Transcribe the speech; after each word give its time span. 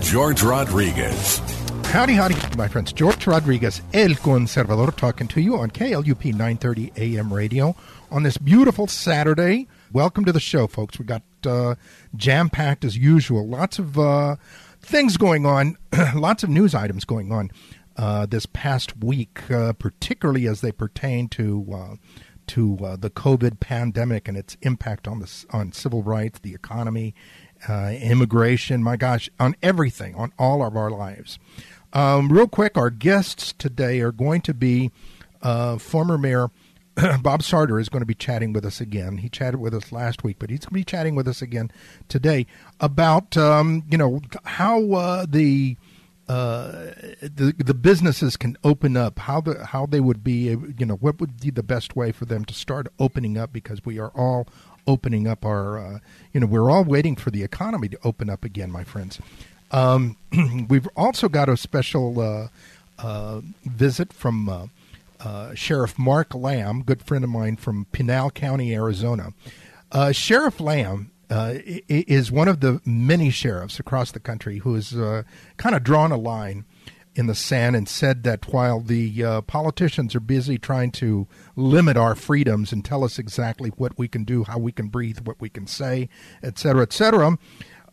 George 0.00 0.42
Rodriguez. 0.42 1.38
Howdy, 1.86 2.14
howdy, 2.14 2.36
my 2.56 2.68
friends. 2.68 2.92
George 2.92 3.26
Rodriguez, 3.26 3.82
El 3.92 4.10
Conservador, 4.10 4.94
talking 4.96 5.26
to 5.28 5.40
you 5.40 5.56
on 5.56 5.70
KLUP 5.70 6.24
930 6.26 6.92
AM 6.96 7.32
radio 7.32 7.74
on 8.10 8.22
this 8.22 8.38
beautiful 8.38 8.86
Saturday. 8.86 9.68
Welcome 9.92 10.24
to 10.24 10.32
the 10.32 10.40
show, 10.40 10.66
folks. 10.66 10.98
We 10.98 11.04
got 11.04 11.22
uh, 11.46 11.74
jam 12.14 12.50
packed 12.50 12.84
as 12.84 12.96
usual. 12.96 13.46
Lots 13.46 13.78
of 13.78 13.98
uh, 13.98 14.36
things 14.80 15.16
going 15.16 15.46
on, 15.46 15.76
lots 16.14 16.42
of 16.42 16.50
news 16.50 16.74
items 16.74 17.04
going 17.04 17.32
on 17.32 17.50
uh, 17.96 18.26
this 18.26 18.46
past 18.46 18.98
week, 19.02 19.50
uh, 19.50 19.72
particularly 19.72 20.46
as 20.46 20.60
they 20.60 20.72
pertain 20.72 21.28
to 21.28 21.66
uh, 21.72 21.94
to 22.48 22.78
uh, 22.82 22.96
the 22.96 23.10
COVID 23.10 23.60
pandemic 23.60 24.26
and 24.26 24.36
its 24.36 24.56
impact 24.62 25.06
on 25.06 25.20
the 25.20 25.44
on 25.50 25.72
civil 25.72 26.02
rights, 26.02 26.38
the 26.38 26.54
economy, 26.54 27.14
immigration. 27.68 28.82
My 28.82 28.96
gosh, 28.96 29.28
on 29.38 29.56
everything, 29.62 30.14
on 30.14 30.32
all 30.38 30.64
of 30.64 30.76
our 30.76 30.90
lives. 30.90 31.38
Um, 31.92 32.30
real 32.30 32.48
quick, 32.48 32.76
our 32.76 32.90
guests 32.90 33.54
today 33.56 34.00
are 34.00 34.12
going 34.12 34.42
to 34.42 34.54
be 34.54 34.90
former 35.78 36.18
Mayor 36.18 36.50
Bob 37.22 37.42
Sartor 37.42 37.78
is 37.78 37.88
going 37.88 38.00
to 38.00 38.06
be 38.06 38.14
chatting 38.14 38.52
with 38.52 38.64
us 38.64 38.80
again. 38.80 39.18
He 39.18 39.28
chatted 39.28 39.60
with 39.60 39.74
us 39.74 39.92
last 39.92 40.24
week, 40.24 40.36
but 40.38 40.50
he's 40.50 40.60
going 40.60 40.70
to 40.70 40.74
be 40.74 40.84
chatting 40.84 41.14
with 41.14 41.28
us 41.28 41.42
again 41.42 41.70
today 42.08 42.46
about 42.80 43.36
um, 43.36 43.84
you 43.90 43.98
know 43.98 44.20
how 44.44 44.92
uh, 44.92 45.26
the 45.28 45.76
uh, 46.28 46.92
the 47.22 47.54
the 47.58 47.74
businesses 47.74 48.36
can 48.36 48.56
open 48.64 48.96
up, 48.96 49.20
how 49.20 49.40
the 49.40 49.64
how 49.66 49.86
they 49.86 50.00
would 50.00 50.24
be, 50.24 50.56
you 50.78 50.86
know, 50.86 50.96
what 50.96 51.20
would 51.20 51.40
be 51.40 51.50
the 51.50 51.62
best 51.62 51.94
way 51.94 52.10
for 52.10 52.24
them 52.24 52.44
to 52.46 52.54
start 52.54 52.88
opening 52.98 53.38
up 53.38 53.52
because 53.52 53.84
we 53.84 53.98
are 53.98 54.10
all 54.14 54.48
opening 54.88 55.28
up 55.28 55.44
our, 55.44 55.78
uh, 55.78 55.98
you 56.32 56.40
know, 56.40 56.46
we're 56.46 56.70
all 56.70 56.82
waiting 56.82 57.14
for 57.14 57.30
the 57.30 57.44
economy 57.44 57.88
to 57.88 57.98
open 58.02 58.28
up 58.28 58.44
again, 58.44 58.72
my 58.72 58.82
friends. 58.82 59.20
Um, 59.70 60.16
we've 60.68 60.88
also 60.96 61.28
got 61.28 61.48
a 61.48 61.56
special 61.56 62.20
uh, 62.20 62.48
uh, 62.98 63.42
visit 63.64 64.12
from 64.12 64.48
uh, 64.48 64.66
uh, 65.20 65.54
Sheriff 65.54 65.98
Mark 65.98 66.34
Lamb, 66.34 66.82
good 66.82 67.02
friend 67.02 67.22
of 67.22 67.30
mine 67.30 67.56
from 67.56 67.86
Pinal 67.92 68.30
County, 68.30 68.74
Arizona. 68.74 69.32
Sheriff 70.12 70.60
Lamb 70.60 71.10
uh, 71.30 71.54
is 71.88 72.32
one 72.32 72.48
of 72.48 72.60
the 72.60 72.80
many 72.84 73.30
sheriffs 73.30 73.78
across 73.78 74.12
the 74.12 74.20
country 74.20 74.58
who 74.58 74.74
has 74.74 74.94
uh, 74.94 75.22
kind 75.56 75.74
of 75.74 75.84
drawn 75.84 76.10
a 76.10 76.16
line 76.16 76.64
in 77.18 77.26
the 77.26 77.34
sand 77.34 77.74
and 77.74 77.88
said 77.88 78.22
that 78.22 78.52
while 78.52 78.78
the 78.80 79.24
uh, 79.24 79.40
politicians 79.40 80.14
are 80.14 80.20
busy 80.20 80.56
trying 80.56 80.92
to 80.92 81.26
limit 81.56 81.96
our 81.96 82.14
freedoms 82.14 82.72
and 82.72 82.84
tell 82.84 83.02
us 83.02 83.18
exactly 83.18 83.70
what 83.70 83.98
we 83.98 84.06
can 84.06 84.22
do, 84.22 84.44
how 84.44 84.56
we 84.56 84.70
can 84.70 84.86
breathe, 84.86 85.18
what 85.24 85.40
we 85.40 85.48
can 85.48 85.66
say, 85.66 86.08
et 86.44 86.56
cetera, 86.60 86.82
et 86.82 86.92
cetera, 86.92 87.36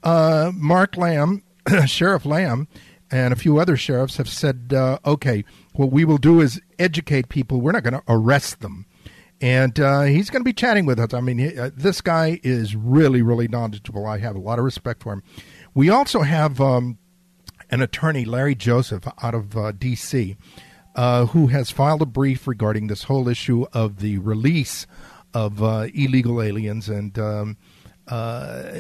uh, 0.04 0.52
Mark 0.54 0.96
Lamb, 0.96 1.42
Sheriff 1.88 2.24
Lamb, 2.24 2.68
and 3.10 3.34
a 3.34 3.36
few 3.36 3.58
other 3.58 3.76
sheriffs 3.76 4.18
have 4.18 4.30
said, 4.30 4.72
okay, 5.04 5.44
what 5.74 5.92
we 5.92 6.06
will 6.06 6.20
do 6.20 6.40
is 6.40 6.62
educate 6.78 7.28
people. 7.28 7.62
We're 7.62 7.72
not 7.72 7.84
going 7.84 7.96
to 7.96 8.04
arrest 8.08 8.60
them. 8.60 8.86
And 9.42 9.80
uh, 9.80 10.04
he's 10.04 10.30
going 10.30 10.42
to 10.42 10.46
be 10.46 10.54
chatting 10.54 10.86
with 10.86 11.00
us. 11.00 11.16
I 11.16 11.20
mean, 11.22 11.40
he, 11.40 11.58
uh, 11.58 11.72
this 11.76 12.00
guy 12.00 12.40
is 12.44 12.76
really, 12.76 13.24
really 13.24 13.48
knowledgeable. 13.48 14.06
I 14.06 14.20
have 14.20 14.36
a 14.36 14.40
lot 14.40 14.60
of 14.60 14.66
respect 14.66 15.02
for 15.02 15.14
him. 15.14 15.24
We 15.74 15.90
also 15.90 16.22
have 16.22 16.62
um, 16.62 17.00
an 17.70 17.82
attorney, 17.82 18.26
Larry 18.26 18.56
Joseph, 18.56 19.08
out 19.22 19.34
of 19.34 19.58
uh, 19.58 19.72
D.C., 19.72 20.38
uh, 20.96 21.26
who 21.28 21.48
has 21.48 21.72
filed 21.72 22.02
a 22.02 22.06
brief 22.06 22.48
regarding 22.48 22.88
this 22.88 23.04
whole 23.04 23.28
issue 23.28 23.66
of 23.74 24.00
the 24.00 24.18
release 24.20 24.88
of 25.34 25.62
uh, 25.62 25.88
illegal 25.94 26.42
aliens. 26.42 26.88
And 26.88 27.20
um, 27.20 27.58
uh, 28.08 28.72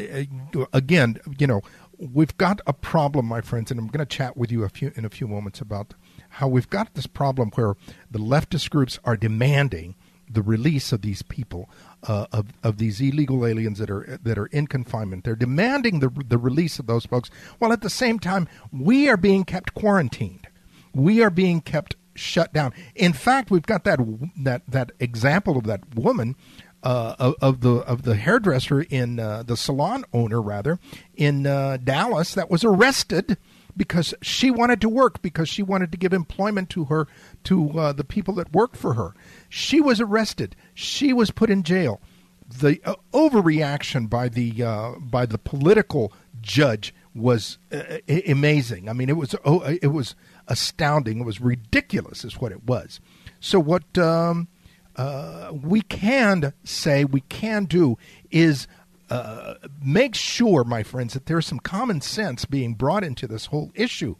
again, 0.71 1.17
you 1.37 1.47
know, 1.47 1.61
we've 1.97 2.35
got 2.37 2.61
a 2.65 2.73
problem, 2.73 3.25
my 3.25 3.41
friends, 3.41 3.71
and 3.71 3.79
I'm 3.79 3.87
going 3.87 4.05
to 4.05 4.05
chat 4.05 4.37
with 4.37 4.51
you 4.51 4.63
a 4.63 4.69
few 4.69 4.91
in 4.95 5.05
a 5.05 5.09
few 5.09 5.27
moments 5.27 5.59
about 5.59 5.93
how 6.29 6.47
we've 6.47 6.69
got 6.69 6.93
this 6.93 7.07
problem 7.07 7.51
where 7.55 7.75
the 8.09 8.19
leftist 8.19 8.69
groups 8.69 8.99
are 9.03 9.17
demanding 9.17 9.95
the 10.29 10.41
release 10.41 10.91
of 10.91 11.01
these 11.01 11.21
people, 11.21 11.69
uh, 12.03 12.27
of 12.31 12.47
of 12.63 12.77
these 12.77 13.01
illegal 13.01 13.45
aliens 13.45 13.79
that 13.79 13.89
are 13.89 14.19
that 14.23 14.37
are 14.37 14.47
in 14.47 14.67
confinement. 14.67 15.23
They're 15.23 15.35
demanding 15.35 15.99
the 15.99 16.09
the 16.09 16.37
release 16.37 16.79
of 16.79 16.87
those 16.87 17.05
folks, 17.05 17.29
while 17.59 17.73
at 17.73 17.81
the 17.81 17.89
same 17.89 18.19
time 18.19 18.47
we 18.71 19.09
are 19.09 19.17
being 19.17 19.43
kept 19.43 19.73
quarantined. 19.73 20.47
We 20.93 21.21
are 21.21 21.29
being 21.29 21.61
kept 21.61 21.95
shut 22.15 22.53
down. 22.53 22.73
In 22.95 23.13
fact, 23.13 23.51
we've 23.51 23.65
got 23.65 23.83
that 23.83 23.99
that 24.37 24.63
that 24.67 24.91
example 24.99 25.57
of 25.57 25.65
that 25.65 25.95
woman. 25.95 26.35
Uh, 26.83 27.15
of, 27.17 27.33
of, 27.41 27.61
the 27.61 27.77
of 27.77 28.03
the 28.03 28.15
hairdresser 28.15 28.79
in 28.79 29.19
uh, 29.19 29.41
the 29.41 29.57
salon 29.57 30.05
owner 30.13 30.39
rather 30.39 30.77
in 31.15 31.47
uh, 31.47 31.77
Dallas 31.83 32.35
that 32.35 32.51
was 32.51 32.63
arrested 32.63 33.39
because 33.77 34.13
she 34.21 34.51
wanted 34.51 34.81
to 34.81 34.89
work 34.89 35.21
because 35.21 35.49
she 35.49 35.63
wanted 35.63 35.91
to 35.91 35.97
give 35.97 36.13
employment 36.13 36.69
to 36.71 36.85
her 36.85 37.07
to 37.45 37.79
uh, 37.79 37.93
the 37.93 38.03
people 38.03 38.33
that 38.35 38.53
worked 38.53 38.77
for 38.77 38.93
her. 38.93 39.13
She 39.49 39.81
was 39.81 39.99
arrested. 39.99 40.55
She 40.73 41.13
was 41.13 41.31
put 41.31 41.49
in 41.49 41.63
jail. 41.63 42.01
The 42.47 42.79
uh, 42.85 42.95
overreaction 43.13 44.09
by 44.09 44.29
the 44.29 44.63
uh, 44.63 44.91
by 44.99 45.25
the 45.25 45.39
political 45.39 46.13
judge 46.41 46.93
was 47.15 47.57
uh, 47.71 47.97
amazing. 48.27 48.87
I 48.87 48.93
mean, 48.93 49.09
it 49.09 49.17
was 49.17 49.35
oh, 49.45 49.61
it 49.61 49.87
was 49.91 50.15
astounding. 50.47 51.21
It 51.21 51.25
was 51.25 51.41
ridiculous, 51.41 52.23
is 52.23 52.39
what 52.39 52.51
it 52.51 52.63
was. 52.65 52.99
So 53.39 53.59
what 53.59 53.97
um, 53.97 54.47
uh, 54.95 55.51
we 55.53 55.81
can 55.81 56.53
say, 56.63 57.03
we 57.03 57.21
can 57.21 57.65
do, 57.65 57.97
is 58.31 58.67
uh, 59.09 59.55
make 59.83 60.15
sure, 60.15 60.63
my 60.63 60.83
friends, 60.83 61.13
that 61.13 61.25
there's 61.25 61.45
some 61.45 61.59
common 61.59 62.01
sense 62.01 62.45
being 62.45 62.73
brought 62.73 63.03
into 63.03 63.27
this 63.27 63.47
whole 63.47 63.71
issue. 63.75 64.15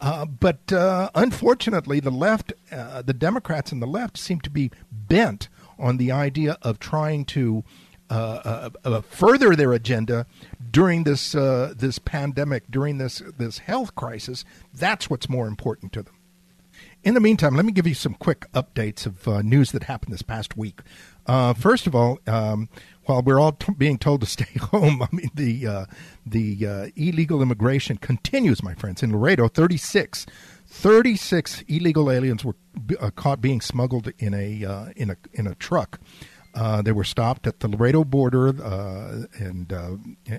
Uh, 0.00 0.24
but 0.24 0.72
uh, 0.72 1.10
unfortunately, 1.14 2.00
the 2.00 2.10
left, 2.10 2.52
uh, 2.70 3.02
the 3.02 3.12
Democrats 3.12 3.72
and 3.72 3.82
the 3.82 3.86
left, 3.86 4.16
seem 4.16 4.40
to 4.40 4.50
be 4.50 4.70
bent 4.92 5.48
on 5.78 5.96
the 5.96 6.12
idea 6.12 6.56
of 6.62 6.78
trying 6.78 7.24
to 7.24 7.64
uh, 8.10 8.70
further 9.02 9.54
their 9.54 9.72
agenda 9.72 10.24
during 10.70 11.04
this 11.04 11.32
this 11.32 11.98
pandemic, 11.98 12.64
during 12.70 12.98
this 12.98 13.22
this 13.36 13.58
health 13.58 13.94
crisis. 13.94 14.44
That's 14.72 15.10
what's 15.10 15.28
more 15.28 15.46
important 15.46 15.92
to 15.94 16.02
them. 16.02 16.14
In 17.04 17.14
the 17.14 17.20
meantime, 17.20 17.54
let 17.54 17.64
me 17.64 17.72
give 17.72 17.86
you 17.86 17.94
some 17.94 18.14
quick 18.14 18.50
updates 18.52 19.04
of 19.04 19.44
news 19.44 19.72
that 19.72 19.84
happened 19.84 20.12
this 20.12 20.22
past 20.22 20.56
week. 20.56 20.80
first 21.26 21.86
of 21.86 21.94
all, 21.94 22.18
um, 22.26 22.68
while 23.08 23.22
we're 23.22 23.40
all 23.40 23.52
t- 23.52 23.72
being 23.72 23.98
told 23.98 24.20
to 24.20 24.26
stay 24.26 24.44
home, 24.60 25.02
I 25.02 25.08
mean 25.12 25.30
the 25.34 25.66
uh, 25.66 25.86
the 26.26 26.66
uh, 26.66 26.86
illegal 26.94 27.40
immigration 27.40 27.96
continues, 27.96 28.62
my 28.62 28.74
friends. 28.74 29.02
In 29.02 29.12
Laredo, 29.12 29.48
36, 29.48 30.26
36 30.66 31.64
illegal 31.68 32.10
aliens 32.10 32.44
were 32.44 32.54
uh, 33.00 33.10
caught 33.10 33.40
being 33.40 33.60
smuggled 33.60 34.12
in 34.18 34.34
a 34.34 34.64
uh, 34.64 34.86
in 34.94 35.10
a 35.10 35.16
in 35.32 35.46
a 35.46 35.54
truck. 35.54 35.98
Uh, 36.54 36.82
they 36.82 36.92
were 36.92 37.04
stopped 37.04 37.46
at 37.46 37.60
the 37.60 37.68
Laredo 37.68 38.04
border 38.04 38.48
uh, 38.48 39.24
and, 39.38 39.70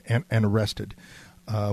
and, 0.05 0.25
and 0.29 0.45
arrested. 0.45 0.93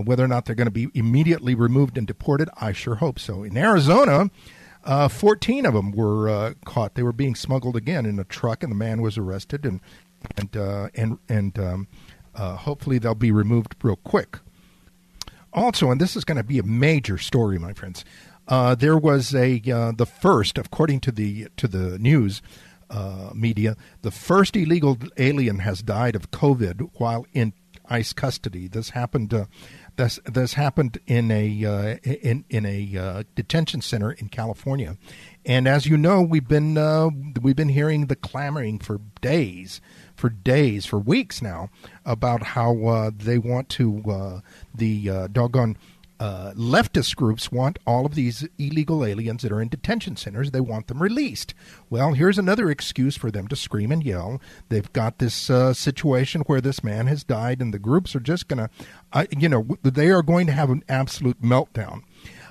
whether 0.05 0.23
or 0.23 0.29
not 0.29 0.45
they're 0.45 0.55
going 0.55 0.67
to 0.67 0.71
be 0.71 0.89
immediately 0.95 1.55
removed 1.55 1.99
and 1.99 2.07
deported, 2.07 2.49
I 2.61 2.73
sure 2.73 2.97
hope 2.97 3.19
so. 3.19 3.43
In 3.43 3.57
Arizona. 3.57 4.31
Uh, 4.85 5.09
14 5.09 5.67
of 5.67 5.75
them 5.75 5.91
were 5.91 6.29
uh, 6.29 6.55
caught. 6.65 6.95
They 6.95 7.03
were 7.03 7.13
being 7.13 7.35
smuggled 7.35 7.75
again 7.75 8.07
in 8.07 8.21
a 8.21 8.25
truck, 8.25 8.63
and 8.63 8.71
the 8.71 8.77
man 8.77 9.03
was 9.03 9.19
arrested 9.19 9.65
and 9.65 9.81
and 10.37 10.57
uh, 10.57 10.89
and 10.95 11.19
and 11.29 11.59
um, 11.59 11.89
uh, 12.35 12.57
hopefully 12.57 12.99
they'll 12.99 13.15
be 13.15 13.33
removed 13.33 13.75
real 13.83 13.97
quick. 13.97 14.39
Also, 15.53 15.91
and 15.91 16.01
this 16.01 16.17
is 16.17 16.25
going 16.25 16.37
to 16.37 16.45
be 16.45 16.59
a 16.59 16.63
major 16.63 17.17
story, 17.17 17.59
my 17.59 17.73
friends. 17.73 18.05
Uh, 18.49 18.75
there 18.75 18.97
was 18.97 19.35
a 19.35 19.63
uh, 19.73 19.93
the 19.93 20.07
first, 20.07 20.59
according 20.59 21.01
to 21.01 21.11
the 21.11 21.49
to 21.57 21.67
the 21.67 21.99
news 21.99 22.43
uh, 22.91 23.31
media, 23.35 23.77
the 24.03 24.11
first 24.11 24.55
illegal 24.55 24.99
alien 25.17 25.61
has 25.61 25.83
died 25.83 26.15
of 26.15 26.31
COVID 26.31 26.91
while 26.95 27.27
in 27.33 27.53
ICE 27.89 28.13
custody. 28.13 28.69
This 28.69 28.91
happened. 28.91 29.33
Uh, 29.33 29.47
this 29.97 30.21
this 30.27 30.55
happened 30.55 30.99
in 31.07 31.31
a 31.31 31.99
in 32.05 32.45
in 32.51 32.67
a 32.67 33.25
detention 33.35 33.81
center 33.81 34.13
in 34.13 34.29
California, 34.29 34.97
and 35.47 35.67
as 35.67 35.87
you 35.87 35.97
know, 35.97 36.21
we've 36.21 36.49
been 36.49 36.77
uh, 36.77 37.09
we've 37.41 37.57
been 37.57 37.71
hearing 37.71 38.07
the 38.07 38.17
clamoring 38.17 38.79
for 38.81 39.01
days 39.21 39.81
for 40.17 40.31
days, 40.31 40.87
for 40.87 40.99
weeks 40.99 41.43
now, 41.43 41.71
about 42.05 42.43
how 42.43 42.87
uh, 42.87 43.11
they 43.17 43.39
want 43.39 43.69
to 43.69 44.03
uh, 44.09 44.41
the 44.75 45.09
uh, 45.09 45.27
doggone 45.29 45.77
uh, 46.19 46.53
leftist 46.57 47.15
groups 47.15 47.53
want 47.53 47.79
all 47.87 48.07
of 48.07 48.15
these 48.15 48.49
illegal 48.59 49.05
aliens 49.05 49.43
that 49.43 49.53
are 49.53 49.61
in 49.61 49.69
detention 49.69 50.17
centers. 50.17 50.51
They 50.51 50.63
want 50.63 50.87
them 50.87 51.03
released. 51.03 51.53
Well, 51.91 52.15
here's 52.15 52.39
another 52.39 52.71
excuse 52.71 53.17
for 53.17 53.31
them 53.31 53.49
to 53.49 53.57
scream 53.57 53.93
and 53.93 54.03
yell. 54.03 54.41
They've 54.71 54.91
got 54.95 55.19
this 55.19 55.51
uh, 55.51 55.75
situation 55.75 56.41
where 56.43 56.63
this 56.63 56.83
man 56.83 57.07
has 57.07 57.23
died, 57.23 57.61
and 57.61 57.75
the 57.75 57.79
groups 57.79 58.17
are 58.17 58.21
just 58.21 58.51
uh, 58.51 59.27
you 59.37 59.49
know, 59.49 59.67
they 59.83 60.09
are 60.09 60.23
going 60.23 60.47
to 60.47 60.53
have 60.53 60.71
an 60.71 60.83
absolute 60.89 61.43
meltdown. 61.43 62.03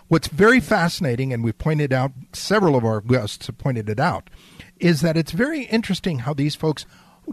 What's 0.08 0.28
very 0.28 0.60
fascinating, 0.60 1.34
and 1.34 1.44
we've 1.44 1.58
pointed 1.58 1.92
out, 1.92 2.12
several 2.32 2.76
of 2.76 2.86
our 2.86 3.02
guests 3.02 3.48
have 3.48 3.58
pointed 3.58 3.90
it 3.90 4.00
out, 4.00 4.30
is 4.80 5.02
that 5.02 5.18
it's 5.18 5.32
very 5.32 5.64
interesting 5.64 6.20
how 6.20 6.34
these 6.34 6.56
folks 6.56 6.86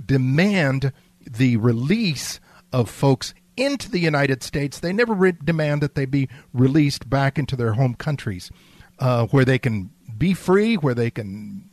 demand 0.07 0.93
the 1.21 1.59
release 1.59 2.41
of 2.73 2.89
folks 2.89 3.35
into 3.59 3.91
the 3.91 3.99
United 3.99 4.43
States. 4.43 4.79
They 4.79 4.93
never 4.93 5.13
re- 5.13 5.37
demand 5.45 5.83
that 5.83 5.95
they 5.95 6.07
be 6.07 6.29
released 6.55 7.11
back 7.11 7.39
into 7.39 7.57
their 7.57 7.75
home 7.75 7.95
countries 7.95 8.51
uh, 8.99 9.27
where 9.27 9.45
they 9.45 9.59
can 9.59 9.91
be 10.17 10.33
free, 10.33 10.77
where 10.77 10.95
they 10.95 11.11
can 11.11 11.69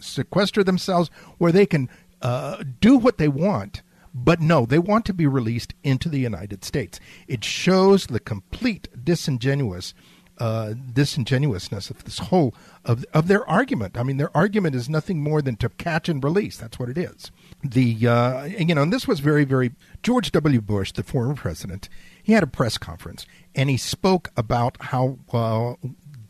sequester 0.00 0.64
themselves, 0.64 1.10
where 1.38 1.52
they 1.52 1.66
can 1.66 1.88
uh, 2.22 2.64
do 2.80 2.96
what 2.96 3.18
they 3.18 3.28
want. 3.28 3.82
But 4.14 4.40
no, 4.40 4.66
they 4.66 4.78
want 4.78 5.06
to 5.06 5.14
be 5.14 5.26
released 5.26 5.74
into 5.82 6.08
the 6.08 6.18
United 6.18 6.64
States. 6.64 7.00
It 7.26 7.44
shows 7.44 8.06
the 8.06 8.20
complete 8.20 8.88
disingenuous 9.04 9.94
uh, 10.38 10.74
disingenuousness 10.92 11.90
of 11.90 12.02
this 12.04 12.18
whole 12.18 12.54
of 12.84 13.04
of 13.14 13.28
their 13.28 13.48
argument. 13.48 13.96
I 13.96 14.02
mean, 14.02 14.16
their 14.16 14.34
argument 14.36 14.74
is 14.74 14.88
nothing 14.88 15.22
more 15.22 15.42
than 15.42 15.56
to 15.56 15.68
catch 15.68 16.08
and 16.08 16.24
release. 16.24 16.56
That's 16.56 16.78
what 16.78 16.88
it 16.88 16.98
is. 16.98 17.30
The 17.62 18.08
uh, 18.08 18.44
you 18.44 18.74
know, 18.74 18.82
and 18.82 18.92
this 18.92 19.06
was 19.06 19.20
very 19.20 19.44
very 19.44 19.72
George 20.02 20.32
W. 20.32 20.60
Bush, 20.60 20.92
the 20.92 21.02
former 21.02 21.34
president. 21.34 21.88
He 22.22 22.32
had 22.32 22.42
a 22.42 22.48
press 22.48 22.78
conference 22.78 23.26
and 23.54 23.68
he 23.68 23.76
spoke 23.76 24.30
about 24.36 24.76
how 24.80 25.18
uh, 25.32 25.74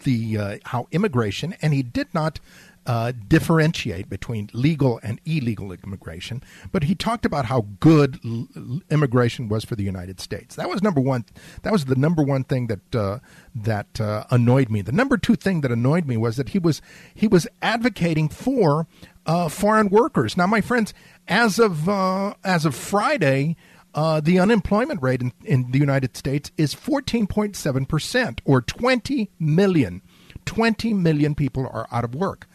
the 0.02 0.38
uh, 0.38 0.58
how 0.64 0.88
immigration, 0.90 1.54
and 1.62 1.72
he 1.72 1.82
did 1.82 2.12
not 2.12 2.40
uh, 2.86 3.12
differentiate 3.28 4.08
between 4.08 4.50
legal 4.52 4.98
and 5.02 5.20
illegal 5.24 5.72
immigration, 5.72 6.42
but 6.72 6.84
he 6.84 6.94
talked 6.94 7.24
about 7.24 7.46
how 7.46 7.66
good 7.80 8.18
l- 8.24 8.80
immigration 8.90 9.48
was 9.48 9.64
for 9.64 9.76
the 9.76 9.84
United 9.84 10.20
States. 10.20 10.56
That 10.56 10.68
was 10.68 10.82
number 10.82 11.00
one. 11.00 11.24
That 11.62 11.72
was 11.72 11.84
the 11.84 11.94
number 11.94 12.22
one 12.22 12.44
thing 12.44 12.66
that 12.66 12.94
uh, 12.94 13.18
that 13.54 14.00
uh, 14.00 14.24
annoyed 14.30 14.68
me. 14.68 14.82
The 14.82 14.92
number 14.92 15.16
two 15.16 15.36
thing 15.36 15.60
that 15.60 15.70
annoyed 15.70 16.06
me 16.06 16.16
was 16.16 16.36
that 16.36 16.50
he 16.50 16.58
was 16.58 16.82
he 17.14 17.28
was 17.28 17.46
advocating 17.60 18.28
for 18.28 18.86
uh, 19.26 19.48
foreign 19.48 19.88
workers. 19.88 20.36
Now, 20.36 20.48
my 20.48 20.60
friends, 20.60 20.92
as 21.28 21.58
of 21.58 21.88
uh, 21.88 22.34
as 22.44 22.64
of 22.64 22.74
Friday. 22.74 23.56
Uh, 23.94 24.22
the 24.22 24.38
unemployment 24.38 25.02
rate 25.02 25.20
in, 25.20 25.34
in 25.44 25.70
the 25.70 25.78
United 25.78 26.16
States 26.16 26.50
is 26.56 26.74
14.7%, 26.74 28.38
or 28.46 28.62
20 28.62 29.30
million. 29.38 30.00
20 30.46 30.94
million 30.94 31.34
people 31.34 31.68
are 31.70 31.86
out 31.92 32.02
of 32.02 32.14
work 32.14 32.48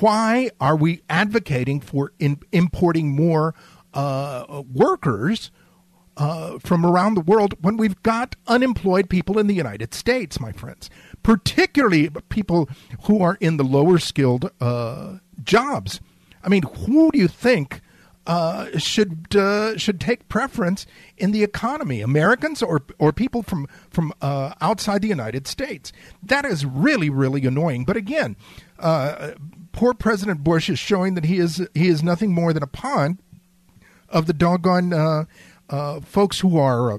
why 0.00 0.50
are 0.60 0.76
we 0.76 1.02
advocating 1.08 1.80
for 1.80 2.12
in, 2.18 2.40
importing 2.52 3.14
more 3.14 3.54
uh, 3.94 4.62
workers 4.72 5.50
uh, 6.16 6.58
from 6.58 6.84
around 6.84 7.14
the 7.14 7.20
world 7.20 7.54
when 7.60 7.76
we've 7.76 8.02
got 8.02 8.36
unemployed 8.46 9.08
people 9.08 9.38
in 9.38 9.46
the 9.46 9.54
United 9.54 9.94
States, 9.94 10.40
my 10.40 10.52
friends, 10.52 10.90
particularly 11.22 12.10
people 12.28 12.68
who 13.04 13.22
are 13.22 13.38
in 13.40 13.56
the 13.56 13.64
lower 13.64 13.98
skilled 13.98 14.50
uh, 14.60 15.18
jobs? 15.42 16.00
I 16.42 16.48
mean, 16.48 16.62
who 16.62 17.10
do 17.10 17.18
you 17.18 17.28
think? 17.28 17.80
Uh, 18.26 18.76
should 18.76 19.34
uh, 19.34 19.74
should 19.78 19.98
take 19.98 20.28
preference 20.28 20.84
in 21.16 21.30
the 21.30 21.42
economy, 21.42 22.02
Americans 22.02 22.62
or 22.62 22.82
or 22.98 23.10
people 23.10 23.42
from 23.42 23.66
from 23.88 24.12
uh, 24.20 24.52
outside 24.60 25.00
the 25.00 25.08
United 25.08 25.46
States. 25.46 25.94
That 26.22 26.44
is 26.44 26.66
really 26.66 27.08
really 27.08 27.46
annoying. 27.46 27.86
But 27.86 27.96
again, 27.96 28.36
uh, 28.78 29.32
poor 29.72 29.94
President 29.94 30.42
Bush 30.42 30.68
is 30.68 30.78
showing 30.78 31.14
that 31.14 31.24
he 31.24 31.38
is 31.38 31.66
he 31.74 31.88
is 31.88 32.02
nothing 32.02 32.32
more 32.32 32.52
than 32.52 32.62
a 32.62 32.68
pawn 32.68 33.18
of 34.08 34.26
the 34.26 34.32
doggone 34.32 34.92
uh, 34.92 35.24
uh, 35.70 36.00
folks 36.00 36.40
who 36.40 36.58
are 36.58 36.92
uh, 36.92 36.98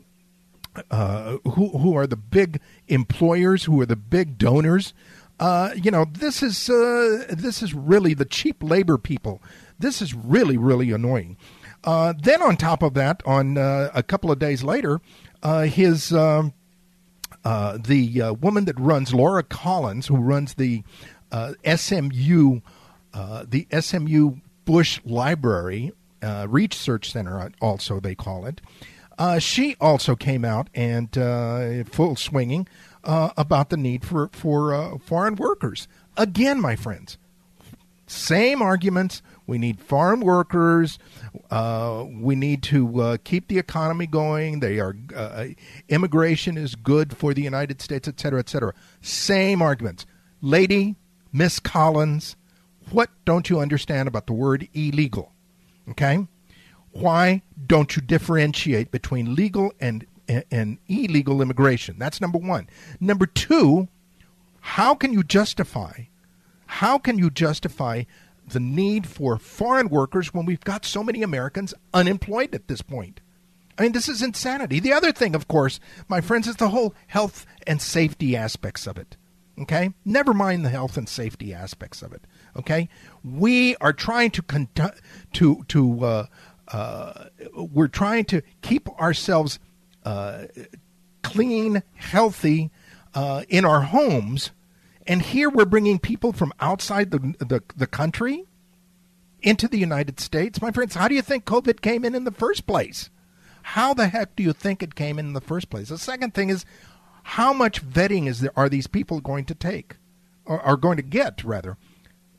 uh, 0.92 1.38
who 1.50 1.70
who 1.70 1.96
are 1.96 2.08
the 2.08 2.16
big 2.16 2.60
employers, 2.88 3.64
who 3.64 3.80
are 3.81 3.86
the 3.86 3.96
big 3.96 4.38
donors. 4.38 4.94
Uh, 5.40 5.72
you 5.76 5.90
know, 5.90 6.06
this 6.12 6.44
is 6.44 6.68
this 6.68 7.62
is 7.62 7.74
really 7.74 8.14
the 8.14 8.25
cheap 8.25 8.62
labor 8.62 8.98
people. 8.98 9.42
This 9.78 10.02
is 10.02 10.14
really 10.14 10.58
really 10.58 10.92
annoying. 10.92 11.38
then 11.84 12.42
on 12.42 12.58
top 12.58 12.84
of 12.84 12.94
that, 12.94 13.22
on 13.25 13.58
a 13.58 14.04
couple 14.04 14.32
of 14.32 14.40
days 14.40 14.64
later, 14.64 15.02
his 15.44 16.14
um, 16.14 16.54
the 17.44 18.38
woman 18.42 18.66
that 18.66 18.80
runs 18.80 19.14
Laura 19.14 19.44
Collins, 19.44 20.08
who 20.08 20.18
runs 20.18 20.56
the 20.56 20.84
uh, 21.31 21.54
SMU, 21.76 22.62
uh, 23.14 23.46
the 23.48 23.68
SMU 23.80 24.38
Bush 24.66 25.00
Library 25.06 25.92
uh, 26.22 26.48
Research 26.50 27.12
Center, 27.12 27.52
also 27.62 28.00
they 28.00 28.16
call 28.16 28.46
it. 28.46 28.62
Uh, 29.18 29.38
she 29.38 29.76
also 29.81 30.16
came 30.16 30.46
out 30.46 30.70
and 30.74 31.18
uh, 31.18 31.84
full 31.84 32.16
swinging 32.16 32.68
uh, 33.04 33.31
about 33.36 33.70
the 33.70 33.78
need 33.78 34.06
for 34.06 34.30
for 34.31 34.98
foreign 35.00 35.36
workers. 35.36 35.88
Again, 36.16 36.62
my 36.62 36.76
friends, 36.76 37.18
same 38.10 38.62
arguments. 38.62 39.22
We 39.46 39.58
need 39.58 39.80
farm 39.80 40.22
workers. 40.22 41.00
Uh, 41.52 42.06
we 42.08 42.36
need 42.36 42.64
to 42.64 43.02
uh, 43.02 43.18
keep 43.24 43.48
the 43.48 43.60
economy 43.60 44.08
going. 44.08 44.60
They 44.60 44.80
are 44.80 44.96
uh, 45.16 45.46
immigration 45.90 46.58
is 46.58 46.75
good 46.75 47.16
for 47.16 47.34
the 47.34 47.42
United 47.42 47.82
States, 47.82 48.08
et 48.08 48.20
cetera, 48.20 48.40
et 48.40 48.50
cetera. 48.50 48.74
Same 49.02 49.62
arguments. 49.62 50.06
Lady, 50.42 50.96
Miss 51.31 51.60
Collins, 51.60 52.36
what 52.92 53.10
don't 53.26 53.50
you 53.50 53.60
understand 53.60 54.08
about 54.08 54.28
the 54.28 54.34
word 54.34 54.68
illegal? 54.74 55.34
Okay? 55.90 56.28
Why 56.92 57.44
don't 57.68 57.96
you 57.96 58.02
differentiate 58.02 58.92
between 58.92 59.36
legal 59.36 59.74
and, 59.80 60.06
and, 60.52 60.80
illegal 60.88 61.42
immigration? 61.42 61.98
That's 62.00 62.20
number 62.20 62.40
one. 62.40 62.68
Number 63.00 63.26
two, 63.26 63.88
how 64.62 64.96
can 64.96 65.14
you 65.14 65.24
justify 65.24 66.06
how 66.70 67.00
can 67.00 67.18
you 67.18 67.32
justify 67.32 68.04
the 68.48 68.60
need 68.60 69.08
for 69.08 69.40
foreign 69.40 69.90
workers 69.90 70.36
when 70.36 70.46
we've 70.46 70.64
got 70.64 70.86
so 70.86 71.04
many 71.04 71.24
Americans 71.24 71.74
unemployed 71.96 72.54
at 72.54 72.68
this 72.68 72.84
point? 72.84 73.22
I 73.78 73.84
mean, 73.84 73.92
this 73.92 74.08
is 74.08 74.22
insanity. 74.22 74.80
The 74.80 74.94
other 74.94 75.12
thing, 75.12 75.34
of 75.34 75.48
course, 75.48 75.80
my 76.08 76.22
friends, 76.22 76.48
is 76.48 76.58
the 76.58 76.70
whole 76.70 76.94
health 77.08 77.48
and 77.66 77.82
safety 77.82 78.36
aspects 78.36 78.86
of 78.86 78.98
it. 78.98 79.18
Okay? 79.60 79.94
Never 80.06 80.34
mind 80.34 80.63
the 80.63 80.70
health 80.70 80.98
and 80.98 81.08
safety 81.08 81.54
aspects 81.54 82.01
of 82.01 82.13
it. 82.13 82.22
Okay? 82.56 82.89
We 83.24 83.75
are 83.78 83.94
trying 83.94 84.32
to 84.32 84.42
conduct, 84.42 85.01
to 85.34 85.66
to 85.68 86.06
uh, 86.06 86.25
uh, 86.70 87.25
we're 87.56 87.88
trying 87.88 88.25
to 88.25 88.42
keep 88.62 88.89
ourselves 89.00 89.60
uh, 90.06 90.46
clean, 91.24 91.84
healthy 91.96 92.72
uh, 93.13 93.44
in 93.50 93.66
our 93.66 93.82
homes, 93.82 94.51
and 95.08 95.22
here 95.22 95.50
we're 95.50 95.66
bringing 95.66 96.00
people 96.00 96.32
from 96.32 96.54
outside 96.60 97.12
the, 97.12 97.20
the 97.39 97.62
the 97.75 97.88
country 97.88 98.46
into 99.42 99.68
the 99.68 99.78
United 99.78 100.20
States. 100.20 100.62
My 100.62 100.72
friends, 100.72 100.96
how 100.96 101.08
do 101.08 101.16
you 101.16 101.22
think 101.22 101.46
COVID 101.46 101.82
came 101.82 102.06
in 102.06 102.16
in 102.16 102.24
the 102.24 102.32
first 102.32 102.68
place? 102.68 103.10
How 103.62 103.94
the 103.94 104.08
heck 104.08 104.36
do 104.36 104.44
you 104.44 104.54
think 104.54 104.82
it 104.82 104.96
came 104.96 105.20
in, 105.20 105.28
in 105.28 105.34
the 105.34 105.42
first 105.42 105.70
place? 105.70 105.89
The 105.89 105.98
second 105.98 106.34
thing 106.34 106.50
is, 106.50 106.66
how 107.29 107.53
much 107.53 107.86
vetting 107.88 108.27
is 108.27 108.39
there 108.39 108.51
are 108.55 108.69
these 108.69 108.88
people 108.88 109.21
going 109.21 109.45
to 109.45 109.53
take 109.53 109.98
or 110.45 110.59
are 110.62 110.75
going 110.75 110.98
to 110.98 111.03
get 111.03 111.43
rather 111.43 111.77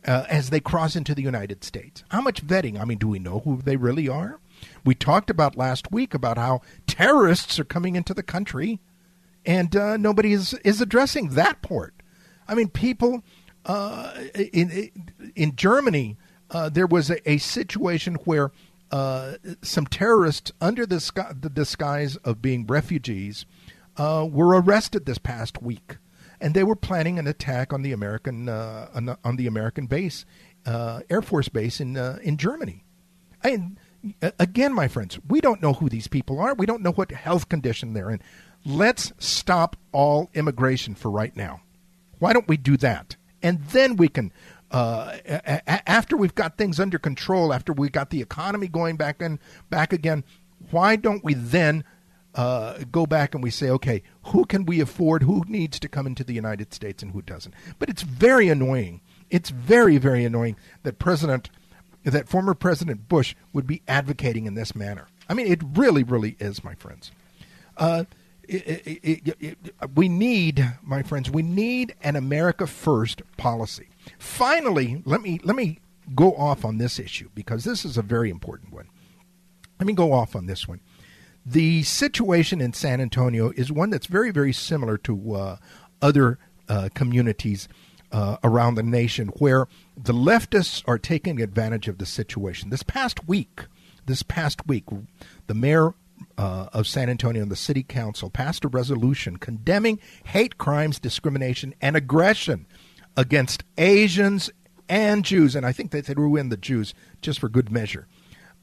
uh, 0.04 0.25
as 0.28 0.50
they 0.50 0.59
cross 0.59 0.97
into 0.97 1.14
the 1.14 1.23
United 1.23 1.62
States? 1.62 2.02
How 2.09 2.20
much 2.20 2.44
vetting? 2.44 2.80
I 2.80 2.85
mean, 2.85 2.99
do 2.99 3.06
we 3.06 3.20
know 3.20 3.38
who 3.38 3.62
they 3.62 3.76
really 3.76 4.09
are? 4.09 4.40
We 4.85 4.97
talked 4.97 5.30
about 5.30 5.56
last 5.56 5.92
week 5.92 6.12
about 6.12 6.38
how 6.38 6.62
terrorists 6.88 7.61
are 7.61 7.64
coming 7.64 7.94
into 7.94 8.12
the 8.12 8.25
country, 8.25 8.80
and 9.47 9.75
uh, 9.76 9.97
nobody 9.97 10.32
is 10.32 10.54
is 10.64 10.80
addressing 10.80 11.30
that 11.30 11.62
part. 11.62 11.94
I 12.49 12.56
mean, 12.56 12.68
people 12.68 13.23
uh, 13.66 14.12
in 14.35 14.90
in 15.37 15.54
Germany, 15.54 16.16
uh, 16.50 16.68
there 16.68 16.88
was 16.88 17.11
a, 17.11 17.30
a 17.30 17.38
situation 17.38 18.16
where 18.25 18.50
uh, 18.90 19.35
some 19.62 19.87
terrorists, 19.87 20.50
under 20.61 20.85
the, 20.85 20.99
the 21.40 21.49
disguise 21.49 22.16
of 22.16 22.42
being 22.42 22.66
refugees, 22.66 23.47
uh, 23.97 24.26
were 24.30 24.61
arrested 24.61 25.06
this 25.06 25.18
past 25.18 25.62
week, 25.62 25.97
and 26.40 26.54
they 26.54 26.64
were 26.64 26.76
planning 26.76 27.18
an 27.18 27.26
attack 27.26 27.73
on 27.73 27.82
the 27.82 27.92
American 27.92 28.49
uh, 28.49 28.88
on, 29.25 29.37
the, 29.37 29.47
American 29.47 29.87
base, 29.87 30.25
uh, 30.66 31.00
Air 31.11 31.23
Force 31.23 31.49
base 31.49 31.80
in 31.80 31.97
uh, 31.97 32.18
in 32.23 32.37
Germany. 32.37 32.85
And 33.42 33.78
again, 34.38 34.75
my 34.75 34.88
friends, 34.88 35.18
we 35.28 35.40
don't 35.40 35.62
know 35.62 35.75
who 35.75 35.88
these 35.88 36.09
people 36.09 36.40
are. 36.40 36.54
We 36.54 36.66
don't 36.66 36.82
know 36.82 36.92
what 36.92 37.11
health 37.11 37.49
condition 37.49 37.92
they're 37.92 38.11
in. 38.11 38.20
Let's 38.64 39.12
stop 39.18 39.76
all 39.92 40.30
immigration 40.35 40.94
for 40.94 41.11
right 41.11 41.35
now. 41.35 41.62
Why 42.18 42.32
don't 42.32 42.49
we 42.49 42.59
do 42.59 42.76
that? 42.78 43.16
And 43.42 43.64
then 43.66 43.97
we 43.97 44.09
can 44.09 44.32
uh, 44.70 45.16
a- 45.26 45.90
after 45.90 46.16
we've 46.16 46.35
got 46.35 46.56
things 46.56 46.78
under 46.78 46.99
control, 46.99 47.52
after 47.52 47.73
we've 47.73 47.92
got 47.92 48.11
the 48.11 48.20
economy 48.20 48.68
going 48.68 48.97
back 48.97 49.20
and 49.20 49.38
back 49.68 49.92
again, 49.92 50.25
why 50.70 50.97
don't 50.97 51.25
we 51.25 51.35
then 51.35 51.85
uh, 52.35 52.79
go 52.91 53.07
back 53.07 53.35
and 53.35 53.43
we 53.43 53.51
say, 53.51 53.71
okay, 53.71 54.03
who 54.27 54.45
can 54.45 54.65
we 54.65 54.81
afford? 54.81 55.23
Who 55.23 55.45
needs 55.49 55.79
to 55.81 55.89
come 55.89 56.07
into 56.07 56.25
the 56.25 56.35
United 56.35 56.73
States 56.73 57.03
and 57.03 57.13
who 57.13 57.23
doesn't? 57.23 57.55
But 57.79 57.89
it's 57.89 58.03
very 58.03 58.49
annoying. 58.49 59.01
It's 59.31 59.51
very, 59.51 59.99
very 59.99 60.25
annoying 60.25 60.57
that 60.83 60.99
President, 60.99 61.51
that 62.05 62.29
former 62.29 62.55
President 62.55 63.09
Bush 63.09 63.35
would 63.53 63.67
be 63.67 63.83
advocating 63.89 64.47
in 64.47 64.55
this 64.55 64.75
manner. 64.75 65.09
I 65.29 65.35
mean, 65.35 65.47
it 65.47 65.61
really, 65.75 66.03
really 66.03 66.37
is, 66.41 66.65
my 66.65 66.75
friends. 66.75 67.11
Uh, 67.77 68.05
it, 68.49 68.87
it, 68.87 69.37
it, 69.41 69.75
we 69.95 70.09
need, 70.09 70.75
my 70.83 71.03
friends, 71.03 71.31
we 71.31 71.43
need 71.43 71.95
an 72.03 72.17
America 72.17 72.67
First 72.67 73.23
policy. 73.37 73.89
Finally, 74.19 75.03
let 75.05 75.21
me 75.21 75.41
let 75.45 75.55
me 75.55 75.79
go 76.15 76.33
off 76.35 76.65
on 76.65 76.79
this 76.79 76.99
issue 76.99 77.31
because 77.35 77.63
this 77.65 77.85
is 77.85 77.97
a 77.97 78.03
very 78.03 78.31
important 78.31 78.73
one. 78.73 78.89
Let 79.79 79.87
me 79.87 79.93
go 79.93 80.13
off 80.13 80.35
on 80.35 80.47
this 80.47 80.67
one. 80.67 80.81
The 81.50 81.83
situation 81.83 82.61
in 82.61 82.75
San 82.75 83.00
Antonio 83.00 83.50
is 83.57 83.73
one 83.73 83.90
that's 83.90 84.07
very, 84.07 84.30
very 84.30 84.52
similar 84.52 84.97
to 84.99 85.35
uh, 85.35 85.57
other 86.00 86.38
uh, 86.69 86.90
communities 86.95 87.66
uh, 88.12 88.37
around 88.45 88.76
the 88.76 88.85
nation 88.85 89.33
where 89.38 89.66
the 89.97 90.12
leftists 90.12 90.85
are 90.87 90.97
taking 90.97 91.42
advantage 91.42 91.88
of 91.88 91.99
the 91.99 92.07
situation. 92.07 92.71
This 92.71 92.85
past 92.85 93.26
week, 93.26 93.66
this 94.07 94.23
past 94.23 94.69
week, 94.69 94.85
the 95.49 95.54
mayor 95.54 95.95
uh, 96.38 96.69
of 96.73 96.87
San 96.87 97.11
Antonio 97.11 97.42
and 97.42 97.50
the 97.50 97.57
city 97.57 97.83
council 97.83 98.30
passed 98.30 98.64
a 98.64 98.69
resolution 98.69 99.37
condemning 99.37 99.99
hate 100.26 100.57
crimes, 100.57 101.00
discrimination, 101.00 101.75
and 101.80 101.97
aggression 101.97 102.64
against 103.16 103.64
Asians 103.76 104.52
and 104.88 105.25
Jews. 105.25 105.57
And 105.57 105.66
I 105.66 105.73
think 105.73 105.90
they 105.90 106.00
threw 106.00 106.37
in 106.37 106.50
the 106.50 106.57
Jews 106.57 106.95
just 107.21 107.40
for 107.40 107.49
good 107.49 107.73
measure. 107.73 108.07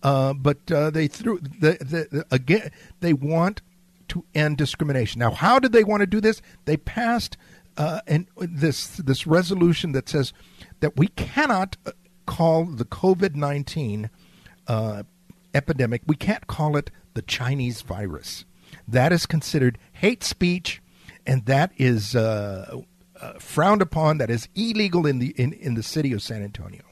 Uh, 0.03 0.33
but 0.33 0.71
uh, 0.71 0.89
they 0.91 1.07
threw 1.07 1.39
the, 1.39 1.77
the, 2.11 2.25
again. 2.31 2.71
They 2.99 3.13
want 3.13 3.61
to 4.09 4.23
end 4.33 4.57
discrimination. 4.57 5.19
Now, 5.19 5.31
how 5.31 5.59
did 5.59 5.71
they 5.71 5.83
want 5.83 6.01
to 6.01 6.07
do 6.07 6.21
this? 6.21 6.41
They 6.65 6.77
passed 6.77 7.35
uh, 7.77 8.01
this 8.37 8.97
this 8.97 9.25
resolution 9.25 9.91
that 9.93 10.07
says 10.07 10.33
that 10.79 10.97
we 10.97 11.07
cannot 11.09 11.77
uh, 11.85 11.91
call 12.25 12.65
the 12.65 12.85
COVID 12.85 13.35
nineteen 13.35 14.09
uh, 14.67 15.03
epidemic. 15.53 16.03
We 16.05 16.15
can't 16.15 16.45
call 16.47 16.77
it 16.77 16.91
the 17.15 17.23
Chinese 17.23 17.81
virus. 17.81 18.45
That 18.87 19.11
is 19.11 19.25
considered 19.25 19.77
hate 19.93 20.23
speech, 20.23 20.81
and 21.25 21.45
that 21.47 21.71
is 21.77 22.15
frowned 23.39 23.81
upon. 23.81 24.19
That 24.19 24.29
is 24.29 24.47
illegal 24.55 25.07
in 25.07 25.19
the 25.19 25.33
in, 25.37 25.53
in 25.53 25.73
the 25.73 25.83
city 25.83 26.13
of 26.13 26.21
San 26.21 26.43
Antonio. 26.43 26.83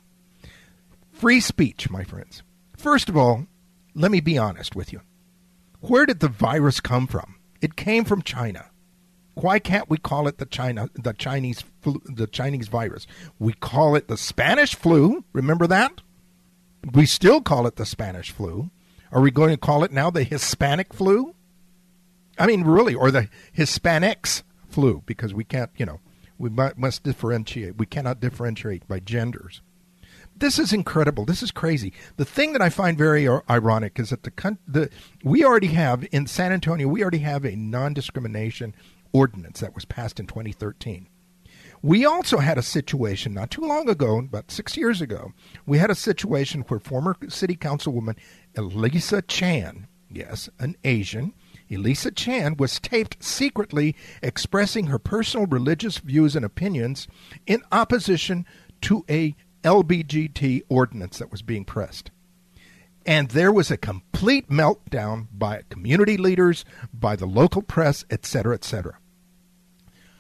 Free 1.13 1.39
speech, 1.39 1.89
my 1.89 2.03
friends. 2.03 2.41
First 2.77 3.09
of 3.09 3.17
all, 3.17 3.47
let 3.93 4.11
me 4.11 4.19
be 4.19 4.37
honest 4.37 4.75
with 4.75 4.91
you. 4.91 5.01
Where 5.79 6.05
did 6.05 6.19
the 6.19 6.27
virus 6.27 6.79
come 6.79 7.07
from? 7.07 7.35
It 7.61 7.75
came 7.75 8.05
from 8.05 8.21
China. 8.21 8.69
Why 9.35 9.59
can't 9.59 9.89
we 9.89 9.97
call 9.97 10.27
it 10.27 10.37
the 10.37 10.45
China 10.45 10.89
the 10.93 11.13
Chinese 11.13 11.63
flu, 11.81 12.01
the 12.05 12.27
Chinese 12.27 12.67
virus? 12.67 13.05
We 13.37 13.53
call 13.53 13.95
it 13.95 14.07
the 14.07 14.17
Spanish 14.17 14.75
flu. 14.75 15.23
Remember 15.33 15.67
that? 15.67 16.01
We 16.93 17.05
still 17.05 17.41
call 17.41 17.67
it 17.67 17.75
the 17.75 17.85
Spanish 17.85 18.31
flu. 18.31 18.69
Are 19.11 19.21
we 19.21 19.31
going 19.31 19.51
to 19.51 19.57
call 19.57 19.83
it 19.83 19.91
now 19.91 20.09
the 20.09 20.23
Hispanic 20.23 20.93
flu? 20.93 21.35
I 22.37 22.47
mean, 22.47 22.63
really, 22.63 22.95
or 22.95 23.11
the 23.11 23.29
Hispanics 23.57 24.43
flu 24.69 25.03
because 25.05 25.33
we 25.33 25.43
can't, 25.43 25.71
you 25.77 25.85
know, 25.85 25.99
we 26.37 26.49
must 26.49 27.03
differentiate. 27.03 27.77
We 27.77 27.85
cannot 27.85 28.19
differentiate 28.19 28.87
by 28.87 28.99
genders 28.99 29.61
this 30.37 30.59
is 30.59 30.73
incredible. 30.73 31.25
This 31.25 31.41
is 31.41 31.51
crazy. 31.51 31.93
The 32.17 32.25
thing 32.25 32.53
that 32.53 32.61
I 32.61 32.69
find 32.69 32.97
very 32.97 33.27
ironic 33.49 33.99
is 33.99 34.09
that 34.09 34.23
the, 34.23 34.57
the 34.67 34.89
we 35.23 35.43
already 35.43 35.67
have 35.67 36.05
in 36.11 36.27
San 36.27 36.51
Antonio, 36.51 36.87
we 36.87 37.01
already 37.01 37.19
have 37.19 37.45
a 37.45 37.55
non-discrimination 37.55 38.75
ordinance 39.13 39.61
that 39.61 39.73
was 39.73 39.85
passed 39.85 40.19
in 40.19 40.27
2013. 40.27 41.07
We 41.81 42.05
also 42.05 42.39
had 42.39 42.57
a 42.57 42.63
situation 42.63 43.33
not 43.33 43.51
too 43.51 43.61
long 43.61 43.87
ago, 43.89 44.17
about 44.17 44.51
six 44.51 44.75
years 44.75 45.01
ago, 45.01 45.33
we 45.65 45.77
had 45.77 45.91
a 45.91 45.95
situation 45.95 46.61
where 46.61 46.79
former 46.79 47.15
city 47.29 47.55
councilwoman 47.55 48.17
Elisa 48.57 49.21
Chan, 49.21 49.87
yes, 50.09 50.49
an 50.59 50.75
Asian, 50.83 51.33
Elisa 51.69 52.11
Chan 52.11 52.57
was 52.57 52.79
taped 52.79 53.23
secretly 53.23 53.95
expressing 54.21 54.87
her 54.87 54.99
personal 54.99 55.45
religious 55.45 55.99
views 55.99 56.35
and 56.35 56.45
opinions 56.45 57.07
in 57.45 57.61
opposition 57.71 58.45
to 58.81 59.05
a 59.09 59.35
LBGT 59.65 60.61
ordinance 60.69 61.17
that 61.17 61.31
was 61.31 61.41
being 61.41 61.65
pressed. 61.65 62.11
And 63.05 63.29
there 63.29 63.51
was 63.51 63.69
a 63.69 63.77
complete 63.77 64.49
meltdown 64.49 65.27
by 65.31 65.63
community 65.69 66.17
leaders, 66.17 66.63
by 66.93 67.15
the 67.15 67.25
local 67.25 67.61
press, 67.61 68.05
etc., 68.09 68.55
etc. 68.55 68.97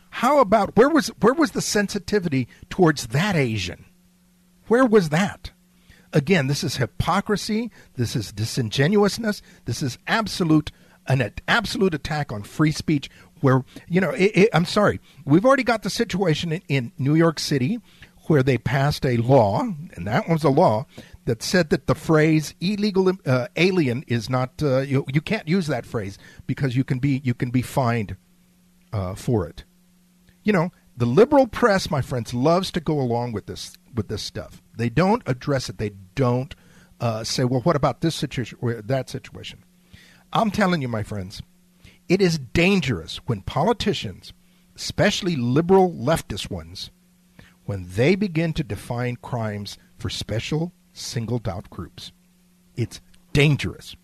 How 0.09 0.39
about 0.39 0.75
where 0.77 0.89
was 0.89 1.07
where 1.19 1.33
was 1.33 1.51
the 1.51 1.61
sensitivity 1.61 2.47
towards 2.69 3.07
that 3.07 3.35
Asian? 3.35 3.85
Where 4.67 4.85
was 4.85 5.09
that? 5.09 5.51
Again, 6.13 6.47
this 6.47 6.63
is 6.63 6.77
hypocrisy. 6.77 7.71
This 7.95 8.15
is 8.15 8.31
disingenuousness. 8.31 9.41
This 9.65 9.81
is 9.81 9.97
absolute 10.07 10.71
an 11.07 11.33
absolute 11.47 11.93
attack 11.93 12.31
on 12.31 12.43
free 12.43 12.71
speech. 12.71 13.09
Where 13.41 13.65
you 13.89 13.99
know, 13.99 14.11
it, 14.11 14.31
it, 14.35 14.49
I'm 14.53 14.65
sorry, 14.65 15.01
we've 15.25 15.45
already 15.45 15.63
got 15.63 15.83
the 15.83 15.89
situation 15.89 16.51
in, 16.53 16.61
in 16.69 16.91
New 16.97 17.15
York 17.15 17.39
City 17.39 17.79
where 18.27 18.43
they 18.43 18.57
passed 18.57 19.05
a 19.05 19.17
law, 19.17 19.61
and 19.61 20.07
that 20.07 20.27
was 20.29 20.43
a 20.43 20.49
law 20.49 20.85
that 21.25 21.41
said 21.41 21.69
that 21.69 21.87
the 21.87 21.95
phrase 21.95 22.53
illegal 22.61 23.11
uh, 23.25 23.47
alien 23.55 24.03
is 24.07 24.29
not 24.29 24.61
uh, 24.61 24.79
you, 24.79 25.05
you 25.11 25.21
can't 25.21 25.47
use 25.47 25.67
that 25.67 25.85
phrase 25.85 26.17
because 26.47 26.75
you 26.75 26.83
can 26.83 26.99
be 26.99 27.21
you 27.23 27.33
can 27.33 27.49
be 27.49 27.61
fined 27.61 28.15
uh, 28.93 29.15
for 29.15 29.47
it. 29.47 29.63
You 30.43 30.53
know, 30.53 30.71
the 30.95 31.05
liberal 31.05 31.47
press, 31.47 31.89
my 31.89 32.01
friends, 32.01 32.33
loves 32.33 32.71
to 32.71 32.79
go 32.79 32.99
along 32.99 33.33
with 33.33 33.47
this 33.47 33.77
with 33.93 34.07
this 34.07 34.21
stuff. 34.21 34.61
They 34.77 34.89
don't 34.89 35.23
address 35.25 35.69
it. 35.69 35.77
They 35.77 35.91
don't 36.15 36.55
uh, 36.99 37.23
say, 37.23 37.43
"Well, 37.43 37.61
what 37.61 37.75
about 37.75 38.01
this 38.01 38.15
situation 38.15 38.57
or 38.61 38.81
that 38.81 39.09
situation?" 39.09 39.63
I'm 40.31 40.51
telling 40.51 40.81
you, 40.81 40.87
my 40.87 41.03
friends, 41.03 41.41
it 42.07 42.21
is 42.21 42.37
dangerous 42.37 43.17
when 43.25 43.41
politicians, 43.41 44.33
especially 44.75 45.35
liberal 45.35 45.91
leftist 45.91 46.51
ones, 46.51 46.91
when 47.65 47.87
they 47.89 48.15
begin 48.15 48.53
to 48.53 48.63
define 48.63 49.17
crimes 49.17 49.77
for 49.97 50.09
special 50.09 50.71
singled 50.93 51.47
out 51.47 51.69
groups. 51.69 52.11
It's 52.75 53.01
dangerous. 53.33 53.95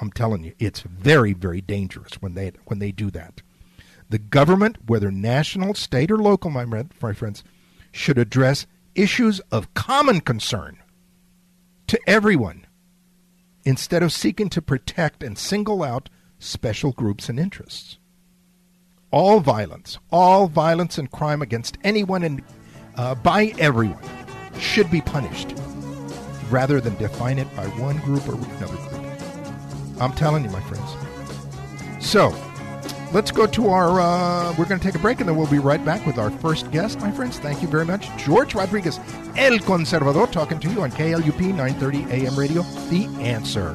I'm 0.00 0.10
telling 0.10 0.44
you, 0.44 0.54
it's 0.58 0.80
very, 0.80 1.32
very 1.32 1.60
dangerous 1.60 2.14
when 2.20 2.34
they 2.34 2.52
when 2.66 2.78
they 2.78 2.92
do 2.92 3.10
that. 3.10 3.42
The 4.08 4.18
government, 4.18 4.76
whether 4.86 5.10
national, 5.10 5.74
state, 5.74 6.10
or 6.10 6.18
local, 6.18 6.50
my, 6.50 6.64
my 6.64 7.12
friends, 7.12 7.44
should 7.92 8.18
address 8.18 8.66
issues 8.94 9.40
of 9.50 9.72
common 9.74 10.20
concern 10.20 10.78
to 11.86 11.98
everyone 12.06 12.66
instead 13.64 14.02
of 14.02 14.12
seeking 14.12 14.48
to 14.50 14.60
protect 14.60 15.22
and 15.22 15.38
single 15.38 15.82
out 15.82 16.10
special 16.38 16.92
groups 16.92 17.28
and 17.28 17.38
interests. 17.38 17.98
All 19.10 19.40
violence, 19.40 19.98
all 20.10 20.46
violence 20.48 20.98
and 20.98 21.10
crime 21.10 21.42
against 21.42 21.78
anyone 21.84 22.22
in 22.22 22.42
uh, 22.96 23.14
by 23.16 23.52
everyone 23.58 23.98
should 24.58 24.90
be 24.90 25.00
punished 25.00 25.54
rather 26.50 26.80
than 26.80 26.94
define 26.96 27.38
it 27.38 27.54
by 27.56 27.66
one 27.78 27.96
group 27.98 28.28
or 28.28 28.34
another 28.34 28.76
group. 28.76 30.00
I'm 30.00 30.12
telling 30.12 30.44
you, 30.44 30.50
my 30.50 30.60
friends. 30.60 30.90
So, 32.04 32.34
let's 33.12 33.30
go 33.30 33.46
to 33.46 33.68
our. 33.68 34.00
Uh, 34.00 34.54
we're 34.58 34.66
going 34.66 34.80
to 34.80 34.84
take 34.84 34.94
a 34.94 34.98
break 34.98 35.20
and 35.20 35.28
then 35.28 35.36
we'll 35.36 35.46
be 35.46 35.58
right 35.58 35.84
back 35.84 36.04
with 36.06 36.18
our 36.18 36.30
first 36.30 36.70
guest, 36.70 37.00
my 37.00 37.10
friends. 37.10 37.38
Thank 37.38 37.62
you 37.62 37.68
very 37.68 37.84
much. 37.84 38.08
George 38.18 38.54
Rodriguez, 38.54 38.98
El 39.36 39.58
Conservador, 39.58 40.30
talking 40.30 40.58
to 40.60 40.70
you 40.70 40.82
on 40.82 40.90
KLUP 40.90 41.40
930 41.40 42.12
AM 42.12 42.38
radio. 42.38 42.62
The 42.90 43.06
answer. 43.20 43.74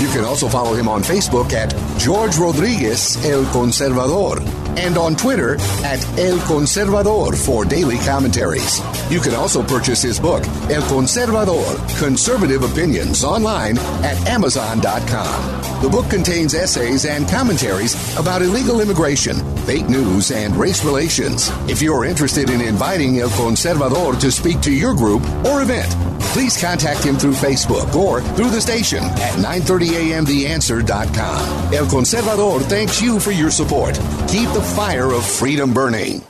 You 0.00 0.08
can 0.08 0.24
also 0.24 0.48
follow 0.48 0.74
him 0.74 0.88
on 0.88 1.02
Facebook 1.02 1.52
at 1.52 1.74
George 1.98 2.36
Rodriguez 2.38 3.16
El 3.24 3.44
Conservador 3.46 4.40
and 4.78 4.96
on 4.96 5.16
Twitter 5.16 5.54
at 5.84 5.98
El 6.16 6.38
Conservador 6.38 7.34
for 7.36 7.64
daily 7.64 7.98
commentaries. 7.98 8.80
You 9.10 9.18
can 9.18 9.34
also 9.34 9.60
purchase 9.60 10.00
his 10.00 10.20
book, 10.20 10.44
El 10.70 10.82
Conservador 10.82 11.98
Conservative 11.98 12.62
Opinions, 12.62 13.24
online 13.24 13.76
at 14.04 14.16
Amazon.com. 14.28 15.82
The 15.82 15.88
book 15.88 16.08
contains 16.08 16.54
essays 16.54 17.04
and 17.04 17.28
commentaries 17.28 17.96
about 18.16 18.42
illegal 18.42 18.80
immigration, 18.80 19.36
fake 19.66 19.88
news, 19.88 20.30
and 20.30 20.56
race 20.56 20.84
relations. 20.84 21.50
If 21.68 21.82
you're 21.82 22.04
interested 22.04 22.50
in 22.50 22.60
inviting 22.60 23.18
El 23.18 23.30
Conservador 23.30 24.18
to 24.20 24.30
speak 24.30 24.60
to 24.60 24.72
your 24.72 24.94
group 24.94 25.22
or 25.44 25.62
event, 25.62 25.92
Please 26.32 26.60
contact 26.60 27.04
him 27.04 27.16
through 27.16 27.32
Facebook 27.32 27.94
or 27.94 28.20
through 28.20 28.50
the 28.50 28.60
station 28.60 29.02
at 29.02 29.32
930amtheanswer.com. 29.34 31.74
El 31.74 31.86
Conservador 31.86 32.60
thanks 32.62 33.00
you 33.00 33.18
for 33.18 33.32
your 33.32 33.50
support. 33.50 33.94
Keep 34.28 34.50
the 34.50 34.62
fire 34.76 35.12
of 35.12 35.24
freedom 35.26 35.72
burning. 35.72 36.22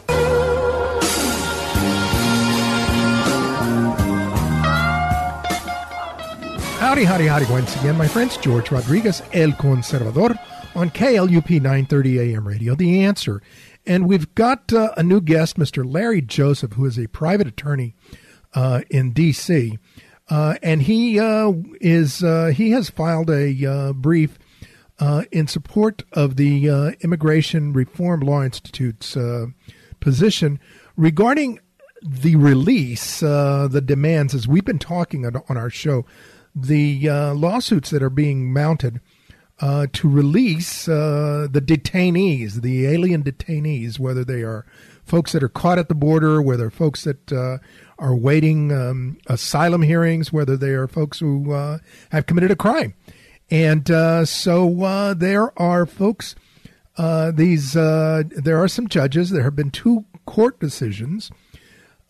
Howdy, 6.79 7.05
howdy, 7.05 7.27
howdy 7.27 7.45
once 7.47 7.75
again, 7.81 7.99
my 7.99 8.09
friends. 8.09 8.37
George 8.37 8.71
Rodriguez, 8.71 9.21
El 9.33 9.51
Conservador, 9.51 10.39
on 10.75 10.91
KLUP 10.91 11.61
930 11.61 12.35
AM 12.35 12.47
radio, 12.47 12.75
The 12.75 13.05
Answer. 13.05 13.43
And 13.85 14.09
we've 14.09 14.33
got 14.35 14.73
uh, 14.73 14.93
a 14.97 15.03
new 15.03 15.21
guest, 15.21 15.57
Mr. 15.57 15.85
Larry 15.85 16.23
Joseph, 16.23 16.75
who 16.75 16.87
is 16.87 16.99
a 16.99 17.09
private 17.09 17.47
attorney 17.47 17.95
in 18.55 19.13
D.C. 19.13 19.79
Uh, 20.29 20.57
and 20.63 20.83
he 20.83 21.19
uh, 21.19 21.53
is 21.81 22.23
uh, 22.23 22.53
he 22.55 22.71
has 22.73 22.91
filed 22.91 23.31
a 23.31 23.67
uh, 23.67 23.93
brief 23.93 24.39
in 25.31 25.47
support 25.47 26.03
of 26.13 26.37
the 26.37 26.97
Immigration 27.01 27.73
Reform 27.73 28.21
Law 28.21 28.43
Institute's 28.43 29.17
position 30.01 30.61
regarding 30.97 31.61
the 32.03 32.37
release, 32.37 33.21
the 33.21 33.83
demands, 33.85 34.35
as 34.35 34.47
we've 34.49 34.65
been 34.65 34.79
talking 34.79 35.25
on, 35.25 35.37
on 35.49 35.57
our 35.57 35.71
show 35.71 36.05
the 36.55 37.09
uh, 37.09 37.35
lawsuits 37.35 37.91
that 37.91 38.03
are 38.03 38.11
being 38.11 38.53
mounted 38.53 39.01
uh, 39.61 39.87
to 39.93 40.09
release 40.09 40.89
uh, 40.89 41.49
the 41.51 41.61
detainees, 41.61 42.63
the 42.63 42.87
alien 42.87 43.23
detainees, 43.23 43.99
whether 43.99 44.25
they 44.25 44.43
are 44.43 44.65
folks 45.05 45.33
that 45.33 45.43
are 45.43 45.49
caught 45.49 45.79
at 45.79 45.89
the 45.89 45.95
border, 45.95 46.41
whether 46.41 46.71
folks 46.71 47.05
that 47.05 47.33
uh, 47.33 47.59
are 47.99 48.15
waiting 48.15 48.73
um, 48.73 49.19
asylum 49.27 49.83
hearings, 49.83 50.33
whether 50.33 50.57
they 50.57 50.71
are 50.71 50.87
folks 50.87 51.19
who 51.19 51.53
uh, 51.53 51.79
have 52.11 52.27
committed 52.27 52.51
a 52.51 52.57
crime. 52.57 52.95
And 53.51 53.91
uh, 53.91 54.25
so 54.25 55.15
there 55.15 55.59
are 55.61 55.87
folks. 55.87 56.35
these 56.97 57.73
there 57.73 58.63
are 58.63 58.69
some 58.69 58.89
judges. 58.89 59.31
There 59.31 59.45
have 59.45 59.57
been 59.57 59.71
two 59.71 60.05
court 60.27 60.61
decisions 60.61 61.31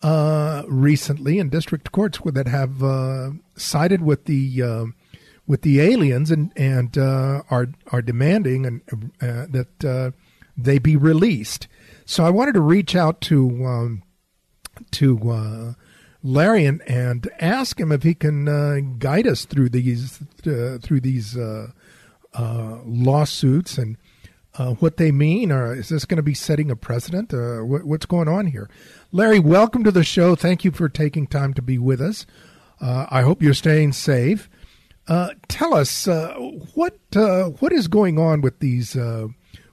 uh, 0.01 0.63
recently 0.67 1.39
in 1.39 1.49
district 1.49 1.91
courts 1.91 2.19
that 2.25 2.47
have 2.47 2.83
uh, 2.83 3.31
sided 3.55 4.01
with 4.01 4.25
the 4.25 4.63
uh, 4.63 4.85
with 5.47 5.61
the 5.63 5.81
aliens 5.81 6.31
and 6.31 6.51
and 6.55 6.97
uh, 6.97 7.41
are 7.49 7.67
are 7.91 8.01
demanding 8.01 8.65
and 8.65 8.81
uh, 9.21 9.45
that 9.49 9.85
uh, 9.85 10.11
they 10.57 10.79
be 10.79 10.95
released. 10.95 11.67
So 12.05 12.25
I 12.25 12.29
wanted 12.29 12.53
to 12.53 12.61
reach 12.61 12.95
out 12.95 13.21
to 13.21 13.65
um, 13.65 14.03
to 14.91 15.75
Larry 16.21 16.65
and, 16.65 16.81
and 16.83 17.29
ask 17.39 17.79
him 17.79 17.91
if 17.91 18.03
he 18.03 18.13
can 18.13 18.97
guide 18.99 19.27
us 19.27 19.45
through 19.45 19.69
these 19.69 20.19
through 20.41 20.99
these 21.01 21.37
lawsuits 22.35 23.77
and 23.77 23.97
uh, 24.59 24.73
what 24.75 24.97
they 24.97 25.11
mean, 25.11 25.51
or 25.51 25.73
is 25.73 25.89
this 25.89 26.05
going 26.05 26.17
to 26.17 26.23
be 26.23 26.33
setting 26.33 26.69
a 26.69 26.75
precedent? 26.75 27.33
Uh, 27.33 27.59
what, 27.59 27.85
what's 27.85 28.05
going 28.05 28.27
on 28.27 28.47
here? 28.47 28.69
Larry, 29.11 29.39
welcome 29.39 29.83
to 29.85 29.91
the 29.91 30.03
show. 30.03 30.35
Thank 30.35 30.65
you 30.65 30.71
for 30.71 30.89
taking 30.89 31.27
time 31.27 31.53
to 31.53 31.61
be 31.61 31.77
with 31.77 32.01
us. 32.01 32.25
Uh, 32.81 33.05
I 33.09 33.21
hope 33.21 33.41
you're 33.41 33.53
staying 33.53 33.93
safe. 33.93 34.49
Uh, 35.07 35.29
tell 35.47 35.73
us 35.73 36.07
uh, 36.07 36.33
what 36.75 36.97
uh, 37.15 37.45
what 37.45 37.71
is 37.71 37.87
going 37.87 38.19
on 38.19 38.41
with 38.41 38.59
these 38.59 38.95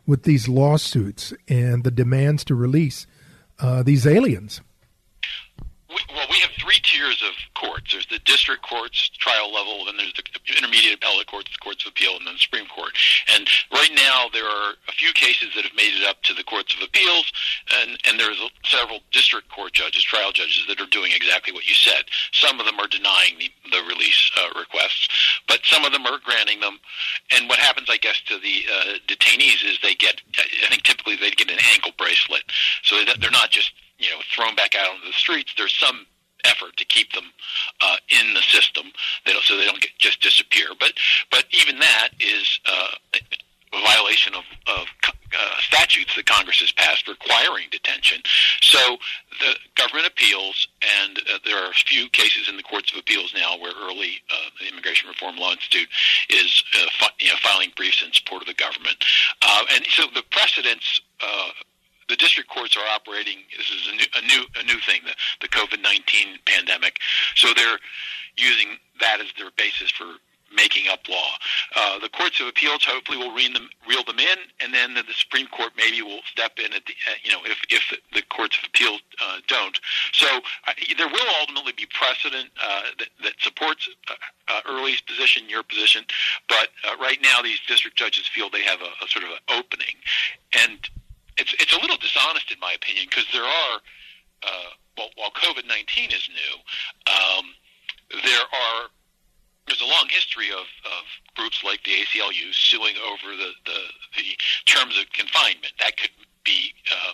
with 0.06 0.22
these 0.22 0.48
lawsuits 0.48 1.34
and 1.48 1.82
the 1.82 1.90
demands 1.90 2.44
to 2.44 2.54
release 2.54 3.06
these 3.84 4.06
aliens. 4.06 4.60
We, 6.36 6.42
have 6.42 6.52
three 6.60 6.76
tiers 6.84 7.24
of 7.24 7.32
courts. 7.56 7.92
There's 7.92 8.06
the 8.12 8.20
district 8.28 8.60
courts, 8.60 9.08
trial 9.16 9.48
level, 9.48 9.86
then 9.86 9.96
there's 9.96 10.12
the 10.12 10.22
intermediate 10.52 11.00
appellate 11.00 11.28
courts, 11.32 11.48
the 11.48 11.64
courts 11.64 11.86
of 11.86 11.96
appeal, 11.96 12.12
and 12.12 12.26
then 12.26 12.34
the 12.36 12.44
Supreme 12.44 12.68
Court. 12.68 12.92
And 13.32 13.48
right 13.72 13.88
now, 13.96 14.28
there 14.36 14.44
are 14.44 14.76
a 14.84 14.92
few 14.92 15.16
cases 15.16 15.56
that 15.56 15.64
have 15.64 15.72
made 15.72 15.96
it 15.96 16.04
up 16.04 16.20
to 16.28 16.34
the 16.34 16.44
courts 16.44 16.76
of 16.76 16.84
appeals, 16.84 17.32
and, 17.80 17.96
and 18.04 18.20
there's 18.20 18.36
several 18.68 19.00
district 19.16 19.48
court 19.48 19.72
judges, 19.72 20.04
trial 20.04 20.28
judges, 20.28 20.60
that 20.68 20.78
are 20.78 20.92
doing 20.92 21.10
exactly 21.16 21.56
what 21.56 21.64
you 21.64 21.72
said. 21.72 22.04
Some 22.36 22.60
of 22.60 22.66
them 22.66 22.76
are 22.84 22.88
denying 22.88 23.40
the, 23.40 23.48
the 23.72 23.80
release 23.88 24.30
uh, 24.36 24.52
requests, 24.60 25.08
but 25.48 25.64
some 25.64 25.88
of 25.88 25.92
them 25.92 26.04
are 26.04 26.20
granting 26.20 26.60
them. 26.60 26.76
And 27.32 27.48
what 27.48 27.64
happens, 27.64 27.88
I 27.88 27.96
guess, 27.96 28.20
to 28.28 28.36
the 28.36 28.56
uh, 28.68 29.00
detainees 29.08 29.64
is 29.64 29.80
they 29.80 29.96
get, 29.96 30.20
I 30.36 30.68
think 30.68 30.82
typically 30.84 31.16
they 31.16 31.30
get 31.30 31.48
an 31.48 31.64
ankle 31.72 31.96
bracelet, 31.96 32.44
so 32.84 33.00
they're 33.00 33.32
not 33.32 33.48
just 33.48 33.72
you 33.96 34.10
know 34.10 34.20
thrown 34.34 34.54
back 34.54 34.74
out 34.74 34.92
onto 34.92 35.06
the 35.06 35.16
streets. 35.16 35.54
There's 35.56 35.72
some 35.72 36.04
effort 36.46 36.76
to 36.76 36.84
keep 36.84 37.12
them 37.12 37.24
uh, 37.80 37.96
in 38.08 38.34
the 38.34 38.42
system, 38.42 38.86
they 39.24 39.32
don't, 39.32 39.44
so 39.44 39.56
they 39.56 39.66
don't 39.66 39.80
get, 39.80 39.90
just 39.98 40.20
disappear. 40.20 40.68
But 40.78 40.92
but 41.30 41.44
even 41.50 41.78
that 41.78 42.10
is 42.20 42.60
uh, 42.66 42.90
a 43.14 43.80
violation 43.82 44.34
of, 44.34 44.44
of 44.66 44.86
uh, 45.36 45.60
statutes 45.60 46.14
that 46.14 46.26
Congress 46.26 46.60
has 46.60 46.72
passed 46.72 47.08
requiring 47.08 47.66
detention. 47.70 48.22
So 48.62 48.96
the 49.40 49.54
government 49.74 50.06
appeals, 50.06 50.68
and 51.04 51.18
uh, 51.18 51.38
there 51.44 51.58
are 51.58 51.70
a 51.70 51.74
few 51.74 52.08
cases 52.10 52.48
in 52.48 52.56
the 52.56 52.62
courts 52.62 52.92
of 52.92 52.98
appeals 52.98 53.34
now 53.34 53.58
where 53.58 53.72
IRLI 53.72 54.22
uh, 54.30 54.48
the 54.60 54.68
Immigration 54.68 55.08
Reform 55.08 55.36
Law 55.36 55.52
Institute 55.52 55.88
is 56.30 56.64
uh, 56.74 56.86
fi- 56.98 57.16
you 57.20 57.28
know, 57.28 57.38
filing 57.42 57.70
briefs 57.76 58.02
in 58.04 58.12
support 58.12 58.42
of 58.42 58.48
the 58.48 58.54
government. 58.54 58.96
Uh, 59.42 59.64
and 59.74 59.84
so 59.90 60.04
the 60.14 60.22
precedents 60.30 61.00
uh, 61.20 61.50
the 62.08 62.16
district 62.16 62.50
courts 62.50 62.76
are 62.76 62.86
operating. 62.94 63.38
This 63.56 63.70
is 63.70 63.88
a 63.88 63.96
new 63.96 64.06
a 64.16 64.22
new, 64.26 64.42
a 64.60 64.62
new 64.64 64.80
thing, 64.80 65.00
the, 65.04 65.14
the 65.40 65.48
COVID 65.48 65.82
nineteen 65.82 66.38
pandemic. 66.46 66.98
So 67.34 67.48
they're 67.54 67.78
using 68.36 68.78
that 69.00 69.20
as 69.20 69.28
their 69.38 69.50
basis 69.56 69.90
for 69.90 70.06
making 70.54 70.88
up 70.88 71.00
law. 71.08 71.30
Uh, 71.74 71.98
the 71.98 72.08
courts 72.08 72.40
of 72.40 72.46
appeals 72.46 72.84
hopefully 72.84 73.18
will 73.18 73.34
reel 73.34 73.52
them, 73.52 73.68
reel 73.88 74.04
them 74.04 74.18
in, 74.18 74.38
and 74.60 74.72
then 74.72 74.94
the, 74.94 75.02
the 75.02 75.12
Supreme 75.12 75.46
Court 75.48 75.72
maybe 75.76 76.00
will 76.02 76.20
step 76.30 76.52
in 76.58 76.72
at 76.72 76.86
the 76.86 76.94
you 77.24 77.32
know 77.32 77.40
if 77.44 77.58
if 77.68 77.82
the 78.12 78.22
courts 78.22 78.56
of 78.58 78.68
appeals 78.68 79.00
uh, 79.20 79.38
don't. 79.48 79.78
So 80.12 80.26
uh, 80.66 80.72
there 80.96 81.08
will 81.08 81.30
ultimately 81.40 81.72
be 81.72 81.86
precedent 81.86 82.50
uh, 82.62 82.82
that, 82.98 83.08
that 83.24 83.32
supports 83.40 83.88
uh, 84.08 84.14
uh, 84.48 84.60
IRLI's 84.70 85.00
position, 85.00 85.48
your 85.48 85.62
position, 85.62 86.04
but 86.48 86.68
uh, 86.86 86.96
right 87.00 87.18
now 87.22 87.42
these 87.42 87.60
district 87.66 87.96
judges 87.98 88.26
feel 88.28 88.48
they 88.48 88.62
have 88.62 88.80
a, 88.80 89.04
a 89.04 89.08
sort 89.08 89.24
of 89.24 89.30
an 89.30 89.58
opening, 89.58 89.96
and 90.56 90.88
it's 91.36 91.54
it's 91.58 91.72
a 91.72 91.80
little 91.80 91.96
dishonest 91.96 92.50
in 92.52 92.58
my 92.60 92.72
opinion 92.72 93.06
because 93.08 93.26
there 93.32 93.44
are 93.44 93.76
uh, 94.42 94.70
well, 94.96 95.10
while 95.16 95.30
COVID 95.30 95.66
nineteen 95.66 96.10
is 96.10 96.28
new, 96.32 96.54
um, 97.12 97.44
there 98.22 98.42
are 98.42 98.88
there's 99.66 99.82
a 99.82 99.84
long 99.84 100.08
history 100.08 100.50
of, 100.50 100.66
of 100.86 101.02
groups 101.34 101.62
like 101.64 101.82
the 101.82 101.90
ACLU 101.90 102.54
suing 102.54 102.94
over 103.02 103.34
the, 103.36 103.50
the, 103.66 103.80
the 104.16 104.22
terms 104.64 104.96
of 104.96 105.10
confinement. 105.12 105.72
That 105.80 105.96
could 105.96 106.10
be, 106.46 106.72
uh, 106.94 107.12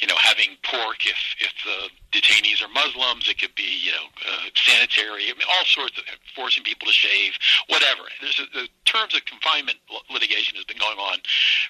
you 0.00 0.08
know, 0.08 0.16
having 0.16 0.56
pork 0.64 1.04
if 1.06 1.20
if 1.38 1.52
the 1.62 1.92
detainees 2.16 2.64
are 2.64 2.72
Muslims. 2.72 3.28
It 3.28 3.38
could 3.38 3.54
be, 3.54 3.84
you 3.84 3.92
know, 3.92 4.08
uh, 4.24 4.48
sanitary. 4.54 5.28
I 5.28 5.36
mean, 5.36 5.46
all 5.46 5.66
sorts 5.66 5.98
of 5.98 6.04
forcing 6.34 6.64
people 6.64 6.88
to 6.88 6.92
shave, 6.92 7.36
whatever. 7.68 8.08
There's 8.20 8.40
a, 8.40 8.46
the 8.54 8.68
terms 8.86 9.14
of 9.14 9.24
confinement 9.26 9.78
litigation 10.10 10.56
has 10.56 10.64
been 10.64 10.80
going 10.80 10.98
on 10.98 11.18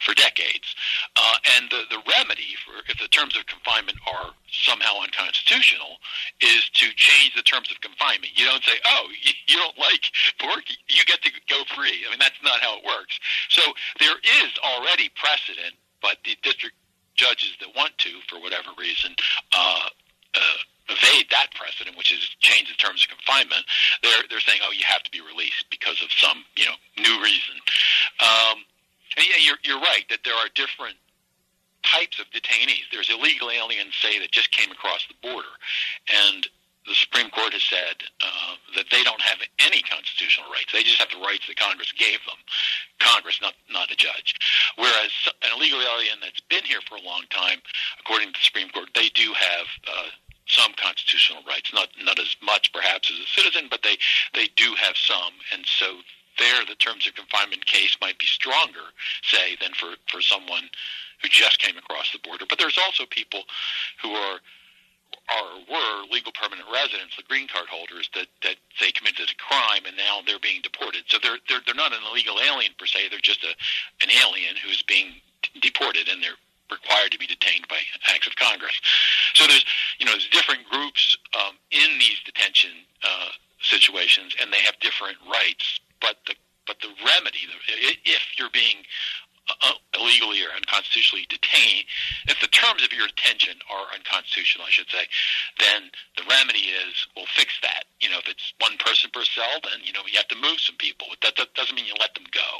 for 0.01 0.15
decades, 0.15 0.75
uh, 1.17 1.37
and 1.59 1.69
the 1.69 1.83
the 1.91 2.01
remedy 2.07 2.55
for 2.63 2.79
if 2.89 2.97
the 3.03 3.09
terms 3.09 3.37
of 3.37 3.45
confinement 3.47 3.99
are 4.07 4.31
somehow 4.49 5.03
unconstitutional 5.03 5.99
is 6.41 6.71
to 6.79 6.87
change 6.95 7.35
the 7.35 7.43
terms 7.43 7.71
of 7.75 7.81
confinement. 7.83 8.31
You 8.39 8.47
don't 8.47 8.63
say, 8.63 8.79
oh, 8.87 9.11
you, 9.11 9.33
you 9.51 9.57
don't 9.59 9.77
like 9.77 10.07
pork, 10.39 10.63
you 10.89 11.03
get 11.05 11.21
to 11.27 11.31
go 11.51 11.67
free. 11.75 12.07
I 12.07 12.11
mean, 12.11 12.23
that's 12.23 12.39
not 12.45 12.63
how 12.63 12.79
it 12.79 12.85
works. 12.87 13.19
So 13.51 13.63
there 13.99 14.17
is 14.23 14.51
already 14.63 15.11
precedent 15.19 15.75
but 16.05 16.19
the 16.23 16.37
district 16.43 16.77
judges 17.15 17.55
that 17.61 17.75
want 17.77 17.97
to, 17.99 18.11
for 18.29 18.41
whatever 18.41 18.71
reason, 18.79 19.15
uh, 19.53 19.89
uh, 20.35 20.59
evade 20.89 21.27
that 21.31 21.49
precedent, 21.55 21.97
which 21.97 22.13
is 22.13 22.21
change 22.41 22.69
the 22.69 22.77
terms 22.77 23.05
of 23.05 23.17
confinement, 23.17 23.65
they're 24.03 24.25
they're 24.29 24.41
saying, 24.41 24.61
oh, 24.65 24.73
you 24.73 24.85
have 24.87 25.03
to 25.03 25.11
be 25.11 25.21
released 25.21 25.67
because 25.71 26.03
of 26.03 26.11
some 26.13 26.45
you 26.57 26.65
know 26.65 26.77
new 26.99 27.23
reason. 27.23 27.57
Um, 28.21 28.65
yeah, 29.17 29.41
you're 29.41 29.59
you're 29.65 29.81
right 29.81 30.05
that 30.11 30.21
there 30.25 30.35
are 30.35 30.49
different 30.55 30.97
types 31.85 32.19
of 32.19 32.27
detainees. 32.31 32.89
There's 32.91 33.11
illegal 33.11 33.51
aliens, 33.51 33.95
say, 34.01 34.19
that 34.19 34.33
just 34.33 34.51
came 34.51 34.71
across 34.71 35.07
the 35.07 35.15
border, 35.23 35.53
and 36.09 36.49
the 36.87 36.95
Supreme 36.95 37.31
Court 37.31 37.53
has 37.53 37.65
said 37.65 38.05
uh, 38.21 38.55
that 38.77 38.87
they 38.91 39.03
don't 39.03 39.21
have 39.21 39.39
any 39.65 39.81
constitutional 39.83 40.51
rights. 40.53 40.73
They 40.73 40.83
just 40.85 41.01
have 41.01 41.11
the 41.11 41.25
rights 41.25 41.47
that 41.49 41.57
Congress 41.57 41.93
gave 41.97 42.21
them. 42.29 42.37
Congress, 43.01 43.41
not 43.41 43.55
not 43.73 43.91
a 43.91 43.97
judge. 43.97 44.37
Whereas 44.77 45.11
an 45.43 45.57
illegal 45.57 45.81
alien 45.81 46.21
that's 46.21 46.41
been 46.53 46.65
here 46.65 46.85
for 46.89 46.97
a 46.97 47.05
long 47.05 47.25
time, 47.31 47.61
according 48.01 48.29
to 48.29 48.37
the 48.37 48.45
Supreme 48.45 48.69
Court, 48.69 48.89
they 48.95 49.09
do 49.17 49.33
have 49.33 49.67
uh, 49.89 50.11
some 50.47 50.73
constitutional 50.77 51.41
rights. 51.49 51.73
Not 51.73 51.89
not 52.05 52.19
as 52.19 52.37
much 52.45 52.73
perhaps 52.73 53.11
as 53.11 53.19
a 53.19 53.29
citizen, 53.33 53.69
but 53.71 53.81
they 53.83 53.97
they 54.35 54.49
do 54.57 54.75
have 54.77 54.97
some. 54.97 55.33
And 55.53 55.65
so 55.65 56.05
there, 56.39 56.65
the 56.69 56.77
terms 56.77 57.07
of 57.07 57.15
confinement 57.15 57.65
case 57.65 57.97
might 58.01 58.19
be 58.19 58.27
stronger, 58.27 58.93
say, 59.23 59.57
than 59.61 59.73
for 59.73 59.97
for 60.13 60.21
someone 60.21 60.69
who 61.23 61.29
just 61.29 61.59
came 61.59 61.79
across 61.79 62.13
the 62.13 62.21
border. 62.21 62.45
But 62.49 62.59
there's 62.59 62.79
also 62.79 63.05
people 63.09 63.45
who 64.03 64.13
are 64.13 64.41
are 65.31 65.61
were 65.71 66.05
legal 66.11 66.33
permanent 66.33 66.69
residents, 66.73 67.17
the 67.17 67.25
green 67.25 67.49
card 67.49 67.69
holders 67.69 68.11
that 68.15 68.29
that 68.43 68.57
say 68.77 68.93
committed 68.93 69.31
a 69.31 69.39
crime 69.41 69.85
and 69.87 69.97
now 69.97 70.21
they're 70.27 70.43
being 70.43 70.61
deported. 70.63 71.05
So 71.09 71.19
they're 71.23 71.39
they're 71.49 71.63
they're 71.65 71.75
not 71.79 71.93
an 71.93 72.01
illegal 72.11 72.37
alien 72.41 72.73
per 72.79 72.87
se. 72.87 73.09
They're 73.09 73.25
just 73.25 73.45
a 73.45 73.53
an 74.05 74.11
alien 74.13 74.57
who's 74.61 74.83
being 74.83 75.17
deported 75.61 76.09
and 76.09 76.23
they're 76.23 76.39
required 76.71 77.13
to 77.13 77.19
be 77.19 77.27
detained 77.27 77.69
by 77.69 77.79
acts 78.09 78.27
of 78.27 78.37
Congress. 78.37 78.77
So 79.35 79.47
there's 79.47 79.65
you 79.99 80.07
know 80.07 80.13
there's 80.13 80.29
different 80.29 80.69
groups 80.69 81.17
um, 81.35 81.57
in 81.71 81.99
these 81.99 82.21
detention 82.25 82.73
uh, 83.03 83.33
situations 83.61 84.37
and 84.41 84.53
they 84.53 84.61
have 84.69 84.79
different 84.81 85.17
rights. 85.25 85.81
But 86.01 86.21
the 86.27 86.35
but 86.67 86.81
the 86.81 86.89
remedy, 87.05 87.45
if 88.05 88.23
you're 88.39 88.53
being 88.53 88.85
illegally 89.95 90.43
or 90.43 90.51
unconstitutionally 90.57 91.27
detained, 91.29 91.85
if 92.29 92.41
the 92.41 92.49
terms 92.49 92.83
of 92.83 92.93
your 92.93 93.07
detention 93.07 93.57
are 93.71 93.93
unconstitutional, 93.95 94.67
I 94.67 94.71
should 94.71 94.89
say, 94.91 95.05
then 95.59 95.91
the 96.17 96.25
remedy 96.29 96.73
is 96.73 97.07
we'll 97.17 97.31
fix 97.37 97.53
that. 97.63 97.85
You 98.01 98.11
know, 98.11 98.19
if 98.19 98.29
it's 98.29 98.53
one 98.59 98.77
person 98.79 99.11
per 99.13 99.25
cell, 99.25 99.61
then 99.63 99.85
you 99.85 99.93
know 99.93 100.01
you 100.09 100.17
have 100.17 100.29
to 100.29 100.41
move 100.41 100.61
some 100.61 100.77
people. 100.77 101.09
That, 101.23 101.37
that 101.37 101.55
doesn't 101.55 101.75
mean 101.75 101.87
you 101.87 101.97
let 102.01 102.15
them 102.15 102.27
go. 102.33 102.51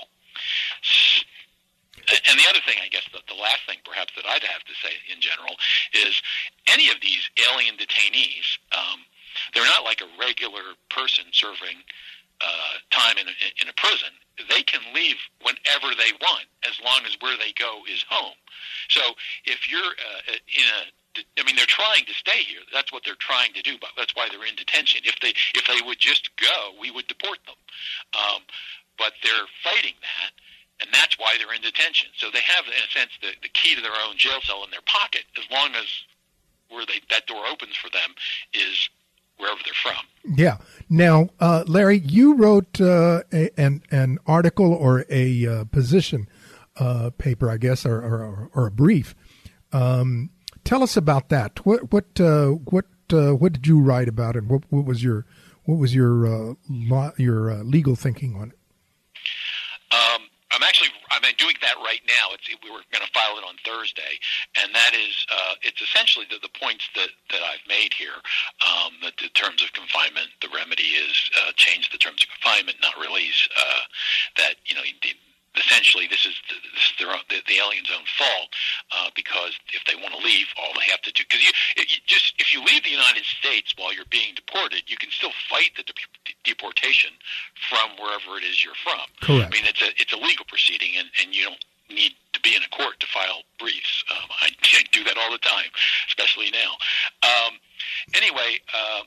And 2.29 2.37
the 2.37 2.49
other 2.51 2.61
thing, 2.67 2.77
I 2.85 2.89
guess, 2.89 3.07
the, 3.13 3.21
the 3.33 3.39
last 3.39 3.65
thing 3.67 3.79
perhaps 3.85 4.13
that 4.17 4.27
I'd 4.27 4.45
have 4.45 4.65
to 4.65 4.75
say 4.83 4.93
in 5.09 5.21
general 5.21 5.57
is 5.95 6.21
any 6.67 6.91
of 6.91 7.01
these 7.01 7.23
alien 7.49 7.77
detainees, 7.77 8.61
um, 8.77 9.01
they're 9.55 9.65
not 9.65 9.85
like 9.85 10.03
a 10.03 10.11
regular 10.21 10.77
person 10.91 11.25
serving 11.33 11.81
uh, 12.41 12.75
time 12.91 13.17
in 13.19 13.27
a, 13.29 13.35
in 13.63 13.69
a 13.69 13.75
prison 13.75 14.11
they 14.49 14.63
can 14.63 14.81
leave 14.95 15.17
whenever 15.43 15.95
they 15.95 16.11
want 16.21 16.47
as 16.67 16.75
long 16.83 17.07
as 17.07 17.17
where 17.21 17.37
they 17.39 17.53
go 17.53 17.83
is 17.91 18.05
home. 18.09 18.35
So 18.89 19.01
if 19.45 19.71
you're 19.71 19.81
uh, 19.81 20.35
in 20.35 20.67
a 20.83 20.91
I 21.39 21.47
mean, 21.47 21.55
they're 21.55 21.71
trying 21.71 22.05
to 22.07 22.15
stay 22.15 22.43
here. 22.43 22.67
That's 22.73 22.91
what 22.91 23.05
they're 23.05 23.15
trying 23.15 23.53
to 23.55 23.63
do. 23.63 23.79
But 23.81 23.91
that's 23.97 24.17
why 24.17 24.27
they're 24.29 24.47
in 24.47 24.57
detention. 24.57 25.03
If 25.05 25.15
they 25.23 25.33
if 25.55 25.63
they 25.67 25.79
would 25.87 26.01
just 26.01 26.31
go, 26.37 26.75
we 26.81 26.91
would 26.91 27.07
deport 27.07 27.39
them. 27.47 27.55
Um, 28.19 28.43
but 28.99 29.13
they're 29.23 29.47
fighting 29.63 29.95
that, 30.03 30.35
and 30.83 30.91
that's 30.93 31.17
why 31.17 31.39
they're 31.39 31.55
in 31.55 31.63
detention. 31.63 32.11
So 32.17 32.31
they 32.33 32.41
have, 32.43 32.67
in 32.67 32.83
a 32.83 32.91
sense, 32.91 33.15
the, 33.23 33.31
the 33.43 33.49
key 33.49 33.77
to 33.77 33.83
their 33.83 33.95
own 33.95 34.17
jail 34.17 34.41
cell 34.43 34.65
in 34.65 34.71
their 34.71 34.87
pocket, 34.87 35.23
as 35.39 35.45
long 35.55 35.75
as 35.79 35.87
where 36.69 36.87
they 36.87 36.99
that 37.11 37.27
door 37.29 37.47
opens 37.47 37.77
for 37.77 37.91
them 37.91 38.15
is. 38.53 38.91
Yeah. 40.25 40.59
Now, 40.89 41.29
uh, 41.39 41.65
Larry, 41.67 41.99
you 41.99 42.35
wrote 42.35 42.81
uh, 42.81 43.23
a, 43.33 43.51
an 43.61 43.83
an 43.91 44.19
article 44.27 44.73
or 44.73 45.05
a 45.11 45.47
uh, 45.47 45.65
position 45.65 46.29
uh, 46.77 47.11
paper, 47.19 47.51
I 47.51 47.59
guess, 47.59 47.85
or, 47.85 47.97
or, 47.97 48.51
or 48.55 48.67
a 48.67 48.71
brief. 48.71 49.15
Um, 49.73 50.31
tell 50.65 50.83
us 50.83 50.97
about 50.97 51.29
that. 51.29 51.65
What 51.67 51.93
what 51.93 52.21
uh, 52.21 52.49
what 52.49 52.87
uh, 53.13 53.33
what 53.33 53.53
did 53.53 53.67
you 53.67 53.81
write 53.81 54.09
about 54.09 54.37
it? 54.37 54.45
What 54.45 54.63
what 54.71 54.85
was 54.85 55.05
your 55.05 55.27
what 55.65 55.77
was 55.77 55.95
your 55.95 56.57
law, 56.69 57.13
your 57.19 57.55
legal 57.65 57.97
thinking 57.97 58.35
on 58.37 58.53
it? 58.53 58.59
Um, 59.95 60.23
I'm 60.51 60.63
actually 60.63 60.89
I'm 61.11 61.23
doing 61.37 61.57
that 61.61 61.77
right 61.79 62.01
now. 62.07 62.33
It's, 62.33 62.34
we 62.63 62.71
were 62.71 62.85
going 62.93 63.05
to 63.05 63.13
file 63.13 63.37
it 63.39 63.45
on 63.45 63.57
Thursday, 63.65 64.19
and 64.63 64.75
that 64.75 64.95
is 64.95 65.27
uh, 65.31 65.55
it's 65.63 65.81
essentially 65.81 66.27
the, 66.31 66.39
the 66.43 66.53
points 66.59 66.89
that, 66.95 67.11
that 67.31 67.43
I've 67.43 67.65
made 67.69 67.93
here. 67.95 68.19
Um, 68.65 68.93
that 69.03 69.17
the 69.19 69.29
terms 69.35 69.63
of 69.63 69.73
confinement, 69.73 70.29
the 70.41 70.49
remedy 70.55 70.97
is 70.97 71.15
uh, 71.41 71.53
change 71.57 71.91
the 71.91 71.99
terms 71.99 72.23
of 72.23 72.29
confinement, 72.31 72.79
not 72.83 72.95
release. 73.01 73.49
Uh, 73.57 73.83
that 74.37 74.55
you 74.67 74.75
know 74.77 74.85
essentially 75.57 76.07
this 76.09 76.27
is 76.27 76.35
the, 76.49 76.57
this 76.75 76.85
is 76.91 76.95
their 76.99 77.11
own, 77.11 77.23
the, 77.31 77.39
the 77.47 77.59
alien's 77.63 77.91
own 77.95 78.05
fault 78.19 78.51
uh, 78.91 79.11
because 79.15 79.55
if 79.73 79.83
they 79.87 79.95
want 79.95 80.15
to 80.15 80.21
leave, 80.23 80.47
all 80.59 80.75
they 80.75 80.87
have 80.91 81.03
to 81.03 81.13
do 81.13 81.23
because 81.23 81.43
you, 81.43 81.53
you 81.79 81.99
just 82.07 82.35
if 82.39 82.53
you 82.53 82.63
leave 82.65 82.83
the 82.83 82.91
United 82.91 83.25
States 83.25 83.75
while 83.79 83.95
you're 83.95 84.09
being 84.11 84.35
deported, 84.35 84.83
you 84.87 84.97
can 84.97 85.11
still 85.11 85.33
fight 85.49 85.71
the 85.77 85.85
de- 85.85 86.35
deportation 86.43 87.11
from 87.71 87.95
wherever 87.99 88.37
it 88.39 88.45
is 88.45 88.65
you're 88.65 88.79
from. 88.83 89.07
Correct. 89.23 89.47
I 89.47 89.51
mean, 89.55 89.67
it's 89.67 89.83
a 89.83 89.91
it's 89.99 90.13
a 90.13 90.19
legal 90.19 90.45
proceeding, 90.47 90.99
and 90.99 91.09
and 91.23 91.35
you 91.35 91.45
don't 91.45 91.65
need 91.91 92.15
be 92.45 92.55
in 92.55 92.63
a 92.63 92.71
court 92.77 93.01
to 93.01 93.07
file 93.07 93.43
briefs. 93.59 94.05
Um, 94.13 94.29
I, 94.41 94.51
do 94.93 95.03
that 95.05 95.17
all 95.19 95.33
the 95.33 95.43
time, 95.43 95.73
especially 96.07 96.53
now. 96.53 96.77
Um, 97.25 97.59
anyway. 98.15 98.61
Uh, 98.71 99.03